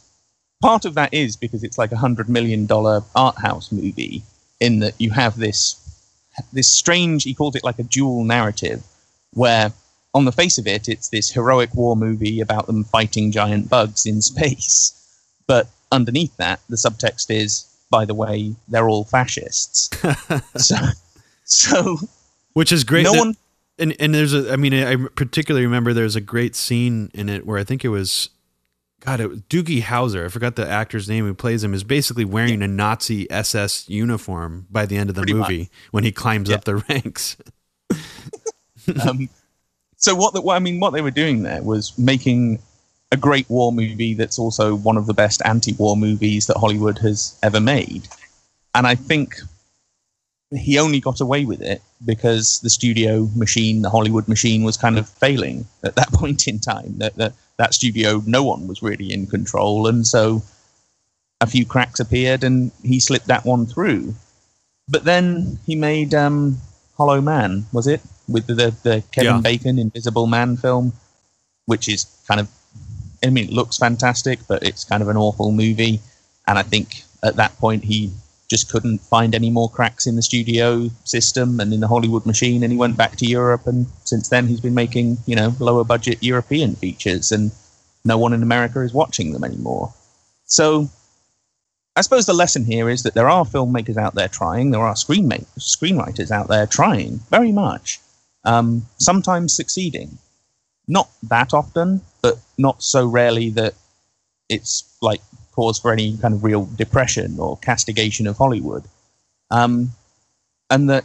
[0.61, 4.23] part of that is because it's like a hundred million dollar art house movie,
[4.61, 5.81] in that you have this
[6.53, 8.83] this strange he called it like a dual narrative,
[9.33, 9.73] where
[10.15, 14.07] on the face of it it's this heroic war movie about them fighting giant bugs
[14.07, 19.91] in space, but underneath that the subtext is by the way they're all fascists.
[20.57, 20.77] so,
[21.45, 21.99] so
[22.55, 23.05] which is great.
[23.05, 23.37] No that, one
[23.79, 27.47] and and there's a I mean I particularly remember there's a great scene in it
[27.47, 28.31] where I think it was
[29.01, 32.25] God it was Doogie Howser I forgot the actor's name who plays him is basically
[32.25, 35.69] wearing a Nazi SS uniform by the end of the Pretty movie much.
[35.91, 36.57] when he climbs yeah.
[36.57, 37.37] up the ranks.
[39.07, 39.29] um,
[39.97, 42.61] so what the, what I mean what they were doing there was making
[43.13, 47.39] a great war movie that's also one of the best anti-war movies that Hollywood has
[47.43, 48.09] ever made.
[48.75, 49.37] And I think
[50.57, 54.99] he only got away with it because the studio machine, the Hollywood machine, was kind
[54.99, 56.99] of failing at that point in time.
[56.99, 60.43] That that, that studio, no one was really in control, and so
[61.41, 64.15] a few cracks appeared, and he slipped that one through.
[64.89, 66.59] But then he made um,
[66.97, 69.41] Hollow Man, was it, with the the, Kevin yeah.
[69.41, 70.93] Bacon Invisible Man film,
[71.67, 72.49] which is kind of,
[73.25, 76.01] I mean, it looks fantastic, but it's kind of an awful movie.
[76.47, 78.13] And I think at that point he
[78.49, 82.63] just couldn't find any more cracks in the studio system and in the Hollywood machine,
[82.63, 83.67] and he went back to Europe.
[83.67, 87.51] And since then, he's been making you know lower budget European features, and
[88.05, 89.93] no one in America is watching them anymore.
[90.47, 90.91] So,
[91.97, 94.97] I suppose the lesson here is that there are filmmakers out there trying, there are
[94.97, 95.29] screen
[95.59, 98.01] screenwriters out there trying very much,
[98.45, 100.19] um, sometimes succeeding.
[100.87, 103.75] Not that often, but not so rarely that
[104.51, 105.23] it's like
[105.55, 108.85] cause for any kind of real depression or castigation of Hollywood.
[109.51, 109.93] Um,
[110.71, 111.05] and that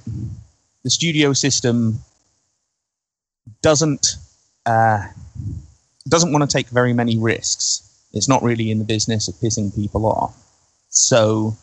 [0.83, 1.99] the studio system
[3.61, 4.15] doesn't
[4.65, 5.05] uh,
[6.07, 7.85] doesn't want to take very many risks.
[8.13, 10.35] It's not really in the business of pissing people off.
[10.89, 11.55] So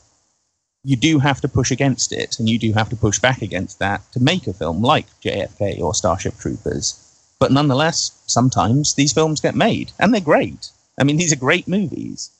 [0.85, 3.81] you do have to push against it, and you do have to push back against
[3.81, 7.03] that to make a film like JFK or Starship Troopers.
[7.41, 10.71] But nonetheless, sometimes these films get made, and they're great.
[10.99, 12.31] I mean, these are great movies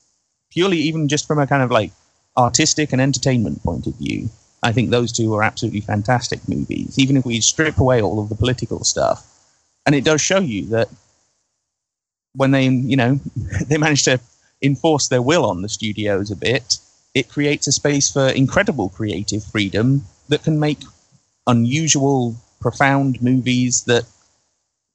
[0.57, 1.91] purely even just from a kind of like
[2.35, 4.27] artistic and entertainment point of view,
[4.63, 8.29] I think those two are absolutely fantastic movies, even if we strip away all of
[8.29, 9.23] the political stuff.
[9.85, 10.89] And it does show you that
[12.33, 13.19] when they, you know,
[13.67, 14.19] they managed to
[14.63, 16.79] enforce their will on the studios a bit,
[17.13, 20.79] it creates a space for incredible creative freedom that can make
[21.45, 24.05] unusual, profound movies that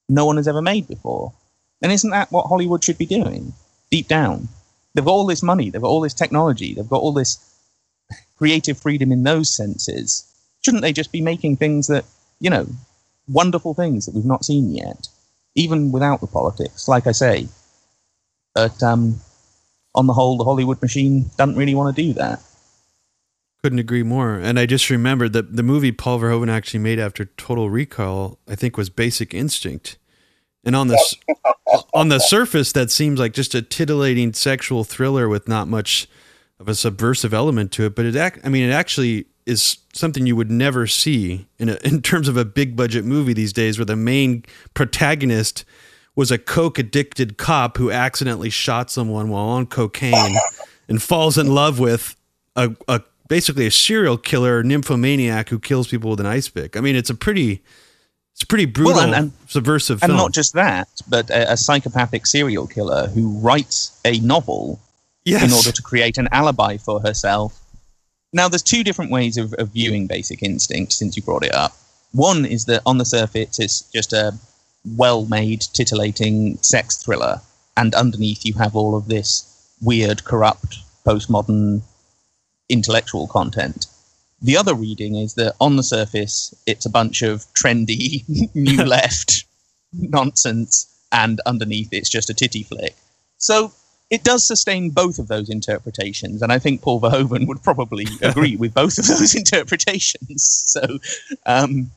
[0.09, 1.33] no one has ever made before.
[1.81, 3.53] And isn't that what Hollywood should be doing?
[3.93, 4.49] Deep down.
[4.95, 7.39] They've got all this money, they've got all this technology, they've got all this
[8.37, 10.29] creative freedom in those senses.
[10.63, 12.05] Shouldn't they just be making things that,
[12.41, 12.67] you know,
[13.29, 15.09] wonderful things that we've not seen yet,
[15.55, 17.49] even without the politics, like I say?
[18.55, 19.21] But um,
[19.95, 22.41] on the whole, the Hollywood machine doesn't really want to do that.
[23.63, 24.35] Couldn't agree more.
[24.35, 28.57] And I just remembered that the movie Paul Verhoeven actually made after Total Recall, I
[28.57, 29.99] think, was Basic Instinct.
[30.65, 31.17] And on the
[31.95, 36.09] on the surface, that seems like just a titillating sexual thriller with not much
[36.59, 37.95] of a subversive element to it.
[37.95, 41.79] But it, ac- I mean, it actually is something you would never see in a,
[41.85, 44.45] in terms of a big budget movie these days, where the main
[44.75, 45.65] protagonist
[46.15, 50.37] was a coke addicted cop who accidentally shot someone while on cocaine
[50.89, 52.17] and falls in love with
[52.55, 56.77] a, a basically a serial killer nymphomaniac who kills people with an ice pick.
[56.77, 57.63] I mean, it's a pretty
[58.33, 60.13] it's a pretty brutal, Well, and- and- subversive film.
[60.13, 64.81] And not just that, but a, a psychopathic serial killer who writes a novel
[65.25, 65.43] yes.
[65.43, 67.59] in order to create an alibi for herself.
[68.33, 71.77] Now, there's two different ways of, of viewing Basic Instinct since you brought it up.
[72.13, 74.33] One is that on the surface, it's just a
[74.97, 77.41] well made, titillating sex thriller,
[77.77, 79.49] and underneath, you have all of this
[79.81, 81.83] weird, corrupt, postmodern
[82.69, 83.87] intellectual content.
[84.43, 88.25] The other reading is that on the surface, it's a bunch of trendy,
[88.55, 89.45] new left
[89.93, 92.97] nonsense, and underneath, it's just a titty flick.
[93.39, 93.73] So
[94.11, 98.57] it does sustain both of those interpretations, and I think Paul Verhoeven would probably agree
[98.57, 100.65] with both of those interpretations.
[100.67, 100.99] So,
[101.47, 101.91] um,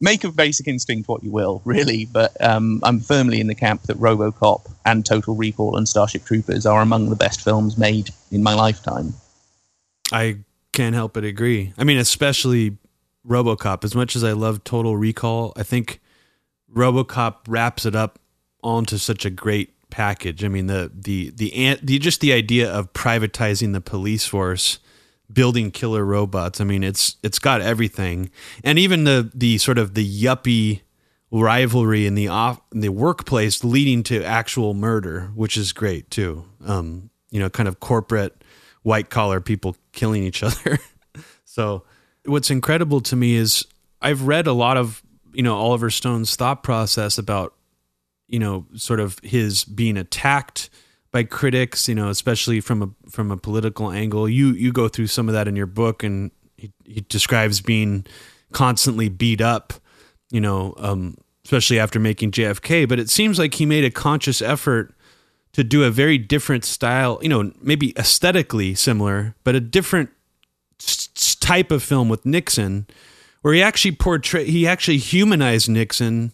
[0.00, 3.82] make of Basic Instinct what you will, really, but um, I'm firmly in the camp
[3.82, 8.42] that RoboCop and Total Recall and Starship Troopers are among the best films made in
[8.42, 9.14] my lifetime.
[10.12, 10.36] I
[10.78, 11.72] can't help but agree.
[11.76, 12.78] I mean, especially
[13.26, 13.82] RoboCop.
[13.82, 16.00] As much as I love Total Recall, I think
[16.72, 18.20] RoboCop wraps it up
[18.62, 20.44] onto such a great package.
[20.44, 24.78] I mean, the the the the just the idea of privatizing the police force,
[25.32, 26.60] building killer robots.
[26.60, 28.30] I mean, it's it's got everything,
[28.62, 30.82] and even the the sort of the yuppie
[31.32, 36.44] rivalry in the off in the workplace leading to actual murder, which is great too.
[36.64, 38.37] Um, you know, kind of corporate
[38.88, 40.78] white collar people killing each other.
[41.44, 41.84] so,
[42.24, 43.66] what's incredible to me is
[44.00, 47.54] I've read a lot of you know Oliver Stone's thought process about
[48.26, 50.70] you know sort of his being attacked
[51.12, 54.28] by critics, you know, especially from a from a political angle.
[54.28, 58.06] You you go through some of that in your book, and he, he describes being
[58.52, 59.74] constantly beat up,
[60.30, 62.88] you know, um, especially after making JFK.
[62.88, 64.94] But it seems like he made a conscious effort
[65.52, 70.10] to do a very different style, you know, maybe aesthetically similar, but a different
[71.40, 72.86] type of film with Nixon,
[73.42, 76.32] where he actually portray he actually humanized Nixon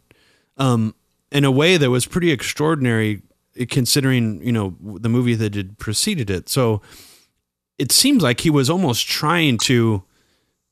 [0.57, 0.95] um,
[1.31, 3.23] in a way that was pretty extraordinary,
[3.71, 6.49] considering you know the movie that had preceded it.
[6.49, 6.83] So
[7.79, 10.03] it seems like he was almost trying to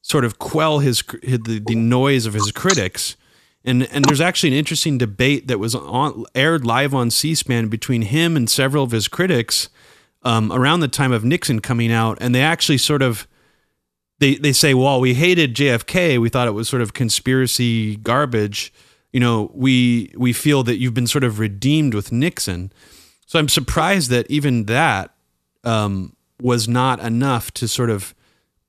[0.02, 3.16] sort of quell his, his the, the noise of his critics.
[3.64, 8.02] And and there's actually an interesting debate that was on, aired live on C-SPAN between
[8.02, 9.68] him and several of his critics
[10.22, 13.26] um, around the time of Nixon coming out, and they actually sort of
[14.18, 18.72] they they say, well, we hated JFK, we thought it was sort of conspiracy garbage.
[19.12, 22.72] You know, we we feel that you've been sort of redeemed with Nixon.
[23.26, 25.14] So I'm surprised that even that
[25.64, 28.14] um, was not enough to sort of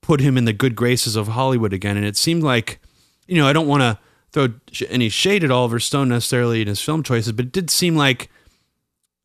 [0.00, 1.96] put him in the good graces of Hollywood again.
[1.96, 2.80] And it seemed like,
[3.26, 3.98] you know, I don't want to
[4.34, 4.48] throw
[4.90, 8.28] any shade at Oliver Stone necessarily in his film choices, but it did seem like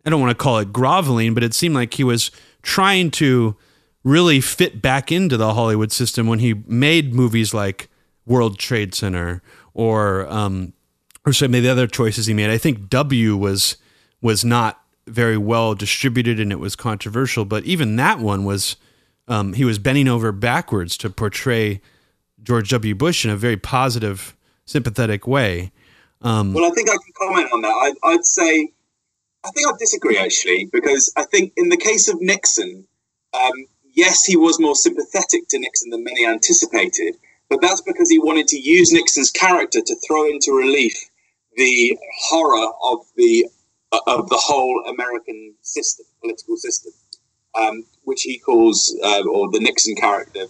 [0.05, 2.31] I don't want to call it groveling, but it seemed like he was
[2.61, 3.57] trying to
[4.05, 7.89] really fit back into the Hollywood system when he made movies like
[8.25, 9.41] World Trade Center
[9.73, 10.71] or um,
[11.25, 12.49] or some of the other choices he made.
[12.49, 13.75] I think W was
[14.21, 18.77] was not very well distributed and it was controversial, but even that one was
[19.27, 21.81] um, he was bending over backwards to portray
[22.41, 22.95] George W.
[22.95, 24.35] Bush in a very positive,
[24.69, 25.71] sympathetic way.
[26.21, 27.69] Um, Well, I think I can comment on that.
[27.69, 28.71] I'd, I'd say,
[29.43, 32.85] I think I'd disagree actually, because I think in the case of Nixon,
[33.33, 33.53] um,
[33.93, 37.15] yes, he was more sympathetic to Nixon than many anticipated,
[37.49, 40.93] but that's because he wanted to use Nixon's character to throw into relief
[41.55, 41.97] the
[42.29, 43.47] horror of the
[43.91, 46.93] uh, of the whole American system, political system,
[47.59, 50.45] um, which he calls, uh, or the Nixon character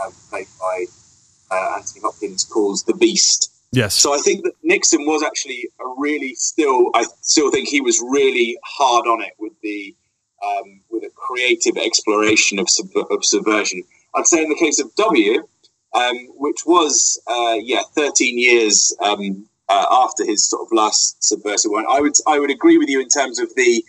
[0.00, 0.86] uh, played by
[1.50, 3.52] uh, Anthony Hopkins calls the Beast.
[3.72, 3.94] Yes.
[3.94, 6.90] So I think that Nixon was actually a really still.
[6.94, 9.94] I still think he was really hard on it with the
[10.44, 13.82] um, with a creative exploration of, sub- of subversion.
[14.14, 15.42] I'd say in the case of W,
[15.94, 21.72] um, which was uh, yeah 13 years um, uh, after his sort of last subversive
[21.72, 23.84] one, I would I would agree with you in terms of the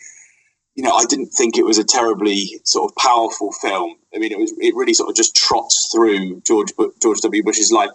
[0.76, 3.96] you know I didn't think it was a terribly sort of powerful film.
[4.14, 6.72] I mean it was it really sort of just trots through George
[7.02, 7.92] George W Bush's life.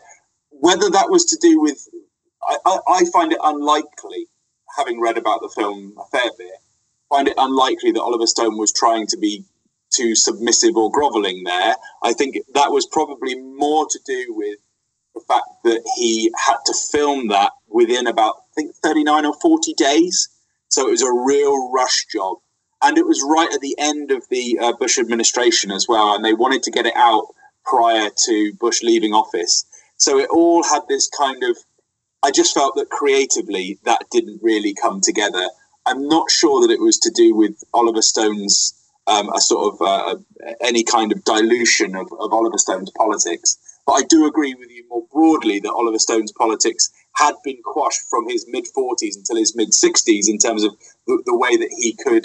[0.65, 1.87] Whether that was to do with
[2.43, 4.29] I, I, I find it unlikely,
[4.79, 6.53] having read about the film a fair bit,
[7.11, 9.45] find it unlikely that Oliver Stone was trying to be
[9.91, 11.77] too submissive or groveling there.
[12.03, 14.59] I think that was probably more to do with
[15.15, 19.75] the fact that he had to film that within about, I think, 39 or 40
[19.75, 20.31] days.
[20.69, 22.39] So it was a real rush job.
[22.83, 26.15] And it was right at the end of the uh, Bush administration as well.
[26.15, 27.27] And they wanted to get it out
[27.67, 29.67] prior to Bush leaving office.
[29.97, 31.57] So it all had this kind of,
[32.23, 35.49] I just felt that creatively that didn't really come together.
[35.87, 39.83] I'm not sure that it was to do with Oliver Stone's um, a sort of
[39.83, 40.17] uh,
[40.63, 43.59] any kind of dilution of, of Oliver Stone's politics.
[43.87, 48.09] But I do agree with you more broadly that Oliver Stone's politics had been quashed
[48.09, 50.75] from his mid 40s until his mid 60s in terms of
[51.07, 52.25] the, the way that he could.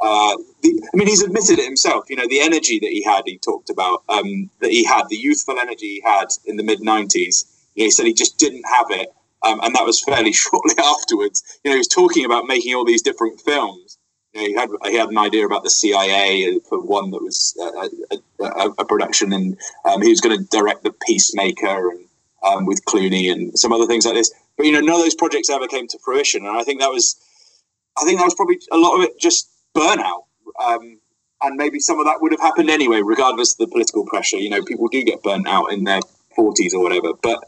[0.00, 2.08] Uh, the, I mean, he's admitted it himself.
[2.08, 5.16] You know, the energy that he had, he talked about um, that he had, the
[5.16, 7.44] youthful energy he had in the mid 90s.
[7.74, 10.74] You know, he said he just didn't have it, um, and that was fairly shortly
[10.78, 11.42] afterwards.
[11.64, 13.98] You know, he was talking about making all these different films,
[14.32, 17.56] you know, he had he had an idea about the CIA for one that was
[17.60, 22.06] a, a, a production, and um, he was going to direct the Peacemaker and
[22.42, 24.32] um, with Clooney and some other things like this.
[24.56, 26.90] But you know, none of those projects ever came to fruition, and I think that
[26.90, 27.16] was,
[28.00, 30.24] I think that was probably a lot of it just burnout.
[30.62, 30.98] Um,
[31.42, 34.36] and maybe some of that would have happened anyway, regardless of the political pressure.
[34.36, 36.00] You know, people do get burnt out in their
[36.34, 37.14] forties or whatever.
[37.22, 37.38] But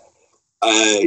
[0.62, 1.00] uh,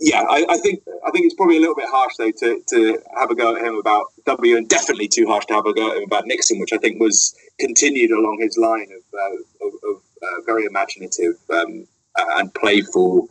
[0.00, 2.98] yeah, I, I, think I think it's probably a little bit harsh though to, to
[3.18, 5.90] have a go at him about W, and definitely too harsh to have a go
[5.90, 9.72] at him about Nixon, which I think was continued along his line of, uh, of,
[9.90, 11.86] of uh, very imaginative um,
[12.16, 13.28] and playful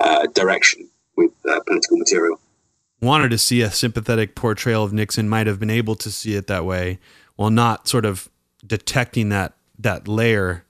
[0.00, 2.40] uh, direction with uh, political material.
[3.06, 6.48] Wanted to see a sympathetic portrayal of Nixon, might have been able to see it
[6.48, 6.98] that way,
[7.36, 8.28] while not sort of
[8.66, 10.64] detecting that that layer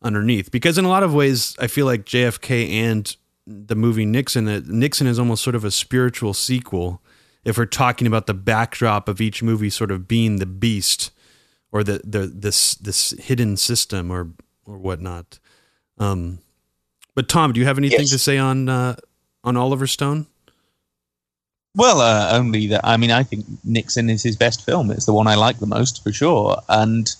[0.00, 0.50] underneath.
[0.50, 3.14] Because in a lot of ways, I feel like JFK and
[3.46, 7.02] the movie Nixon, uh, Nixon is almost sort of a spiritual sequel.
[7.44, 11.10] If we're talking about the backdrop of each movie, sort of being the beast
[11.72, 14.30] or the the this this hidden system or
[14.64, 15.38] or whatnot.
[15.98, 16.38] Um,
[17.14, 18.10] but Tom, do you have anything yes.
[18.12, 18.96] to say on uh,
[19.44, 20.26] on Oliver Stone?
[21.74, 22.82] Well, uh, only that.
[22.84, 24.90] I mean, I think Nixon is his best film.
[24.90, 26.60] It's the one I like the most for sure.
[26.68, 27.10] And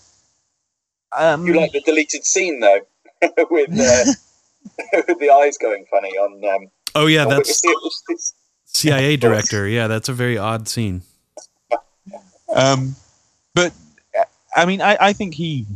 [1.17, 2.81] um, you like the deleted scene though,
[3.51, 4.13] with uh,
[5.19, 6.45] the eyes going funny on.
[6.45, 8.35] Um, oh yeah, that's it's, it's,
[8.67, 9.67] CIA director.
[9.67, 11.03] Yeah, that's a very odd scene.
[12.55, 12.97] Um,
[13.55, 13.73] but
[14.55, 15.67] I mean, I, I think he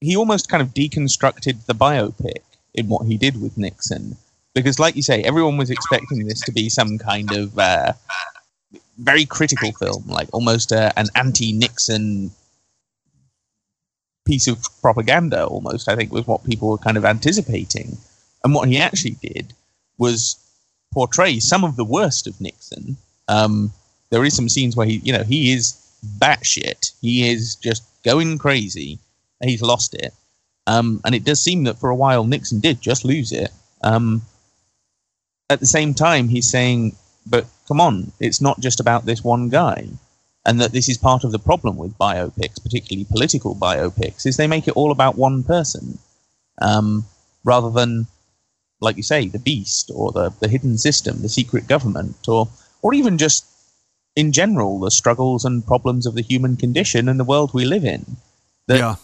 [0.00, 2.42] he almost kind of deconstructed the biopic
[2.74, 4.16] in what he did with Nixon,
[4.54, 7.92] because, like you say, everyone was expecting this to be some kind of uh,
[8.98, 12.30] very critical film, like almost uh, an anti-Nixon
[14.26, 17.96] piece of propaganda almost, I think, was what people were kind of anticipating.
[18.44, 19.52] And what he actually did
[19.98, 20.36] was
[20.92, 22.96] portray some of the worst of Nixon.
[23.28, 23.72] Um,
[24.10, 25.76] there is some scenes where he, you know, he is
[26.18, 26.92] batshit.
[27.00, 28.98] He is just going crazy.
[29.42, 30.12] He's lost it.
[30.66, 33.50] Um, and it does seem that for a while Nixon did just lose it.
[33.82, 34.22] Um,
[35.50, 36.96] at the same time, he's saying,
[37.26, 39.88] but come on, it's not just about this one guy
[40.46, 44.46] and that this is part of the problem with biopics, particularly political biopics, is they
[44.46, 45.98] make it all about one person,
[46.62, 47.04] um,
[47.44, 48.06] rather than,
[48.80, 52.48] like you say, the beast or the, the hidden system, the secret government, or
[52.82, 53.44] or even just
[54.16, 57.84] in general the struggles and problems of the human condition and the world we live
[57.84, 58.16] in.
[58.66, 58.94] That yeah.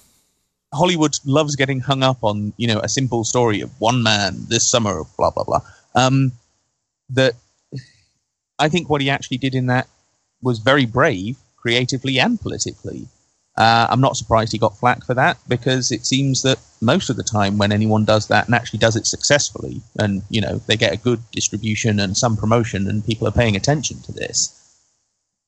[0.73, 4.67] Hollywood loves getting hung up on, you know, a simple story of one man this
[4.67, 5.61] summer, blah blah blah.
[5.97, 6.33] Um,
[7.11, 7.35] that
[8.59, 9.89] I think what he actually did in that
[10.43, 13.09] was very brave creatively and politically.
[13.57, 17.17] Uh, I'm not surprised he got flack for that because it seems that most of
[17.17, 20.77] the time when anyone does that and actually does it successfully, and you know they
[20.77, 24.53] get a good distribution and some promotion, and people are paying attention to this,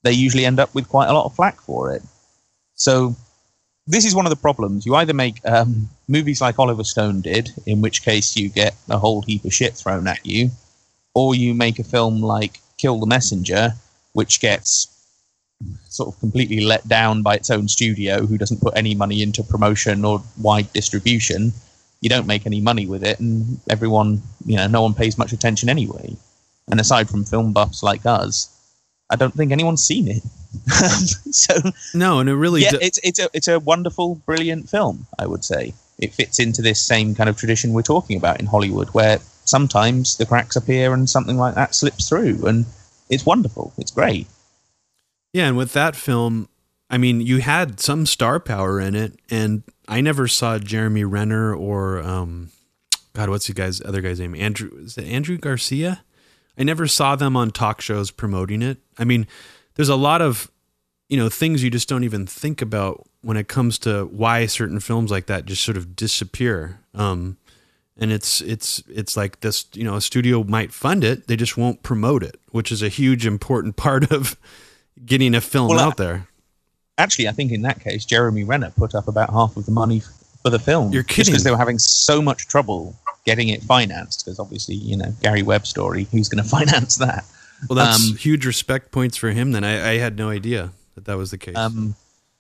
[0.03, 2.03] they usually end up with quite a lot of flack for it.
[2.75, 3.15] So
[3.87, 4.87] this is one of the problems.
[4.87, 8.99] You either make um, movies like Oliver Stone did, in which case you get a
[8.99, 10.51] whole heap of shit thrown at you,
[11.15, 13.75] or you make a film like Kill the Messenger,
[14.15, 14.89] which gets
[15.89, 19.43] sort of completely let down by its own studio who doesn't put any money into
[19.43, 21.53] promotion or wide distribution.
[22.01, 25.33] You don't make any money with it and everyone you know no one pays much
[25.33, 26.17] attention anyway.
[26.71, 28.55] And aside from film buffs like us
[29.11, 30.23] i don't think anyone's seen it.
[31.31, 31.55] So
[31.95, 35.07] no, and it really yeah, do- it's it's a it's a wonderful, brilliant film.
[35.19, 38.47] I would say it fits into this same kind of tradition we're talking about in
[38.47, 42.67] Hollywood, where sometimes the cracks appear and something like that slips through, and
[43.11, 43.73] it's wonderful.
[43.79, 44.27] It's great.
[45.33, 46.49] Yeah, and with that film,
[46.91, 51.55] I mean, you had some star power in it, and I never saw Jeremy Renner
[51.55, 52.51] or um,
[53.15, 54.35] God, what's the guy's other guy's name?
[54.35, 56.05] Andrew is it Andrew Garcia?
[56.57, 58.79] I never saw them on talk shows promoting it.
[58.99, 59.27] I mean,
[59.75, 60.51] there's a lot of
[61.09, 64.81] you know things you just don't even think about when it comes to why certain
[64.81, 66.81] films like that just sort of disappear.
[66.95, 67.37] Um,
[67.97, 71.57] and it's it's it's like this you know a studio might fund it, they just
[71.57, 74.37] won't promote it, which is a huge important part of
[75.05, 76.29] getting a film Well, out there.
[76.97, 80.03] Actually, I think in that case, Jeremy Renner put up about half of the money
[80.43, 80.93] for the film.
[80.93, 81.33] You're kidding.
[81.33, 84.25] because they were having so much trouble getting it financed.
[84.25, 86.09] Because obviously, you know, Gary Webb story.
[86.11, 87.25] Who's going to finance that?
[87.69, 89.53] Well, that's Um, huge respect points for him.
[89.53, 91.57] Then I, I had no idea that that was the case.
[91.57, 91.95] Um,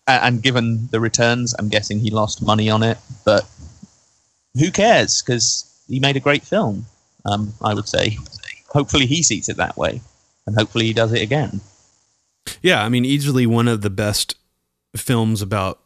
[0.07, 2.99] and given the returns, I'm guessing he lost money on it.
[3.25, 3.49] But
[4.59, 5.23] who cares?
[5.23, 6.87] Because he made a great film.
[7.25, 8.17] Um, I would say.
[8.71, 10.01] Hopefully, he sees it that way,
[10.47, 11.61] and hopefully, he does it again.
[12.63, 14.37] yeah, I mean, easily one of the best
[14.97, 15.81] films about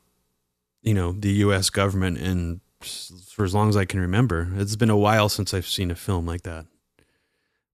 [0.83, 1.71] you know the U.S.
[1.71, 5.67] government, and for as long as I can remember, it's been a while since I've
[5.67, 6.67] seen a film like that.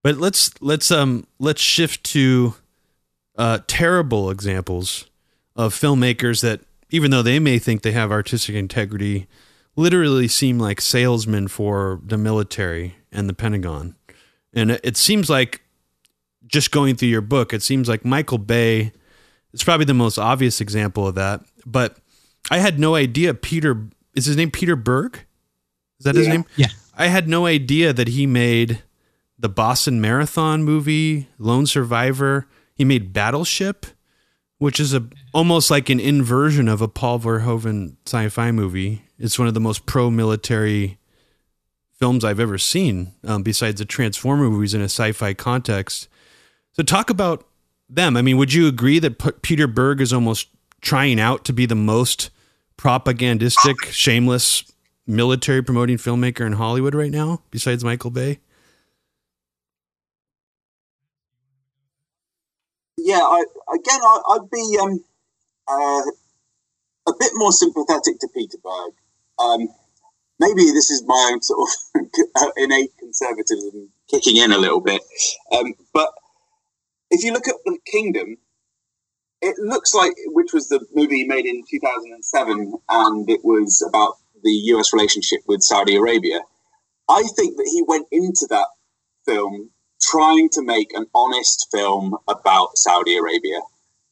[0.03, 2.55] But let's let's um let's shift to
[3.39, 5.07] uh, terrible examples
[5.57, 6.61] of filmmakers that,
[6.91, 9.27] even though they may think they have artistic integrity,
[9.77, 13.95] literally seem like salesmen for the military and the Pentagon.
[14.53, 15.63] And it- seems like
[16.47, 18.93] just going through your book, it seems like Michael Bay
[19.53, 21.43] is probably the most obvious example of that.
[21.67, 21.97] But
[22.51, 25.21] I had no idea Peter is his name Peter Berg?
[26.01, 26.45] Is that his name?
[26.57, 26.69] Yeah.
[26.97, 28.83] I had no idea that he made
[29.39, 32.47] the Boston Marathon movie, Lone Survivor.
[32.79, 33.87] He made Battleship,
[34.59, 39.03] which is a almost like an inversion of a Paul Verhoeven sci-fi movie.
[39.19, 40.99] It's one of the most pro-military
[41.99, 46.09] films I've ever seen, um, besides the Transformer movies in a sci-fi context.
[46.73, 47.45] So talk about
[47.91, 48.17] them.
[48.17, 50.47] I mean, would you agree that P- Peter Berg is almost
[50.81, 52.31] trying out to be the most
[52.77, 54.63] propagandistic, shameless
[55.05, 58.39] military promoting filmmaker in Hollywood right now, besides Michael Bay?
[63.09, 63.43] Yeah, I,
[63.75, 65.03] again, I, I'd be um,
[65.67, 66.03] uh,
[67.09, 68.93] a bit more sympathetic to Peter Berg.
[69.39, 69.69] Um,
[70.39, 75.01] maybe this is my own sort of innate conservatism kicking in a little bit.
[75.51, 76.11] Um, but
[77.11, 78.37] if you look at The Kingdom,
[79.41, 84.53] it looks like, which was the movie made in 2007, and it was about the
[84.75, 86.41] US relationship with Saudi Arabia.
[87.09, 88.67] I think that he went into that
[89.25, 93.61] film trying to make an honest film about Saudi Arabia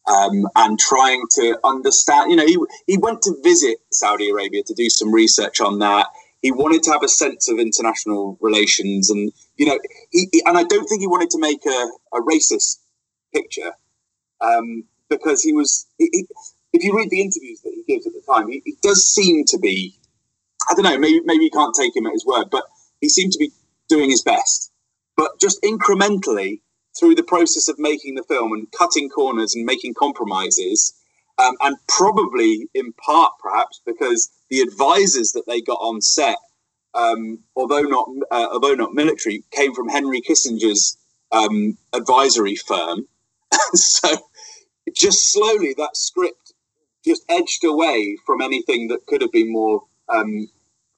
[0.08, 2.30] um, and trying to understand.
[2.30, 6.06] You know, he he went to visit Saudi Arabia to do some research on that.
[6.42, 9.78] He wanted to have a sense of international relations, and you know,
[10.10, 12.78] he, he- and I don't think he wanted to make a, a racist
[13.34, 13.72] picture
[14.40, 15.86] um, because he was.
[15.98, 16.26] He,
[16.72, 19.44] if you read the interviews that he gives at the time, he, he does seem
[19.46, 19.94] to be.
[20.68, 20.98] I don't know.
[20.98, 22.64] Maybe maybe you can't take him at his word, but
[23.00, 23.52] he seemed to be
[23.88, 24.72] doing his best
[25.16, 26.60] but just incrementally
[26.98, 30.94] through the process of making the film and cutting corners and making compromises,
[31.38, 36.38] um, and probably in part perhaps because the advisors that they got on set,
[36.94, 40.96] um, although not uh, although not military, came from Henry Kissinger's
[41.32, 43.06] um, advisory firm.
[43.74, 44.08] so
[44.94, 46.52] just slowly that script
[47.04, 50.48] just edged away from anything that could have been more um,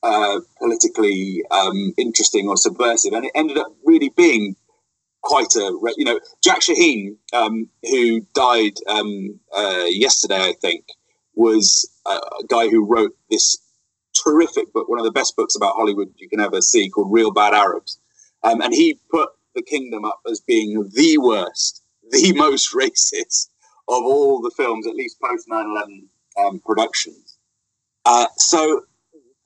[0.03, 4.57] uh, politically um, interesting or subversive, and it ended up really being
[5.23, 10.85] quite a you know Jack Shaheen, um, who died um, uh, yesterday, I think,
[11.35, 12.19] was a,
[12.49, 13.59] guy who wrote this
[14.15, 17.33] terrific book, one of the best books about Hollywood you can ever see, called Reel
[17.33, 17.99] Bad Arabs,
[18.43, 23.49] um, and he put The Kingdom up as being the worst, the most racist
[23.89, 26.09] of all the films, at least post 9/11
[26.39, 27.37] um, productions.
[28.05, 28.83] Uh, so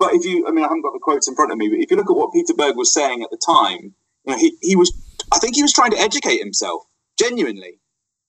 [0.02, 1.78] but if you, I mean, I haven't got the quotes in front of me, but
[1.78, 4.56] if you look at what Peter Berg was saying at the time, you know, he,
[4.60, 4.92] he was,
[5.32, 6.82] I think he was trying to educate himself
[7.16, 7.78] genuinely,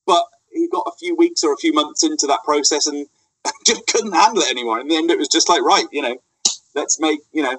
[0.06, 0.22] but
[0.52, 3.08] he got a few weeks or a few months into that process and
[3.66, 4.82] just couldn't handle it anymore.
[4.82, 6.16] In the end, it was just like, right, you know,
[6.76, 7.58] let's make, you know,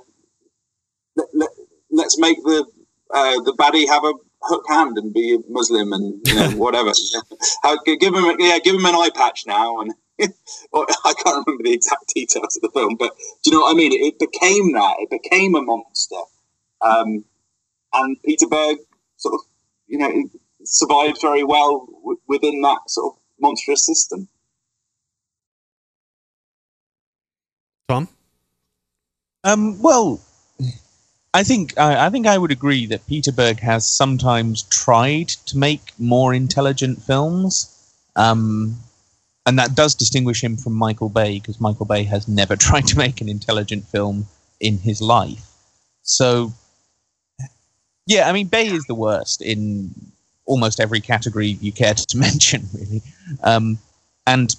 [1.16, 1.50] let, let,
[1.90, 2.64] let's make the
[3.12, 4.12] uh, the baddie have a
[4.42, 6.92] hook hand and be a Muslim and you know, whatever.
[7.84, 9.92] Give him, yeah, give him an eye patch now and.
[10.72, 13.72] well, I can't remember the exact details of the film, but do you know what
[13.72, 13.92] I mean?
[13.92, 14.96] It, it became that.
[15.00, 16.16] It became a monster.
[16.80, 17.24] Um,
[17.92, 18.78] and Peter Berg
[19.16, 19.40] sort of,
[19.86, 20.28] you know,
[20.64, 24.28] survived very well w- within that sort of monstrous system.
[27.88, 28.08] Tom?
[29.44, 30.20] Um, well,
[31.34, 35.58] I think I, I think I would agree that Peter Berg has sometimes tried to
[35.58, 38.76] make more intelligent films, um,
[39.46, 42.98] and that does distinguish him from Michael Bay because Michael Bay has never tried to
[42.98, 44.26] make an intelligent film
[44.60, 45.46] in his life.
[46.02, 46.52] So,
[48.06, 49.94] yeah, I mean, Bay is the worst in
[50.46, 53.02] almost every category you care to mention, really.
[53.42, 53.78] Um,
[54.26, 54.54] and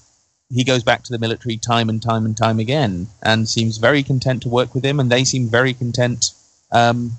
[0.49, 4.03] he goes back to the military time and time and time again and seems very
[4.03, 6.31] content to work with him and they seem very content
[6.71, 7.13] um,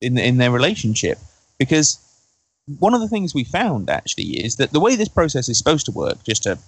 [0.00, 1.18] in in their relationship
[1.58, 1.98] because
[2.78, 5.86] one of the things we found actually is that the way this process is supposed
[5.86, 6.58] to work just to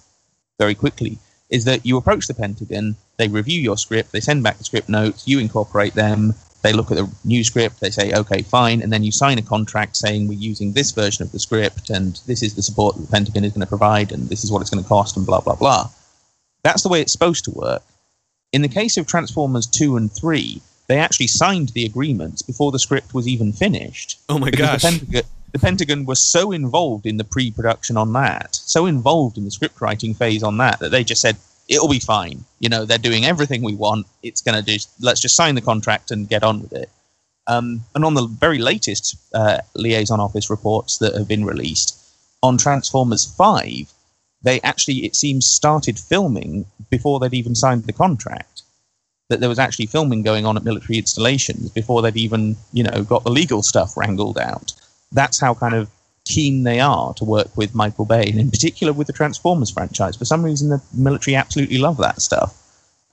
[0.59, 1.17] very quickly
[1.49, 4.89] is that you approach the pentagon they review your script they send back the script
[4.89, 6.33] notes you incorporate them
[6.63, 9.41] they look at the new script, they say, okay, fine, and then you sign a
[9.41, 13.03] contract saying we're using this version of the script, and this is the support that
[13.03, 15.25] the Pentagon is going to provide, and this is what it's going to cost, and
[15.25, 15.89] blah, blah, blah.
[16.63, 17.83] That's the way it's supposed to work.
[18.51, 22.79] In the case of Transformers 2 and 3, they actually signed the agreements before the
[22.79, 24.19] script was even finished.
[24.27, 24.81] Oh my gosh.
[24.81, 25.21] The Pentagon,
[25.51, 29.51] the Pentagon was so involved in the pre production on that, so involved in the
[29.51, 31.37] script writing phase on that, that they just said,
[31.67, 32.43] it'll be fine.
[32.59, 34.07] You know, they're doing everything we want.
[34.23, 36.89] It's going to do, let's just sign the contract and get on with it.
[37.47, 41.97] Um, and on the very latest uh, liaison office reports that have been released
[42.43, 43.91] on Transformers Five,
[44.43, 48.63] they actually it seems started filming before they'd even signed the contract.
[49.29, 53.03] That there was actually filming going on at military installations before they'd even you know
[53.03, 54.73] got the legal stuff wrangled out.
[55.11, 55.89] That's how kind of
[56.25, 60.15] keen they are to work with Michael Bay, and in particular with the Transformers franchise.
[60.15, 62.55] For some reason, the military absolutely love that stuff.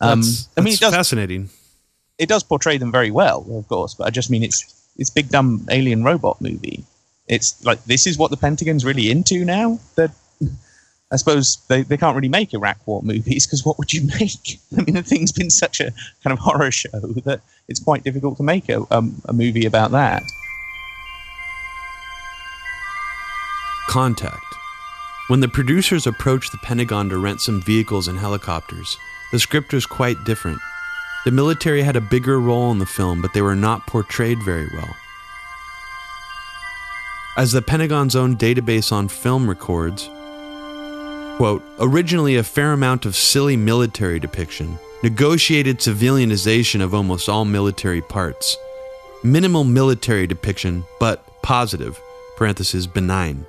[0.00, 1.50] Um, that's, I mean, it does, fascinating.
[2.18, 5.28] It does portray them very well, of course, but I just mean it's it's big
[5.28, 6.84] dumb alien robot movie.
[7.28, 9.78] It's like this is what the Pentagon's really into now.
[9.96, 10.10] That
[11.12, 14.58] I suppose they, they can't really make Iraq War movies because what would you make?
[14.78, 15.92] I mean, the thing's been such a
[16.22, 16.88] kind of horror show
[17.24, 20.22] that it's quite difficult to make a, um, a movie about that.
[23.89, 24.44] Contact.
[25.28, 28.98] When the producers approached the Pentagon to rent some vehicles and helicopters,
[29.31, 30.59] the script was quite different.
[31.24, 34.69] The military had a bigger role in the film, but they were not portrayed very
[34.74, 34.97] well.
[37.36, 40.11] As the Pentagon's own database on film records,
[41.36, 48.02] quote, originally a fair amount of silly military depiction, negotiated civilianization of almost all military
[48.02, 48.56] parts,
[49.23, 52.01] minimal military depiction, but positive,
[52.36, 53.47] parenthesis, benign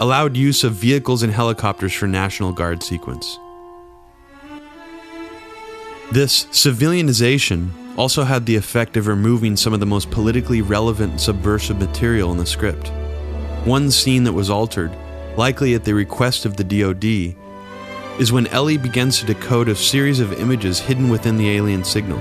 [0.00, 3.38] allowed use of vehicles and helicopters for National Guard sequence.
[6.10, 11.20] This civilianization also had the effect of removing some of the most politically relevant and
[11.20, 12.88] subversive material in the script.
[13.64, 14.90] One scene that was altered,
[15.36, 17.36] likely at the request of the DoD,
[18.18, 22.18] is when Ellie begins to decode a series of images hidden within the alien signal.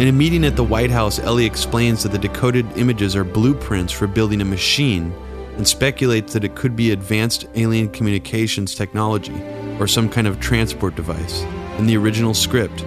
[0.00, 3.92] In a meeting at the White House, Ellie explains that the decoded images are blueprints
[3.92, 5.14] for building a machine
[5.56, 9.40] and speculates that it could be advanced alien communications technology
[9.78, 11.42] or some kind of transport device.
[11.78, 12.84] In the original script,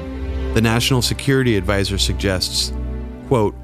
[0.54, 2.74] the National Security Advisor suggests,
[3.28, 3.56] quote,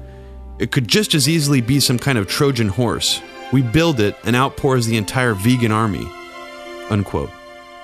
[0.58, 3.20] it could just as easily be some kind of Trojan horse.
[3.52, 6.08] We build it and outpours the entire vegan army.
[6.90, 7.30] Unquote.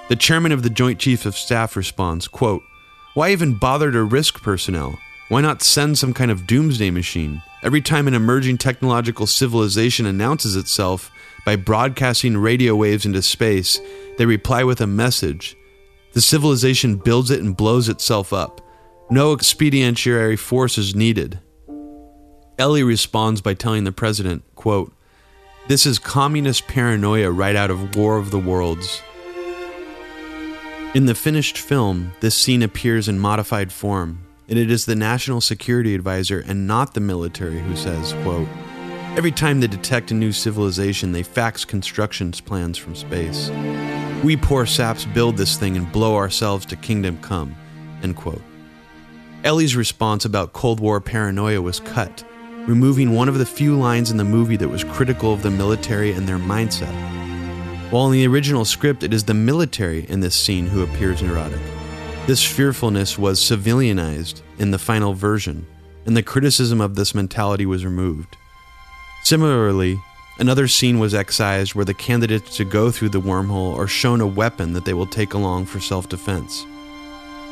[0.09, 2.63] The chairman of the Joint Chiefs of Staff responds, quote,
[3.15, 4.99] Why even bother to risk personnel?
[5.29, 7.43] Why not send some kind of doomsday machine?
[7.63, 11.11] Every time an emerging technological civilization announces itself
[11.45, 13.79] by broadcasting radio waves into space,
[14.17, 15.57] they reply with a message.
[16.13, 18.63] The civilization builds it and blows itself up.
[19.11, 21.41] No expeditionary force is needed.
[22.59, 24.93] Ellie responds by telling the president, quote,
[25.69, 29.03] This is communist paranoia right out of War of the Worlds.
[30.95, 35.41] In the finished film, this scene appears in modified form, and it is the national
[35.41, 38.49] security advisor and not the military who says, quote,
[39.17, 43.49] Every time they detect a new civilization, they fax construction plans from space.
[44.25, 47.55] We poor saps build this thing and blow ourselves to kingdom come.
[48.03, 48.43] End quote.
[49.45, 52.25] Ellie's response about Cold War paranoia was cut,
[52.67, 56.13] removing one of the few lines in the movie that was critical of the military
[56.13, 56.93] and their mindset.
[57.91, 61.61] While in the original script, it is the military in this scene who appears neurotic.
[62.27, 65.67] This fearfulness was civilianized in the final version,
[66.07, 68.37] and the criticism of this mentality was removed.
[69.25, 69.99] Similarly,
[70.39, 74.27] another scene was excised where the candidates to go through the wormhole are shown a
[74.27, 76.67] weapon that they will take along for self defense.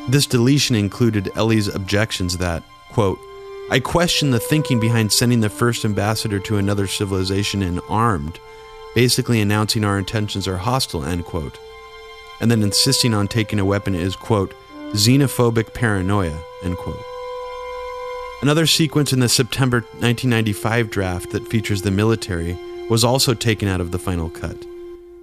[0.07, 3.19] This deletion included Ellie's objections that, quote,
[3.69, 8.39] I question the thinking behind sending the first ambassador to another civilization in armed,
[8.95, 11.59] basically announcing our intentions are hostile, end quote.
[12.41, 14.53] And then insisting on taking a weapon is, quote,
[14.93, 17.03] xenophobic paranoia, end quote.
[18.41, 22.57] Another sequence in the September 1995 draft that features the military
[22.89, 24.65] was also taken out of the final cut.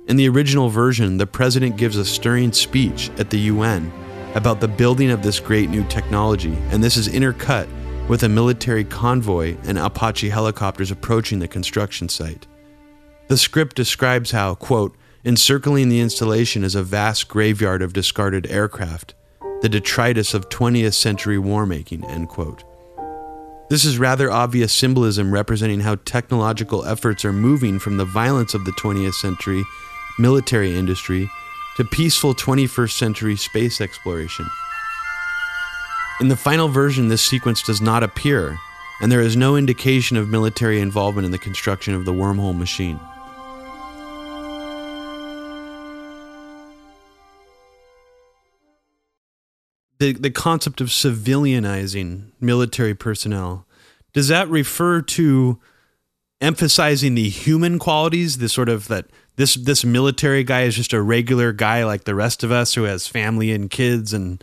[0.07, 3.91] In the original version, the president gives a stirring speech at the UN
[4.35, 7.67] about the building of this great new technology, and this is intercut
[8.07, 12.47] with a military convoy and Apache helicopters approaching the construction site.
[13.29, 14.95] The script describes how, quote,
[15.25, 19.15] encircling the installation is a vast graveyard of discarded aircraft,
[19.63, 22.63] the detritus of 20th century war making, end quote.
[23.69, 28.65] This is rather obvious symbolism representing how technological efforts are moving from the violence of
[28.65, 29.65] the 20th century
[30.19, 31.29] military industry
[31.77, 34.47] to peaceful 21st century space exploration.
[36.21, 38.57] In the final version, this sequence does not appear,
[39.01, 42.99] and there is no indication of military involvement in the construction of the wormhole machine.
[49.99, 53.67] The, the concept of civilianizing military personnel,
[54.13, 55.59] does that refer to
[56.41, 59.07] emphasizing the human qualities, the sort of that
[59.37, 62.85] this this military guy is just a regular guy like the rest of us who
[62.85, 64.43] has family and kids and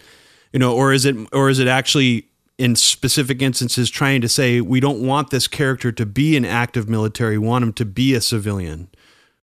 [0.51, 2.27] you know or is it or is it actually
[2.57, 6.87] in specific instances trying to say we don't want this character to be an active
[6.87, 8.87] military we want him to be a civilian?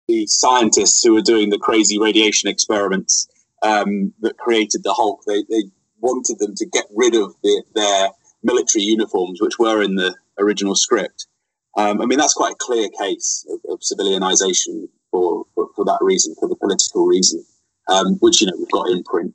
[0.09, 3.29] The scientists who were doing the crazy radiation experiments
[3.63, 5.65] um, that created the hulk they, they
[6.07, 8.11] wanted them to get rid of the, their
[8.43, 11.27] military uniforms which were in the original script
[11.77, 15.99] um, i mean that's quite a clear case of, of civilianization for, for, for that
[16.01, 17.45] reason, for the political reason,
[17.89, 19.35] um, which you know we've got in print.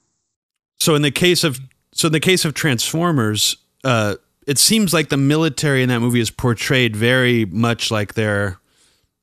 [0.80, 1.60] So in the case of
[1.94, 4.16] so in the case of Transformers, uh,
[4.48, 8.60] it seems like the military in that movie is portrayed very much like they're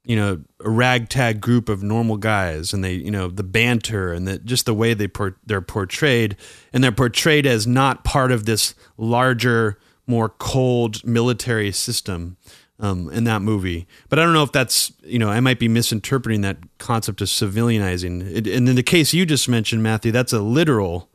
[0.08, 4.26] you know a ragtag group of normal guys and they you know the banter and
[4.26, 6.34] the, just the way they por- they're portrayed
[6.72, 12.38] and they're portrayed as not part of this larger more cold military system
[12.80, 13.86] um, in that movie.
[14.08, 17.28] But I don't know if that's you know I might be misinterpreting that concept of
[17.28, 18.22] civilianizing.
[18.34, 21.10] It, and in the case you just mentioned, Matthew, that's a literal.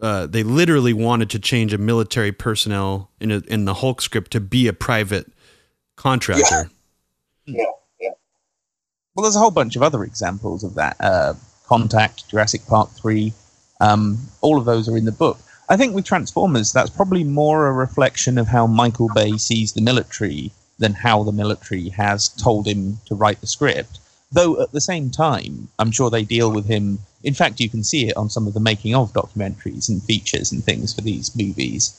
[0.00, 4.32] Uh, they literally wanted to change a military personnel in a, in the Hulk script
[4.32, 5.30] to be a private
[5.96, 6.70] contractor.
[7.46, 7.58] Yeah.
[7.58, 7.64] yeah.
[9.14, 10.96] Well, there's a whole bunch of other examples of that.
[10.98, 11.34] Uh,
[11.66, 13.32] Contact, Jurassic Park three,
[13.80, 15.38] um, all of those are in the book.
[15.68, 19.82] I think with Transformers, that's probably more a reflection of how Michael Bay sees the
[19.82, 23.98] military than how the military has told him to write the script.
[24.32, 26.98] Though at the same time, I'm sure they deal with him.
[27.22, 30.52] In fact, you can see it on some of the making of documentaries and features
[30.52, 31.98] and things for these movies.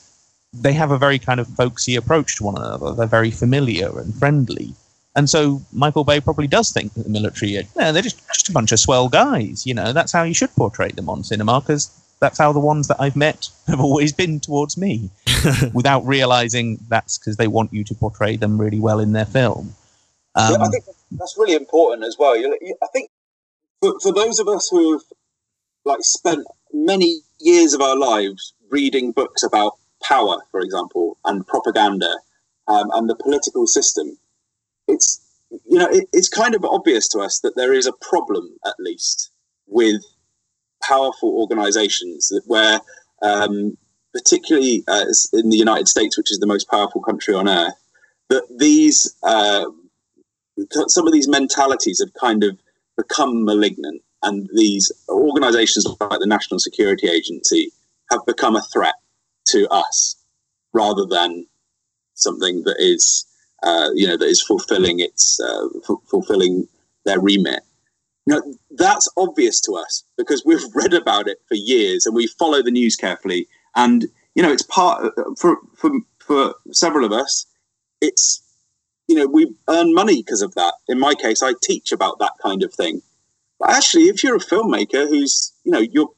[0.52, 2.92] They have a very kind of folksy approach to one another.
[2.92, 4.74] They're very familiar and friendly.
[5.16, 8.48] And so Michael Bay probably does think that the military, are, yeah, they're just, just
[8.48, 9.66] a bunch of swell guys.
[9.66, 12.88] You know, that's how you should portray them on cinema because that's how the ones
[12.88, 15.10] that I've met have always been towards me,
[15.72, 19.74] without realizing that's because they want you to portray them really well in their film.
[20.34, 22.34] Um, yeah, I think that's really important as well.
[22.34, 23.10] I think
[23.80, 25.02] for, for those of us who've
[25.84, 32.18] like spent many years of our lives reading books about power, for example, and propaganda
[32.66, 34.18] um, and the political system,
[34.88, 35.20] it's
[35.50, 38.74] you know it, it's kind of obvious to us that there is a problem at
[38.78, 39.30] least
[39.66, 40.02] with
[40.86, 42.80] powerful organizations that where,
[43.22, 43.76] um,
[44.12, 47.74] particularly uh, in the United States, which is the most powerful country on earth,
[48.28, 49.64] that these uh,
[50.86, 52.58] some of these mentalities have kind of
[52.96, 57.72] become malignant, and these organizations like the National Security Agency
[58.10, 58.94] have become a threat
[59.48, 60.16] to us
[60.72, 61.46] rather than
[62.14, 63.26] something that is
[63.64, 66.68] uh, you know that is fulfilling its uh, f- fulfilling
[67.04, 67.62] their remit.
[68.26, 72.26] You know, that's obvious to us because we've read about it for years and we
[72.26, 73.48] follow the news carefully.
[73.74, 77.46] And you know, it's part for for for several of us.
[78.00, 78.42] It's
[79.08, 80.74] you know, we earn money because of that.
[80.88, 83.02] In my case, I teach about that kind of thing.
[83.60, 86.10] But actually, if you're a filmmaker who's you know your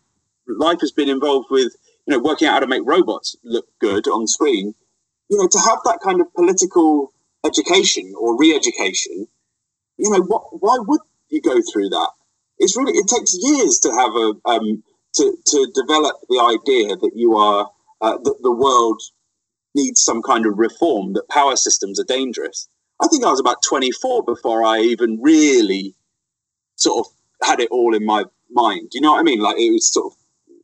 [0.49, 4.07] life has been involved with you know working out how to make robots look good
[4.09, 4.75] on screen,
[5.29, 7.13] you know, to have that kind of political
[7.47, 9.29] education or re-education,
[9.97, 12.11] you know, what, why would you go through that.
[12.59, 14.83] It's really it takes years to have a um,
[15.15, 17.71] to to develop the idea that you are
[18.01, 19.01] uh, that the world
[19.75, 22.69] needs some kind of reform, that power systems are dangerous.
[23.03, 25.95] I think I was about 24 before I even really
[26.77, 27.13] sort of
[27.47, 28.93] had it all in my mind.
[28.95, 29.41] You know what I mean?
[29.41, 30.19] Like it was sort of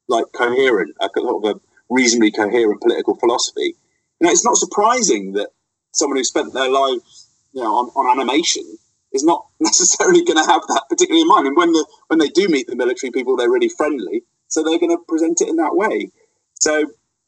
[0.09, 1.61] like coherent, a sort of a
[1.91, 3.77] reasonably coherent political philosophy.
[4.19, 5.51] You know, it's not surprising that
[5.93, 8.65] someone who spent their lives, you know, on, on animation
[9.13, 11.47] is not necessarily going to have that particularly in mind.
[11.47, 14.79] And when the when they do meet the military people, they're really friendly, so they're
[14.79, 16.11] going to present it in that way.
[16.55, 16.73] So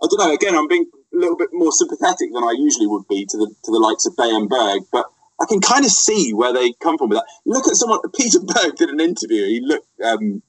[0.03, 0.32] I don't know.
[0.32, 3.47] Again, I'm being a little bit more sympathetic than I usually would be to the
[3.47, 5.07] to the likes of Bay and Berg, but
[5.41, 7.27] I can kind of see where they come from with that.
[7.45, 8.01] Look at someone.
[8.19, 9.45] Peter Berg did an interview.
[9.45, 10.43] He looked um,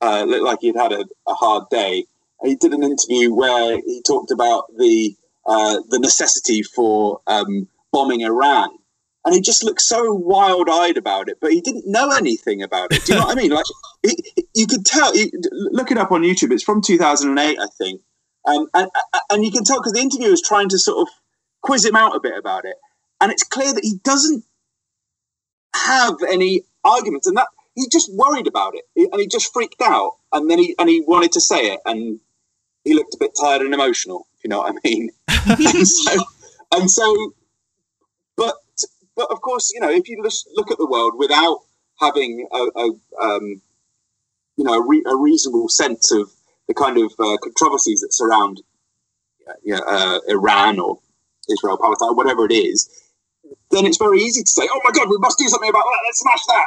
[0.00, 2.06] uh, looked like he'd had a, a hard day.
[2.42, 5.14] He did an interview where he talked about the
[5.50, 8.70] uh, the necessity for um, bombing Iran
[9.24, 13.04] and he just looked so wild-eyed about it, but he didn't know anything about it.
[13.04, 13.50] Do you know what I mean?
[13.50, 13.64] Like
[14.54, 15.12] you could tell.
[15.52, 16.52] Look it up on YouTube.
[16.52, 18.00] It's from 2008, I think,
[18.46, 18.90] um, and
[19.30, 21.14] and you can tell because the interviewer is trying to sort of
[21.62, 22.76] quiz him out a bit about it,
[23.20, 24.44] and it's clear that he doesn't
[25.74, 30.12] have any arguments, and that he just worried about it, and he just freaked out,
[30.32, 32.20] and then he and he wanted to say it, and
[32.84, 34.26] he looked a bit tired and emotional.
[34.42, 35.10] You know what I mean?
[35.28, 36.24] and so,
[36.72, 37.34] and so,
[38.36, 38.54] but
[39.16, 41.60] but of course, you know, if you look at the world without
[41.98, 42.90] having a, a
[43.20, 43.60] um,
[44.56, 46.30] you know a, re- a, reasonable sense of
[46.68, 48.62] the kind of uh, controversies that surround
[49.62, 50.98] you know, uh, Iran or
[51.50, 52.88] Israel, Palestine, whatever it is,
[53.70, 56.00] then it's very easy to say, "Oh my God, we must do something about that.
[56.06, 56.66] Let's smash that."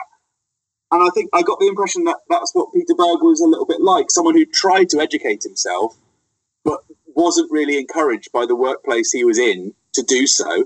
[0.91, 3.65] And I think I got the impression that that's what Peter Berg was a little
[3.65, 5.95] bit like someone who tried to educate himself,
[7.15, 10.65] wasn't really encouraged by the workplace he was in to do so.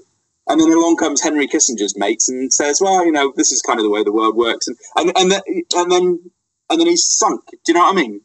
[0.50, 3.80] And then along comes Henry Kissinger's mates and says, "Well, you know, this is kind
[3.80, 6.32] of the way the world works." And and and, the, and then
[6.70, 7.42] and then he's sunk.
[7.50, 8.22] Do you know what I mean?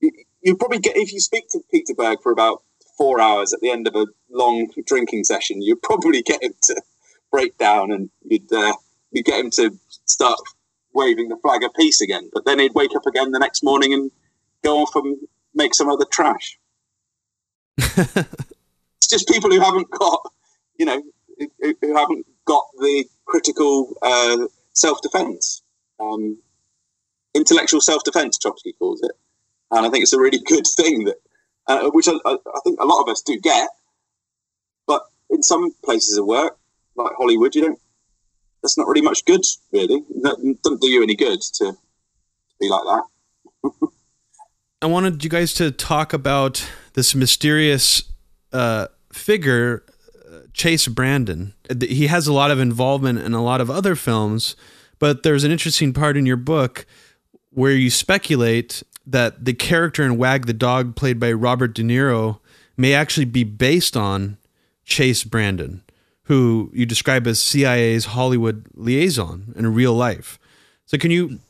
[0.00, 0.12] You,
[0.42, 2.62] you probably get if you speak to Peter Berg for about
[2.96, 6.82] four hours at the end of a long drinking session, you'd probably get him to
[7.30, 8.74] break down and you'd uh,
[9.12, 9.70] you'd get him to
[10.04, 10.38] start
[10.92, 12.30] waving the flag of peace again.
[12.32, 14.10] But then he'd wake up again the next morning and
[14.62, 15.16] go off and
[15.54, 16.58] make some other trash.
[17.78, 20.32] it's just people who haven't got,
[20.78, 21.02] you know,
[21.38, 25.62] who, haven't got the critical uh, self defense,
[26.00, 26.38] um,
[27.34, 28.38] intellectual self defense.
[28.38, 29.12] Chomsky calls it,
[29.70, 31.16] and I think it's a really good thing that,
[31.66, 33.68] uh, which I, I, think a lot of us do get,
[34.86, 36.56] but in some places of work,
[36.96, 37.78] like Hollywood, you don't.
[38.62, 40.02] That's not really much good, really.
[40.22, 41.76] That doesn't do you any good to, to
[42.58, 43.90] be like that.
[44.82, 48.02] I wanted you guys to talk about this mysterious
[48.52, 49.84] uh, figure
[50.56, 51.52] Chase Brandon.
[51.80, 54.56] He has a lot of involvement in a lot of other films,
[54.98, 56.86] but there's an interesting part in your book
[57.50, 62.40] where you speculate that the character in Wag the Dog, played by Robert De Niro,
[62.76, 64.38] may actually be based on
[64.84, 65.82] Chase Brandon,
[66.24, 70.38] who you describe as CIA's Hollywood liaison in real life.
[70.86, 71.40] So, can you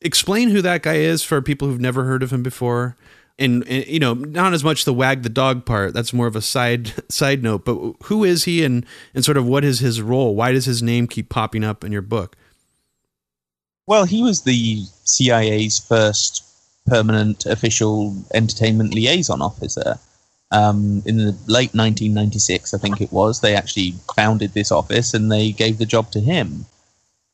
[0.00, 2.96] explain who that guy is for people who've never heard of him before?
[3.38, 6.36] And, and, you know not as much the wag the dog part that's more of
[6.36, 10.00] a side side note but who is he and and sort of what is his
[10.00, 10.34] role?
[10.34, 12.36] Why does his name keep popping up in your book?
[13.86, 16.44] Well he was the cia's first
[16.86, 19.98] permanent official entertainment liaison officer.
[20.52, 25.32] Um, in the late 1996 i think it was they actually founded this office and
[25.32, 26.66] they gave the job to him.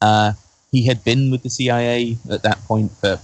[0.00, 0.32] Uh,
[0.72, 3.20] he had been with the cia at that point for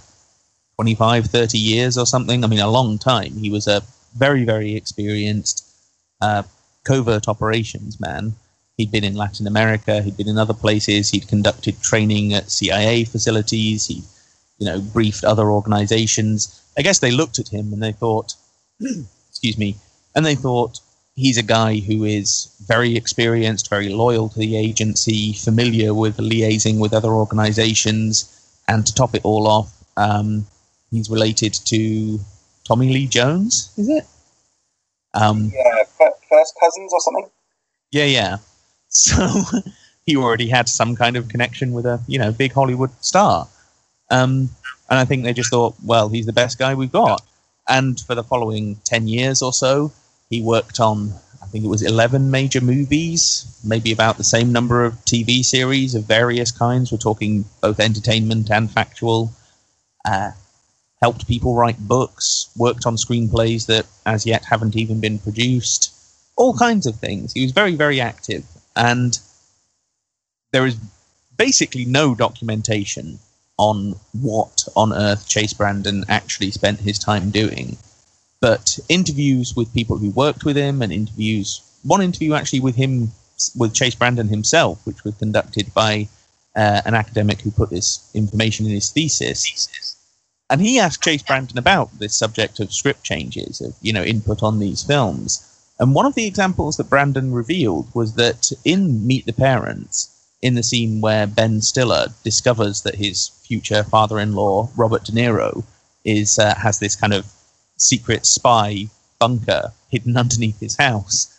[0.77, 2.45] 25, 30 years or something.
[2.45, 3.33] I mean, a long time.
[3.33, 3.83] He was a
[4.17, 5.67] very, very experienced
[6.21, 6.43] uh,
[6.85, 8.35] covert operations man.
[8.77, 10.03] He'd been in Latin America.
[10.03, 11.11] He'd been in other places.
[11.11, 13.87] He'd conducted training at CIA facilities.
[13.87, 14.03] He,
[14.59, 16.63] you know, briefed other organizations.
[16.77, 18.35] I guess they looked at him and they thought,
[19.31, 19.77] excuse me,
[20.15, 20.81] and they thought
[21.15, 26.79] he's a guy who is very experienced, very loyal to the agency, familiar with liaising
[26.79, 28.33] with other organizations,
[28.69, 30.47] and to top it all off, um,
[30.91, 32.19] he's related to
[32.65, 34.05] Tommy Lee Jones, is it?
[35.15, 37.31] Um, yeah, first cousins or something.
[37.91, 38.37] Yeah, yeah.
[38.89, 39.43] So
[40.07, 43.47] he already had some kind of connection with a you know big Hollywood star,
[44.11, 44.49] um,
[44.89, 47.21] and I think they just thought, well, he's the best guy we've got.
[47.69, 49.93] And for the following ten years or so,
[50.31, 51.13] he worked on
[51.47, 55.95] I think it was 11 major movies, maybe about the same number of TV series
[55.95, 56.91] of various kinds.
[56.91, 59.31] We're talking both entertainment and factual.
[60.05, 60.33] Uh,
[61.03, 65.93] helped people write books, worked on screenplays that as yet haven't even been produced,
[66.37, 67.33] all kinds of things.
[67.33, 68.45] He was very, very active.
[68.75, 69.19] And
[70.53, 70.77] there is
[71.37, 73.19] basically no documentation
[73.59, 77.77] on what on earth Chase Brandon actually spent his time doing.
[78.41, 83.13] But interviews with people who worked with him and interviews, one interview actually with him,
[83.57, 86.09] with Chase Brandon himself, which was conducted by
[86.55, 89.96] uh, an academic who put this information in his thesis
[90.49, 94.43] and he asked Chase Brandon about this subject of script changes, of you know input
[94.43, 95.43] on these films.
[95.79, 100.11] And one of the examples that Brandon revealed was that in Meet the Parents,
[100.41, 105.65] in the scene where Ben Stiller discovers that his future father-in-law Robert De Niro
[106.05, 107.27] is uh, has this kind of
[107.77, 108.87] secret spy
[109.19, 111.33] bunker hidden underneath his house.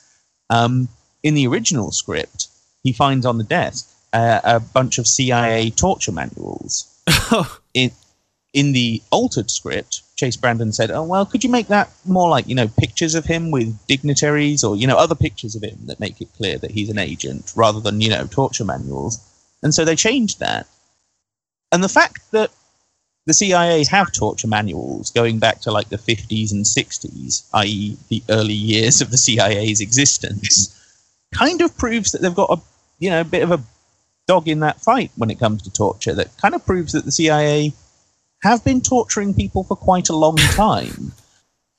[0.50, 0.90] Um,
[1.24, 2.48] in the original script,
[2.84, 6.94] he finds on the desk uh, a bunch of CIA torture manuals.
[7.74, 7.92] in
[8.54, 12.48] in the altered script, Chase Brandon said, "Oh well, could you make that more like
[12.48, 16.00] you know pictures of him with dignitaries or you know other pictures of him that
[16.00, 19.20] make it clear that he's an agent rather than you know torture manuals?"
[19.62, 20.68] And so they changed that.
[21.72, 22.52] And the fact that
[23.26, 28.24] the CIA have torture manuals going back to like the 50s and 60s, i.e., the
[28.30, 30.74] early years of the CIA's existence,
[31.34, 32.62] kind of proves that they've got a
[33.00, 33.62] you know bit of a
[34.28, 36.14] dog in that fight when it comes to torture.
[36.14, 37.74] That kind of proves that the CIA
[38.44, 41.12] have been torturing people for quite a long time.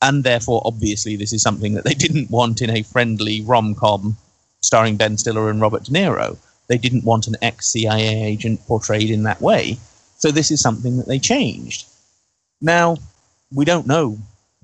[0.01, 4.17] and therefore, obviously, this is something that they didn't want in a friendly rom com
[4.61, 6.37] starring Ben Stiller and Robert De Niro.
[6.69, 9.79] They didn't want an ex CIA agent portrayed in that way.
[10.19, 11.87] So, this is something that they changed.
[12.61, 12.97] Now,
[13.53, 14.19] we don't know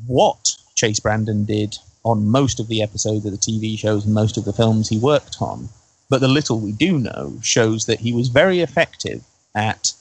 [0.07, 4.37] what Chase Brandon did on most of the episodes of the TV shows and most
[4.37, 5.69] of the films he worked on,
[6.11, 9.93] but the little we do know shows that he was very effective at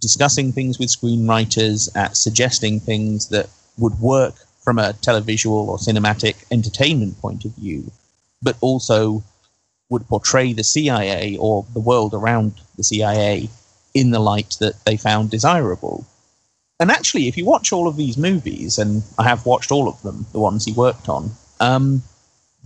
[0.00, 3.48] discussing things with screenwriters, at suggesting things that
[3.78, 7.90] would work from a televisual or cinematic entertainment point of view,
[8.42, 9.22] but also
[9.90, 13.48] would portray the CIA or the world around the CIA
[13.94, 16.06] in the light that they found desirable.
[16.80, 20.00] And actually, if you watch all of these movies, and I have watched all of
[20.02, 21.30] them, the ones he worked on,
[21.60, 22.02] um,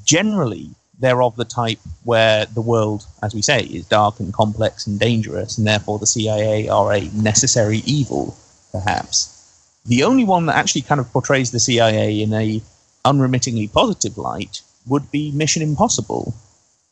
[0.04, 0.70] generally
[1.02, 4.98] they're of the type where the world, as we say, is dark and complex and
[5.00, 8.36] dangerous, and therefore the CIA are a necessary evil,
[8.70, 9.28] perhaps.
[9.84, 12.62] The only one that actually kind of portrays the CIA in a
[13.04, 16.34] unremittingly positive light would be Mission Impossible,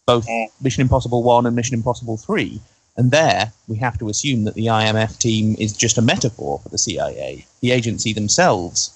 [0.06, 0.26] both.
[0.60, 2.60] Mission Impossible 1 and Mission Impossible 3.
[2.96, 6.68] And there, we have to assume that the IMF team is just a metaphor for
[6.68, 7.46] the CIA.
[7.60, 8.90] The agency themselves,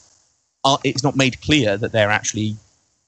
[0.64, 2.56] are, it's not made clear that they're actually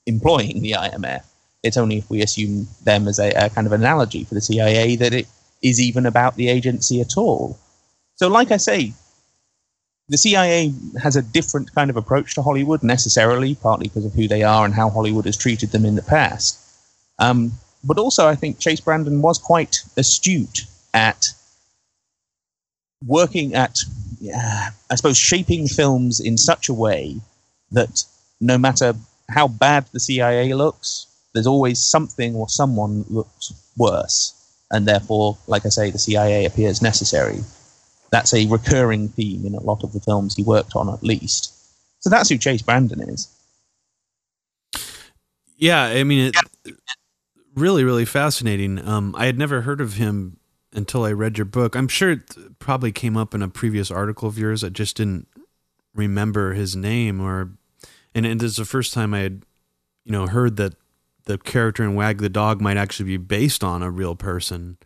[0.06, 1.24] employing the IMF
[1.66, 4.96] it's only if we assume them as a, a kind of analogy for the CIA
[4.96, 5.26] that it
[5.62, 7.58] is even about the agency at all.
[8.16, 8.92] So, like I say,
[10.08, 10.72] the CIA
[11.02, 14.64] has a different kind of approach to Hollywood necessarily, partly because of who they are
[14.64, 16.58] and how Hollywood has treated them in the past.
[17.18, 17.52] Um,
[17.82, 21.28] but also, I think Chase Brandon was quite astute at
[23.04, 23.78] working at,
[24.90, 27.20] I suppose, shaping films in such a way
[27.72, 28.04] that
[28.40, 28.94] no matter
[29.28, 31.06] how bad the CIA looks,
[31.36, 34.32] there's always something or someone looks worse,
[34.70, 37.40] and therefore, like I say, the CIA appears necessary.
[38.10, 41.52] That's a recurring theme in a lot of the films he worked on, at least.
[42.00, 43.28] So that's who Chase Brandon is.
[45.58, 46.32] Yeah, I mean,
[46.64, 46.76] it,
[47.54, 48.78] really, really fascinating.
[48.86, 50.38] Um, I had never heard of him
[50.72, 51.76] until I read your book.
[51.76, 54.64] I'm sure it probably came up in a previous article of yours.
[54.64, 55.28] I just didn't
[55.94, 57.50] remember his name, or
[58.14, 59.42] and it is the first time I had,
[60.04, 60.74] you know, heard that
[61.26, 64.78] the character in Wag the Dog might actually be based on a real person.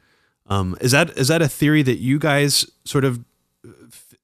[0.47, 3.25] Um, is that is that a theory that you guys sort of
[3.65, 4.15] f-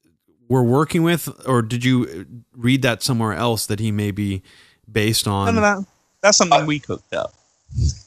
[0.49, 4.43] were working with, or did you read that somewhere else that he may be
[4.91, 5.55] based on?
[5.55, 5.87] No, no, no.
[6.23, 7.33] That's something uh, we cooked up.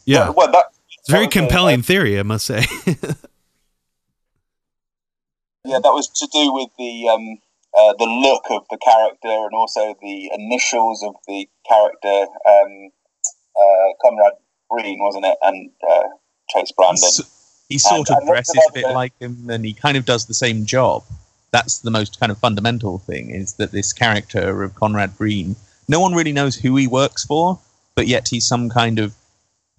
[0.06, 0.66] Yeah, well, well, that,
[0.98, 2.66] it's a very compelling theory, I must say.
[5.66, 7.38] yeah, that was to do with the um,
[7.78, 12.26] uh, the look of the character and also the initials of the character.
[12.48, 12.90] Um,
[13.60, 14.34] uh, Conrad
[14.72, 15.38] Brean, wasn't it?
[15.42, 16.04] And uh,
[16.50, 17.10] Chase Brandon.
[17.70, 20.34] He sort and, of dresses a bit like him, and he kind of does the
[20.34, 21.04] same job.
[21.52, 25.56] That's the most kind of fundamental thing: is that this character of Conrad Brean,
[25.88, 27.60] no one really knows who he works for,
[27.96, 29.14] but yet he's some kind of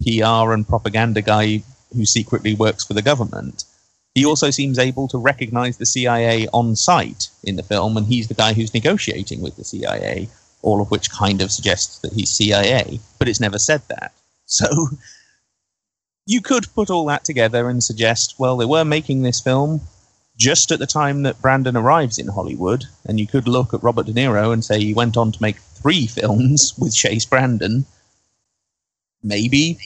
[0.01, 1.63] PR and propaganda guy
[1.93, 3.65] who secretly works for the government.
[4.15, 8.27] He also seems able to recognize the CIA on sight in the film, and he's
[8.27, 10.29] the guy who's negotiating with the CIA
[10.61, 14.13] all of which kind of suggests that he's CIA, but it's never said that.
[14.51, 14.67] So
[16.25, 19.79] you could put all that together and suggest, well, they were making this film
[20.37, 24.07] just at the time that Brandon arrives in Hollywood, and you could look at Robert
[24.07, 27.85] De Niro and say he went on to make three films with Chase Brandon.
[29.23, 29.77] Maybe,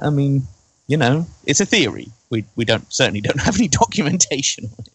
[0.00, 0.46] I mean,
[0.86, 2.08] you know, it's a theory.
[2.30, 4.92] We we don't certainly don't have any documentation on it.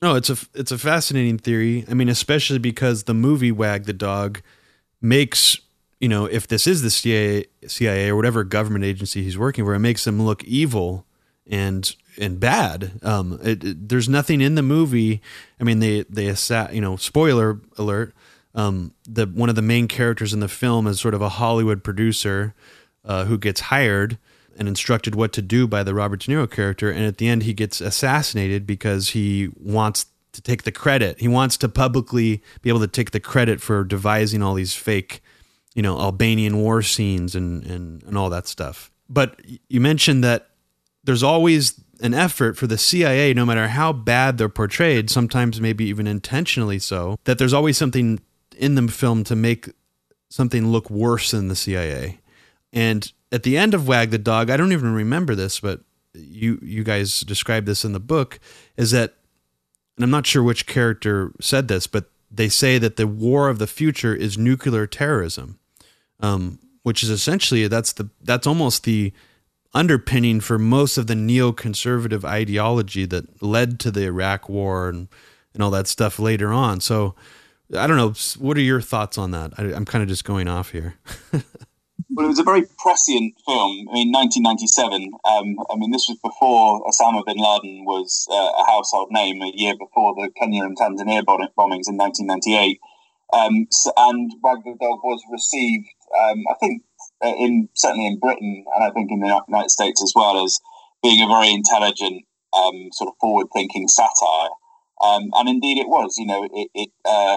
[0.00, 1.84] No, it's a it's a fascinating theory.
[1.90, 4.42] I mean, especially because the movie Wag the Dog
[5.00, 5.58] makes
[6.00, 9.74] you know if this is the CIA, CIA or whatever government agency he's working for,
[9.74, 11.04] it makes them look evil
[11.46, 13.00] and and bad.
[13.02, 15.20] Um, it, it, there's nothing in the movie.
[15.60, 16.32] I mean, they they
[16.72, 18.14] you know spoiler alert.
[18.54, 21.82] Um, the one of the main characters in the film is sort of a Hollywood
[21.82, 22.54] producer
[23.04, 24.18] uh, who gets hired
[24.58, 26.90] and instructed what to do by the Robert De Niro character.
[26.90, 31.20] And at the end, he gets assassinated because he wants to take the credit.
[31.20, 35.22] He wants to publicly be able to take the credit for devising all these fake,
[35.74, 38.90] you know, Albanian war scenes and, and, and all that stuff.
[39.08, 40.50] But you mentioned that
[41.04, 45.84] there's always an effort for the CIA, no matter how bad they're portrayed, sometimes maybe
[45.86, 48.20] even intentionally so, that there's always something
[48.56, 49.70] in the film to make
[50.28, 52.20] something look worse than the CIA.
[52.72, 55.80] And at the end of Wag the Dog, I don't even remember this, but
[56.14, 58.40] you you guys describe this in the book,
[58.76, 59.14] is that
[59.96, 63.58] and I'm not sure which character said this, but they say that the war of
[63.58, 65.58] the future is nuclear terrorism,
[66.20, 69.12] um, which is essentially that's the that's almost the
[69.74, 75.08] underpinning for most of the neoconservative ideology that led to the Iraq War and
[75.52, 76.80] and all that stuff later on.
[76.80, 77.14] So
[77.76, 78.14] I don't know.
[78.38, 79.52] What are your thoughts on that?
[79.58, 80.94] I, am kind of just going off here.
[82.18, 83.86] well, it was a very prescient film.
[83.94, 85.14] I mean, 1997.
[85.22, 89.40] Um, I mean, this was before Osama bin Laden was uh, a household name.
[89.40, 92.80] A year before the Kenya and Tanzania bombings in 1998.
[93.32, 95.86] Um, so, and the Dog was received,
[96.18, 96.82] um, I think,
[97.22, 100.58] uh, in certainly in Britain and I think in the United States as well as
[101.04, 104.50] being a very intelligent, um, sort of forward-thinking satire.
[105.04, 106.16] Um, and indeed, it was.
[106.18, 107.36] You know, it it, uh,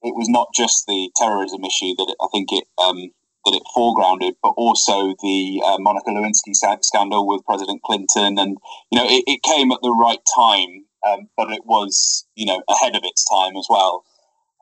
[0.00, 3.10] it was not just the terrorism issue that I think it um,
[3.44, 6.54] that it foregrounded, but also the uh, Monica Lewinsky
[6.84, 8.58] scandal with President Clinton, and
[8.90, 12.62] you know, it, it came at the right time, um, but it was you know
[12.68, 14.04] ahead of its time as well.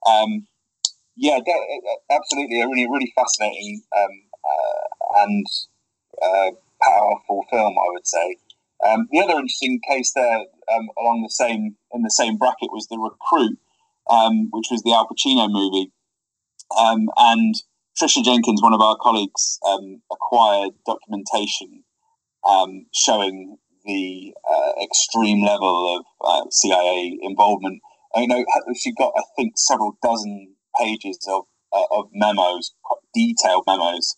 [0.06, 0.46] Um,
[1.16, 1.38] yeah,
[2.10, 5.46] absolutely, a really really fascinating um, uh, and
[6.22, 6.50] uh,
[6.82, 8.36] powerful film, I would say.
[8.86, 10.38] Um, the other interesting case there,
[10.74, 13.58] um, along the same in the same bracket, was the Recruit,
[14.08, 15.92] um, which was the Al Pacino movie,
[16.78, 17.54] and
[18.00, 21.84] Tricia Jenkins, one of our colleagues, um, acquired documentation
[22.48, 27.82] um, showing the uh, extreme level of uh, CIA involvement.
[28.16, 28.44] You know,
[28.74, 32.74] she got I think several dozen pages of uh, of memos,
[33.14, 34.16] detailed memos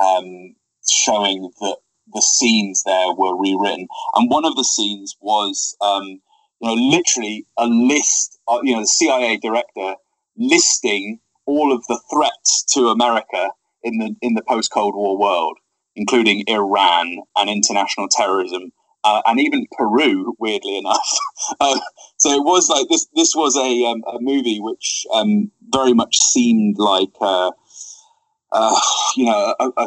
[0.00, 0.56] um,
[0.90, 1.76] showing that
[2.12, 3.86] the scenes there were rewritten.
[4.14, 6.20] And one of the scenes was, um,
[6.60, 9.94] you know, literally a list, of, you know, the CIA director
[10.36, 11.20] listing
[11.50, 13.50] all of the threats to America
[13.82, 15.58] in the in the post Cold War world,
[15.96, 18.72] including Iran and international terrorism.
[19.02, 21.08] Uh, and even Peru, weirdly enough.
[21.60, 21.80] uh,
[22.18, 23.06] so it was like this.
[23.16, 27.50] This was a, um, a movie which um, very much seemed like uh,
[28.52, 28.76] uh,
[29.16, 29.86] you know, a, a,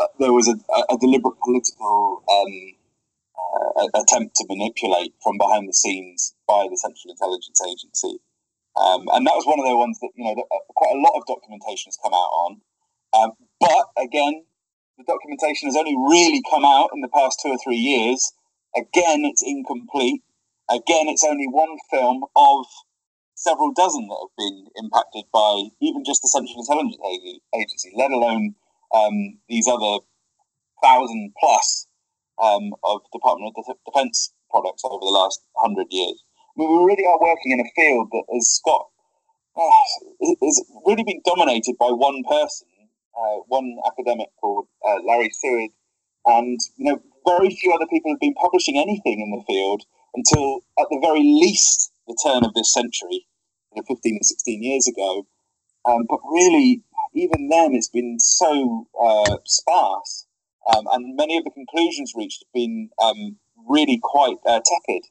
[0.00, 2.72] a, there was a, deliberate political um,
[3.76, 8.18] uh, attempt to manipulate from behind the scenes by the Central Intelligence Agency.
[8.78, 11.00] Um, and that was one of the ones that, you know, that, uh, quite a
[11.02, 12.60] lot of documentation has come out on.
[13.12, 14.44] Um, but again,
[14.98, 18.32] the documentation has only really come out in the past two or three years.
[18.76, 20.22] Again, it's incomplete.
[20.70, 22.66] Again, it's only one film of
[23.34, 26.98] several dozen that have been impacted by even just the Central Intelligence
[27.54, 28.54] Agency, let alone
[28.94, 30.04] um, these other
[30.82, 31.86] thousand plus
[32.42, 36.22] um, of Department of Defense products over the last hundred years.
[36.58, 38.86] We really are working in a field that has got
[39.56, 39.70] uh,
[40.42, 42.66] is really been dominated by one person,
[43.16, 45.70] uh, one academic called uh, Larry Suid,
[46.26, 49.82] and you know very few other people have been publishing anything in the field
[50.14, 53.26] until at the very least the turn of this century,
[53.74, 55.26] you know, 15 and 16 years ago.
[55.84, 56.82] Um, but really,
[57.14, 60.26] even then, it's been so uh, sparse,
[60.74, 63.36] um, and many of the conclusions reached have been um,
[63.68, 65.04] really quite uh, tepid.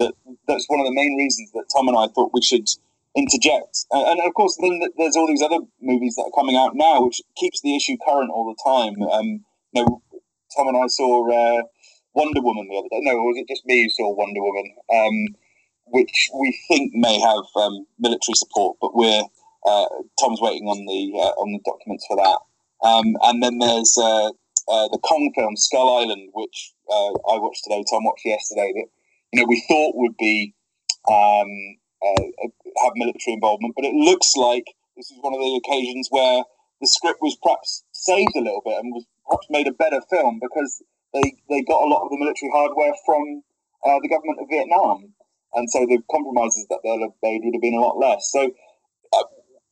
[0.00, 0.14] That
[0.48, 2.66] that's one of the main reasons that Tom and I thought we should
[3.14, 3.86] interject.
[3.92, 7.04] Uh, and of course, then there's all these other movies that are coming out now,
[7.04, 9.02] which keeps the issue current all the time.
[9.02, 10.02] Um, you know,
[10.56, 11.62] Tom and I saw uh,
[12.14, 13.00] Wonder Woman the other day.
[13.02, 14.74] No, was it just me who saw Wonder Woman?
[14.92, 15.36] Um,
[15.86, 19.22] which we think may have um, military support, but we're
[19.66, 19.86] uh,
[20.20, 22.38] Tom's waiting on the uh, on the documents for that.
[22.86, 27.64] Um, and then there's uh, uh the Kong film Skull Island, which uh, I watched
[27.64, 27.84] today.
[27.90, 28.72] Tom watched yesterday.
[28.74, 28.88] That
[29.32, 30.54] you know we thought would be
[31.08, 31.50] um,
[32.04, 32.48] uh,
[32.84, 34.64] have military involvement, but it looks like
[34.96, 36.42] this is one of the occasions where
[36.80, 40.40] the script was perhaps saved a little bit and was perhaps made a better film
[40.40, 40.82] because
[41.12, 43.42] they, they got a lot of the military hardware from
[43.84, 45.12] the government of Vietnam
[45.54, 48.30] and so the compromises that they'll have made would have been a lot less.
[48.30, 48.50] So,
[49.12, 49.24] uh,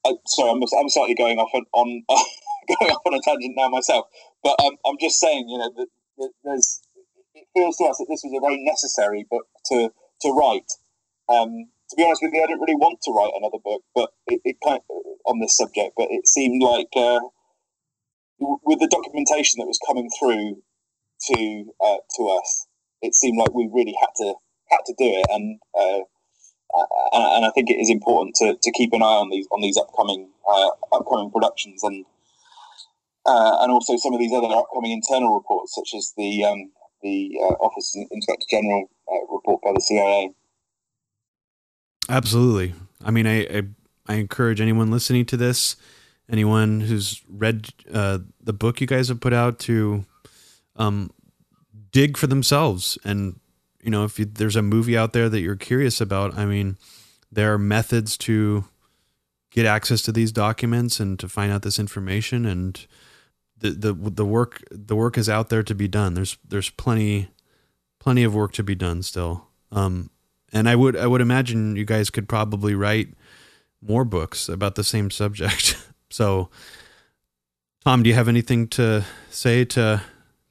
[0.05, 2.25] uh, sorry, I'm, I'm slightly going off on, on uh,
[2.81, 4.07] going off on a tangent now myself,
[4.43, 5.87] but um, I'm just saying, you know, that,
[6.19, 6.81] that, there's
[7.39, 9.91] it feels to us that this was a very necessary book to
[10.23, 10.71] to write.
[11.29, 14.11] Um, to be honest with you, I didn't really want to write another book, but
[14.27, 17.21] it, it kind of, on this subject, but it seemed like uh,
[18.39, 20.63] with the documentation that was coming through
[21.33, 22.67] to uh, to us.
[23.01, 24.35] It seemed like we really had to
[24.71, 26.01] had to do it, and uh,
[27.13, 29.77] and, I think it is important to, to keep an eye on these on these
[29.77, 32.05] upcoming uh, upcoming productions and
[33.27, 36.71] uh, and also some of these other upcoming internal reports, such as the um,
[37.03, 40.33] the uh, Office Inspector General uh, report by the CIA.
[42.09, 42.75] Absolutely.
[43.05, 43.63] I mean, I, I,
[44.07, 45.77] I encourage anyone listening to this,
[46.31, 50.05] anyone who's read uh, the book you guys have put out, to
[50.77, 51.11] um,
[51.93, 52.99] dig for themselves.
[53.05, 53.41] And
[53.83, 56.79] you know, if you, there's a movie out there that you're curious about, I mean,
[57.31, 58.65] there are methods to
[59.51, 62.87] get access to these documents and to find out this information and
[63.61, 66.15] the the the work the work is out there to be done.
[66.15, 67.29] There's there's plenty
[67.99, 69.47] plenty of work to be done still.
[69.71, 70.11] Um,
[70.53, 73.09] and I would I would imagine you guys could probably write
[73.83, 75.77] more books about the same subject.
[76.11, 76.49] so,
[77.85, 80.03] Tom, do you have anything to say to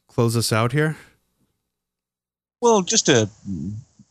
[0.07, 0.97] close us out here?
[2.61, 3.29] Well, just to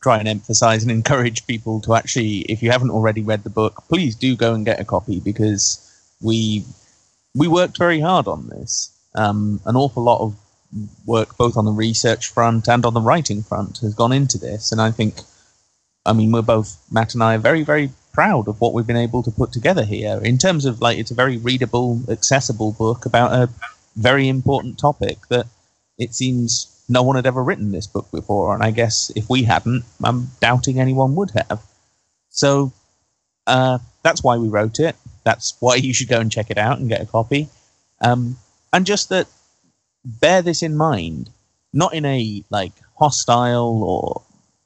[0.01, 3.83] try and emphasize and encourage people to actually, if you haven't already read the book,
[3.89, 5.83] please do go and get a copy because
[6.21, 6.63] we
[7.37, 8.91] we worked very hard on this.
[9.15, 10.35] Um, an awful lot of
[11.05, 14.71] work, both on the research front and on the writing front, has gone into this.
[14.71, 15.21] And I think,
[16.05, 18.97] I mean, we're both, Matt and I, are very, very proud of what we've been
[18.97, 20.19] able to put together here.
[20.23, 23.49] In terms of, like, it's a very readable, accessible book about a
[23.95, 25.47] very important topic that
[25.97, 28.53] it seems no one had ever written this book before.
[28.53, 31.61] And I guess if we hadn't, I'm doubting anyone would have.
[32.29, 32.71] So
[33.45, 34.95] uh, that's why we wrote it.
[35.27, 37.49] That's why you should go and check it out and get a copy.
[37.99, 38.37] Um,
[38.71, 39.27] and just that,
[40.05, 41.29] bear this in mind,
[41.73, 44.21] not in a like hostile or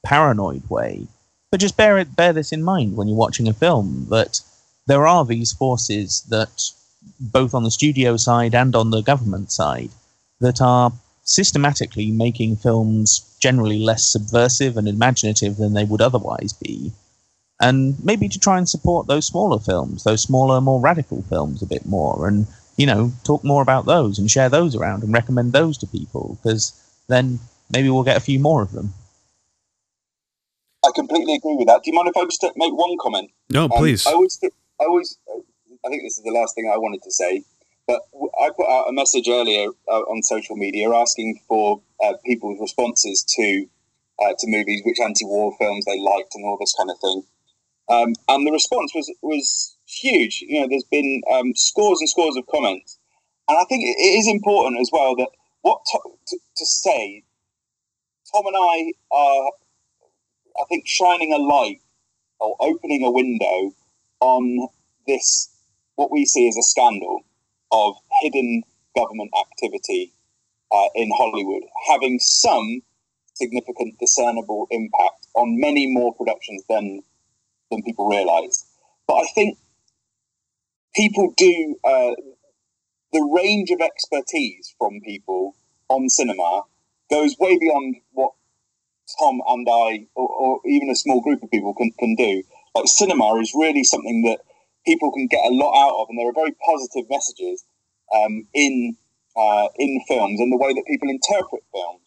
[0.06, 1.08] paranoid way,
[1.50, 4.40] but just bear it, bear this in mind when you're watching a film that
[4.86, 6.70] there are these forces that,
[7.18, 9.90] both on the studio side and on the government side,
[10.38, 10.92] that are
[11.24, 16.92] systematically making films generally less subversive and imaginative than they would otherwise be
[17.60, 21.66] and maybe to try and support those smaller films, those smaller, more radical films a
[21.66, 22.46] bit more, and
[22.76, 26.38] you know, talk more about those and share those around and recommend those to people
[26.42, 26.72] because
[27.08, 27.38] then
[27.70, 28.94] maybe we'll get a few more of them.
[30.84, 31.82] I completely agree with that.
[31.84, 33.30] Do you mind if I just make one comment?
[33.50, 34.06] No, um, please.
[34.06, 35.18] I always, I always,
[35.84, 37.44] I think this is the last thing I wanted to say,
[37.86, 38.00] but
[38.40, 43.22] I put out a message earlier uh, on social media asking for uh, people's responses
[43.36, 43.66] to
[44.20, 47.22] uh, to movies, which anti-war films they liked, and all this kind of thing.
[47.92, 50.42] Um, and the response was was huge.
[50.46, 52.98] You know, there's been um, scores and scores of comments,
[53.48, 55.28] and I think it is important as well that
[55.60, 55.98] what to,
[56.28, 57.24] to, to say.
[58.32, 59.52] Tom and I are,
[60.58, 61.82] I think, shining a light
[62.40, 63.74] or opening a window
[64.20, 64.68] on
[65.06, 65.50] this
[65.96, 67.20] what we see as a scandal
[67.72, 68.62] of hidden
[68.96, 70.12] government activity
[70.70, 72.80] uh, in Hollywood, having some
[73.34, 77.02] significant discernible impact on many more productions than
[77.72, 78.64] than people realise.
[79.08, 79.58] But I think
[80.94, 82.12] people do uh,
[83.12, 85.56] the range of expertise from people
[85.88, 86.62] on cinema
[87.10, 88.32] goes way beyond what
[89.18, 92.42] Tom and I, or, or, even a small group of people, can, can do.
[92.74, 94.40] Like cinema is really something that
[94.86, 97.64] people can get a lot out of, and there are very positive messages
[98.14, 98.96] um, in
[99.36, 102.00] uh, in films and the way that people interpret films.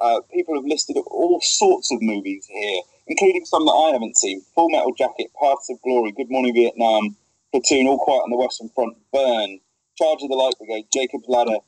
[0.00, 4.42] Uh, people have listed all sorts of movies here including some that I haven't seen.
[4.54, 7.16] Full Metal Jacket, Paths of Glory, Good Morning Vietnam,
[7.50, 9.60] Platoon, All Quiet on the Western Front, Burn,
[9.96, 11.58] Charge of the Light Brigade, Jacob's Ladder,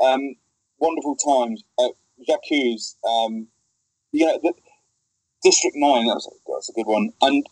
[0.00, 0.36] um,
[0.78, 1.88] Wonderful Times, uh,
[2.26, 3.48] J'accuse, um,
[4.12, 4.52] yeah, the,
[5.44, 7.12] District 9, that was, that a good one.
[7.20, 7.44] And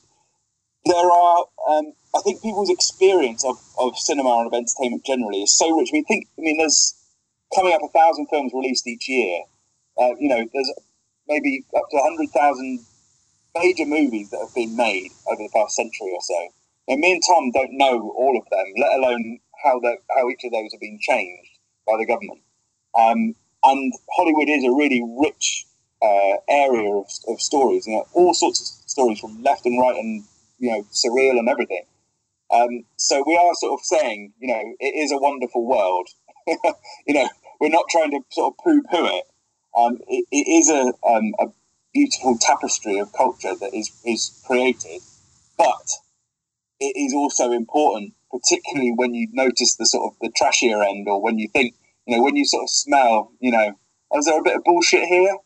[0.87, 5.57] there are, um, I think people's experience of, of cinema and of entertainment generally is
[5.57, 5.91] so rich.
[5.93, 6.97] I mean, think, I mean, there's
[7.55, 9.43] coming up a thousand films released each year.
[10.01, 10.73] Uh, you know, there's
[11.29, 12.81] maybe up to 100,000
[13.57, 16.49] major movies that have been made over the past century or so.
[16.89, 20.45] And me and Tom don't know all of them, let alone how the, how each
[20.45, 21.51] of those have been changed
[21.87, 22.41] by the government.
[22.99, 23.35] Um,
[23.65, 25.67] and Hollywood is a really rich
[26.03, 27.87] uh, area of, of, stories.
[27.87, 30.25] You know, all sorts of stories from left and right, and
[30.59, 31.85] you know, surreal and everything.
[32.53, 36.09] Um, so we are sort of saying, you know, it is a wonderful world.
[36.47, 37.29] you know,
[37.61, 39.25] we're not trying to sort of poo-poo it.
[39.75, 41.47] Um, it, it is a, um, a
[41.93, 45.03] beautiful tapestry of culture that is, is created.
[45.57, 45.89] But
[46.81, 51.23] it is also important, particularly when you notice the sort of the trashier end or
[51.23, 51.75] when you think,
[52.07, 53.73] you know, when you sort of smell, you know,
[54.11, 55.37] oh, is there a bit of bullshit here?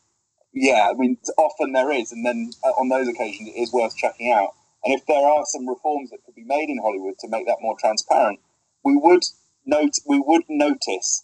[0.53, 2.11] Yeah, I mean, often there is.
[2.11, 4.53] And then uh, on those occasions, it is worth checking out.
[4.83, 7.57] And if there are some reforms that could be made in Hollywood to make that
[7.61, 8.39] more transparent,
[8.83, 9.23] we would
[9.65, 11.23] note we would notice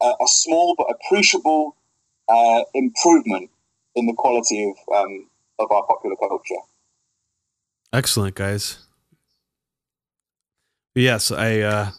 [0.00, 1.74] a small but appreciable
[2.28, 3.50] uh, improvement
[3.98, 6.62] in the quality of um, of our popular culture.
[7.92, 8.78] Excellent, guys.
[10.94, 11.90] Yes, I uh,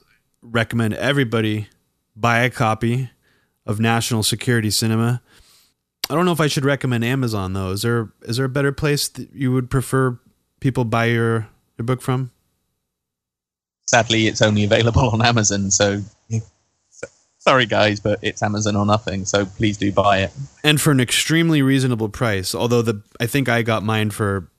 [0.42, 1.68] recommend everybody
[2.16, 3.10] buy a copy
[3.66, 5.22] of National Security Cinema.
[6.10, 7.72] I don't know if I should recommend Amazon though.
[7.72, 10.20] Is there is there a better place that you would prefer
[10.60, 11.48] people buy your
[11.78, 12.32] your book from?
[13.86, 16.02] Sadly, it's only available on Amazon, so
[17.50, 19.26] sorry guys, but it's Amazon or nothing.
[19.26, 20.32] So please do buy it,
[20.64, 22.54] and for an extremely reasonable price.
[22.54, 24.52] Although the I think I got mine for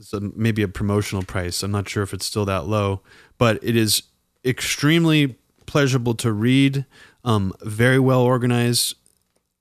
[0.00, 1.62] some, maybe a promotional price.
[1.62, 3.02] I'm not sure if it's still that low,
[3.38, 4.04] but it is
[4.44, 5.36] extremely
[5.66, 6.86] pleasurable to read.
[7.24, 8.96] Um, very well organized.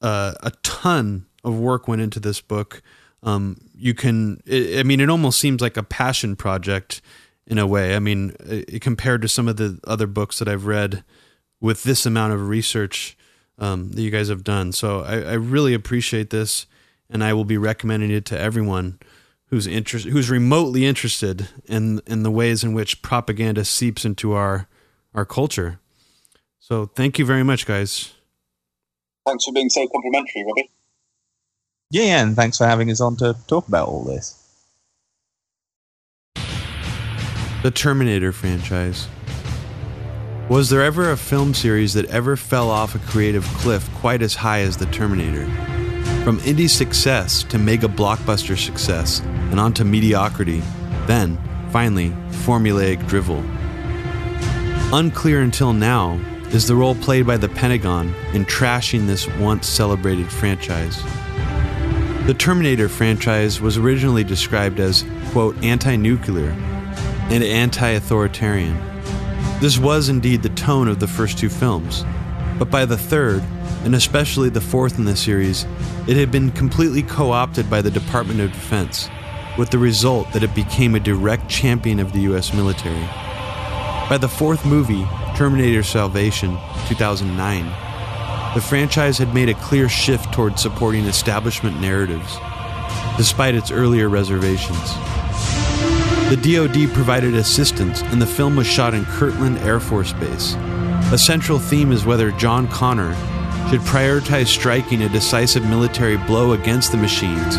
[0.01, 2.81] Uh, a ton of work went into this book.
[3.21, 7.01] Um, you can, it, I mean, it almost seems like a passion project
[7.45, 7.95] in a way.
[7.95, 11.03] I mean, it, compared to some of the other books that I've read
[11.61, 13.15] with this amount of research
[13.57, 14.71] um, that you guys have done.
[14.71, 16.65] So I, I, really appreciate this,
[17.09, 18.97] and I will be recommending it to everyone
[19.45, 24.67] who's interest, who's remotely interested in in the ways in which propaganda seeps into our
[25.13, 25.79] our culture.
[26.59, 28.13] So thank you very much, guys.
[29.25, 30.71] Thanks for being so complimentary, Robbie.
[31.91, 34.37] Yeah, yeah, and thanks for having us on to talk about all this.
[37.61, 39.07] The Terminator franchise.
[40.49, 44.35] Was there ever a film series that ever fell off a creative cliff quite as
[44.35, 45.45] high as The Terminator?
[46.23, 50.61] From indie success to mega blockbuster success and onto mediocrity,
[51.05, 51.39] then,
[51.71, 52.09] finally,
[52.43, 53.41] formulaic drivel.
[54.93, 56.19] Unclear until now
[56.49, 61.01] is the role played by the Pentagon in trashing this once celebrated franchise.
[62.25, 66.49] The Terminator franchise was originally described as, quote, anti nuclear
[67.29, 68.90] and anti authoritarian.
[69.61, 72.03] This was indeed the tone of the first two films,
[72.57, 73.43] but by the third,
[73.83, 75.67] and especially the fourth in the series,
[76.07, 79.07] it had been completely co opted by the Department of Defense,
[79.59, 83.07] with the result that it became a direct champion of the US military.
[84.09, 85.05] By the fourth movie,
[85.35, 86.57] Terminator Salvation,
[86.87, 87.65] 2009,
[88.55, 92.35] the franchise had made a clear shift towards supporting establishment narratives,
[93.15, 94.95] despite its earlier reservations.
[96.31, 100.55] The DoD provided assistance, and the film was shot in Kirtland Air Force Base.
[101.11, 103.13] A central theme is whether John Connor
[103.69, 107.57] should prioritize striking a decisive military blow against the machines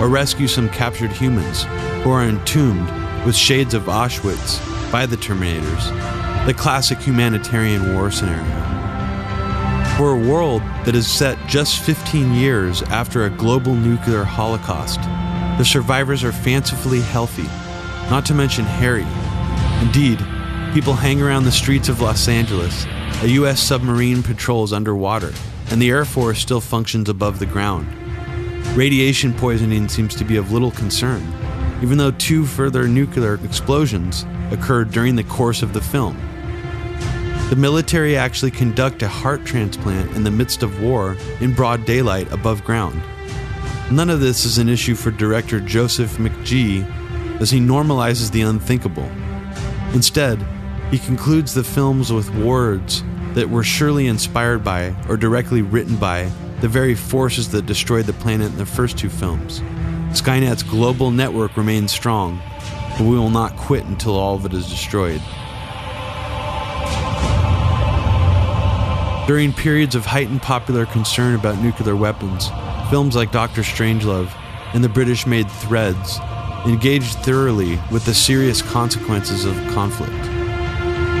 [0.00, 1.64] or rescue some captured humans
[2.02, 2.88] who are entombed
[3.26, 4.58] with shades of Auschwitz
[4.90, 8.42] by the Terminators the classic humanitarian war scenario.
[9.98, 15.02] For a world that is set just 15 years after a global nuclear holocaust,
[15.58, 17.46] the survivors are fancifully healthy,
[18.10, 19.06] not to mention Harry.
[19.84, 20.18] Indeed,
[20.74, 22.86] people hang around the streets of Los Angeles,
[23.22, 23.60] a U.S.
[23.60, 25.32] submarine patrols underwater,
[25.70, 27.86] and the Air Force still functions above the ground.
[28.76, 31.22] Radiation poisoning seems to be of little concern,
[31.82, 36.16] even though two further nuclear explosions occurred during the course of the film.
[37.50, 42.32] The military actually conduct a heart transplant in the midst of war in broad daylight
[42.32, 43.00] above ground.
[43.92, 46.84] None of this is an issue for director Joseph McG
[47.44, 49.06] as he normalizes the unthinkable.
[49.92, 50.42] Instead,
[50.90, 53.04] he concludes the films with words
[53.34, 56.22] that were surely inspired by or directly written by
[56.62, 59.60] the very forces that destroyed the planet in the first two films.
[60.14, 62.40] Skynet's global network remains strong,
[62.92, 65.20] but we will not quit until all of it is destroyed.
[69.26, 72.48] During periods of heightened popular concern about nuclear weapons,
[72.88, 74.34] films like Doctor Strangelove
[74.72, 76.18] and the British made Threads
[76.66, 80.12] engaged thoroughly with the serious consequences of conflict.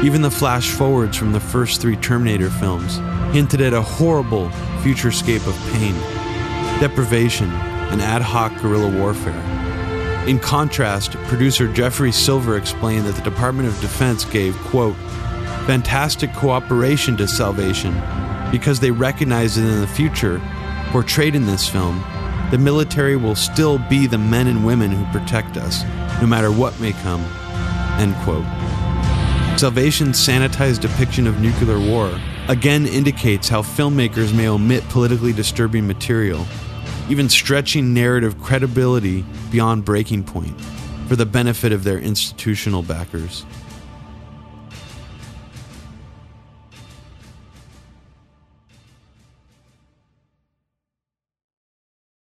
[0.04, 2.96] Even the flash forwards from the first three Terminator films
[3.34, 4.48] hinted at a horrible
[4.82, 5.94] futurescape of pain,
[6.80, 7.50] deprivation,
[7.90, 9.40] and ad hoc guerrilla warfare.
[10.26, 14.96] In contrast, producer Jeffrey Silver explained that the Department of Defense gave, quote,
[15.66, 17.94] fantastic cooperation to salvation
[18.50, 20.40] because they recognize that in the future,
[20.88, 22.02] portrayed in this film,
[22.50, 25.82] the military will still be the men and women who protect us,
[26.20, 27.24] no matter what may come.
[27.98, 28.44] End quote.
[29.58, 36.44] Salvation's sanitized depiction of nuclear war again indicates how filmmakers may omit politically disturbing material,
[37.08, 40.60] even stretching narrative credibility beyond breaking point,
[41.08, 43.46] for the benefit of their institutional backers.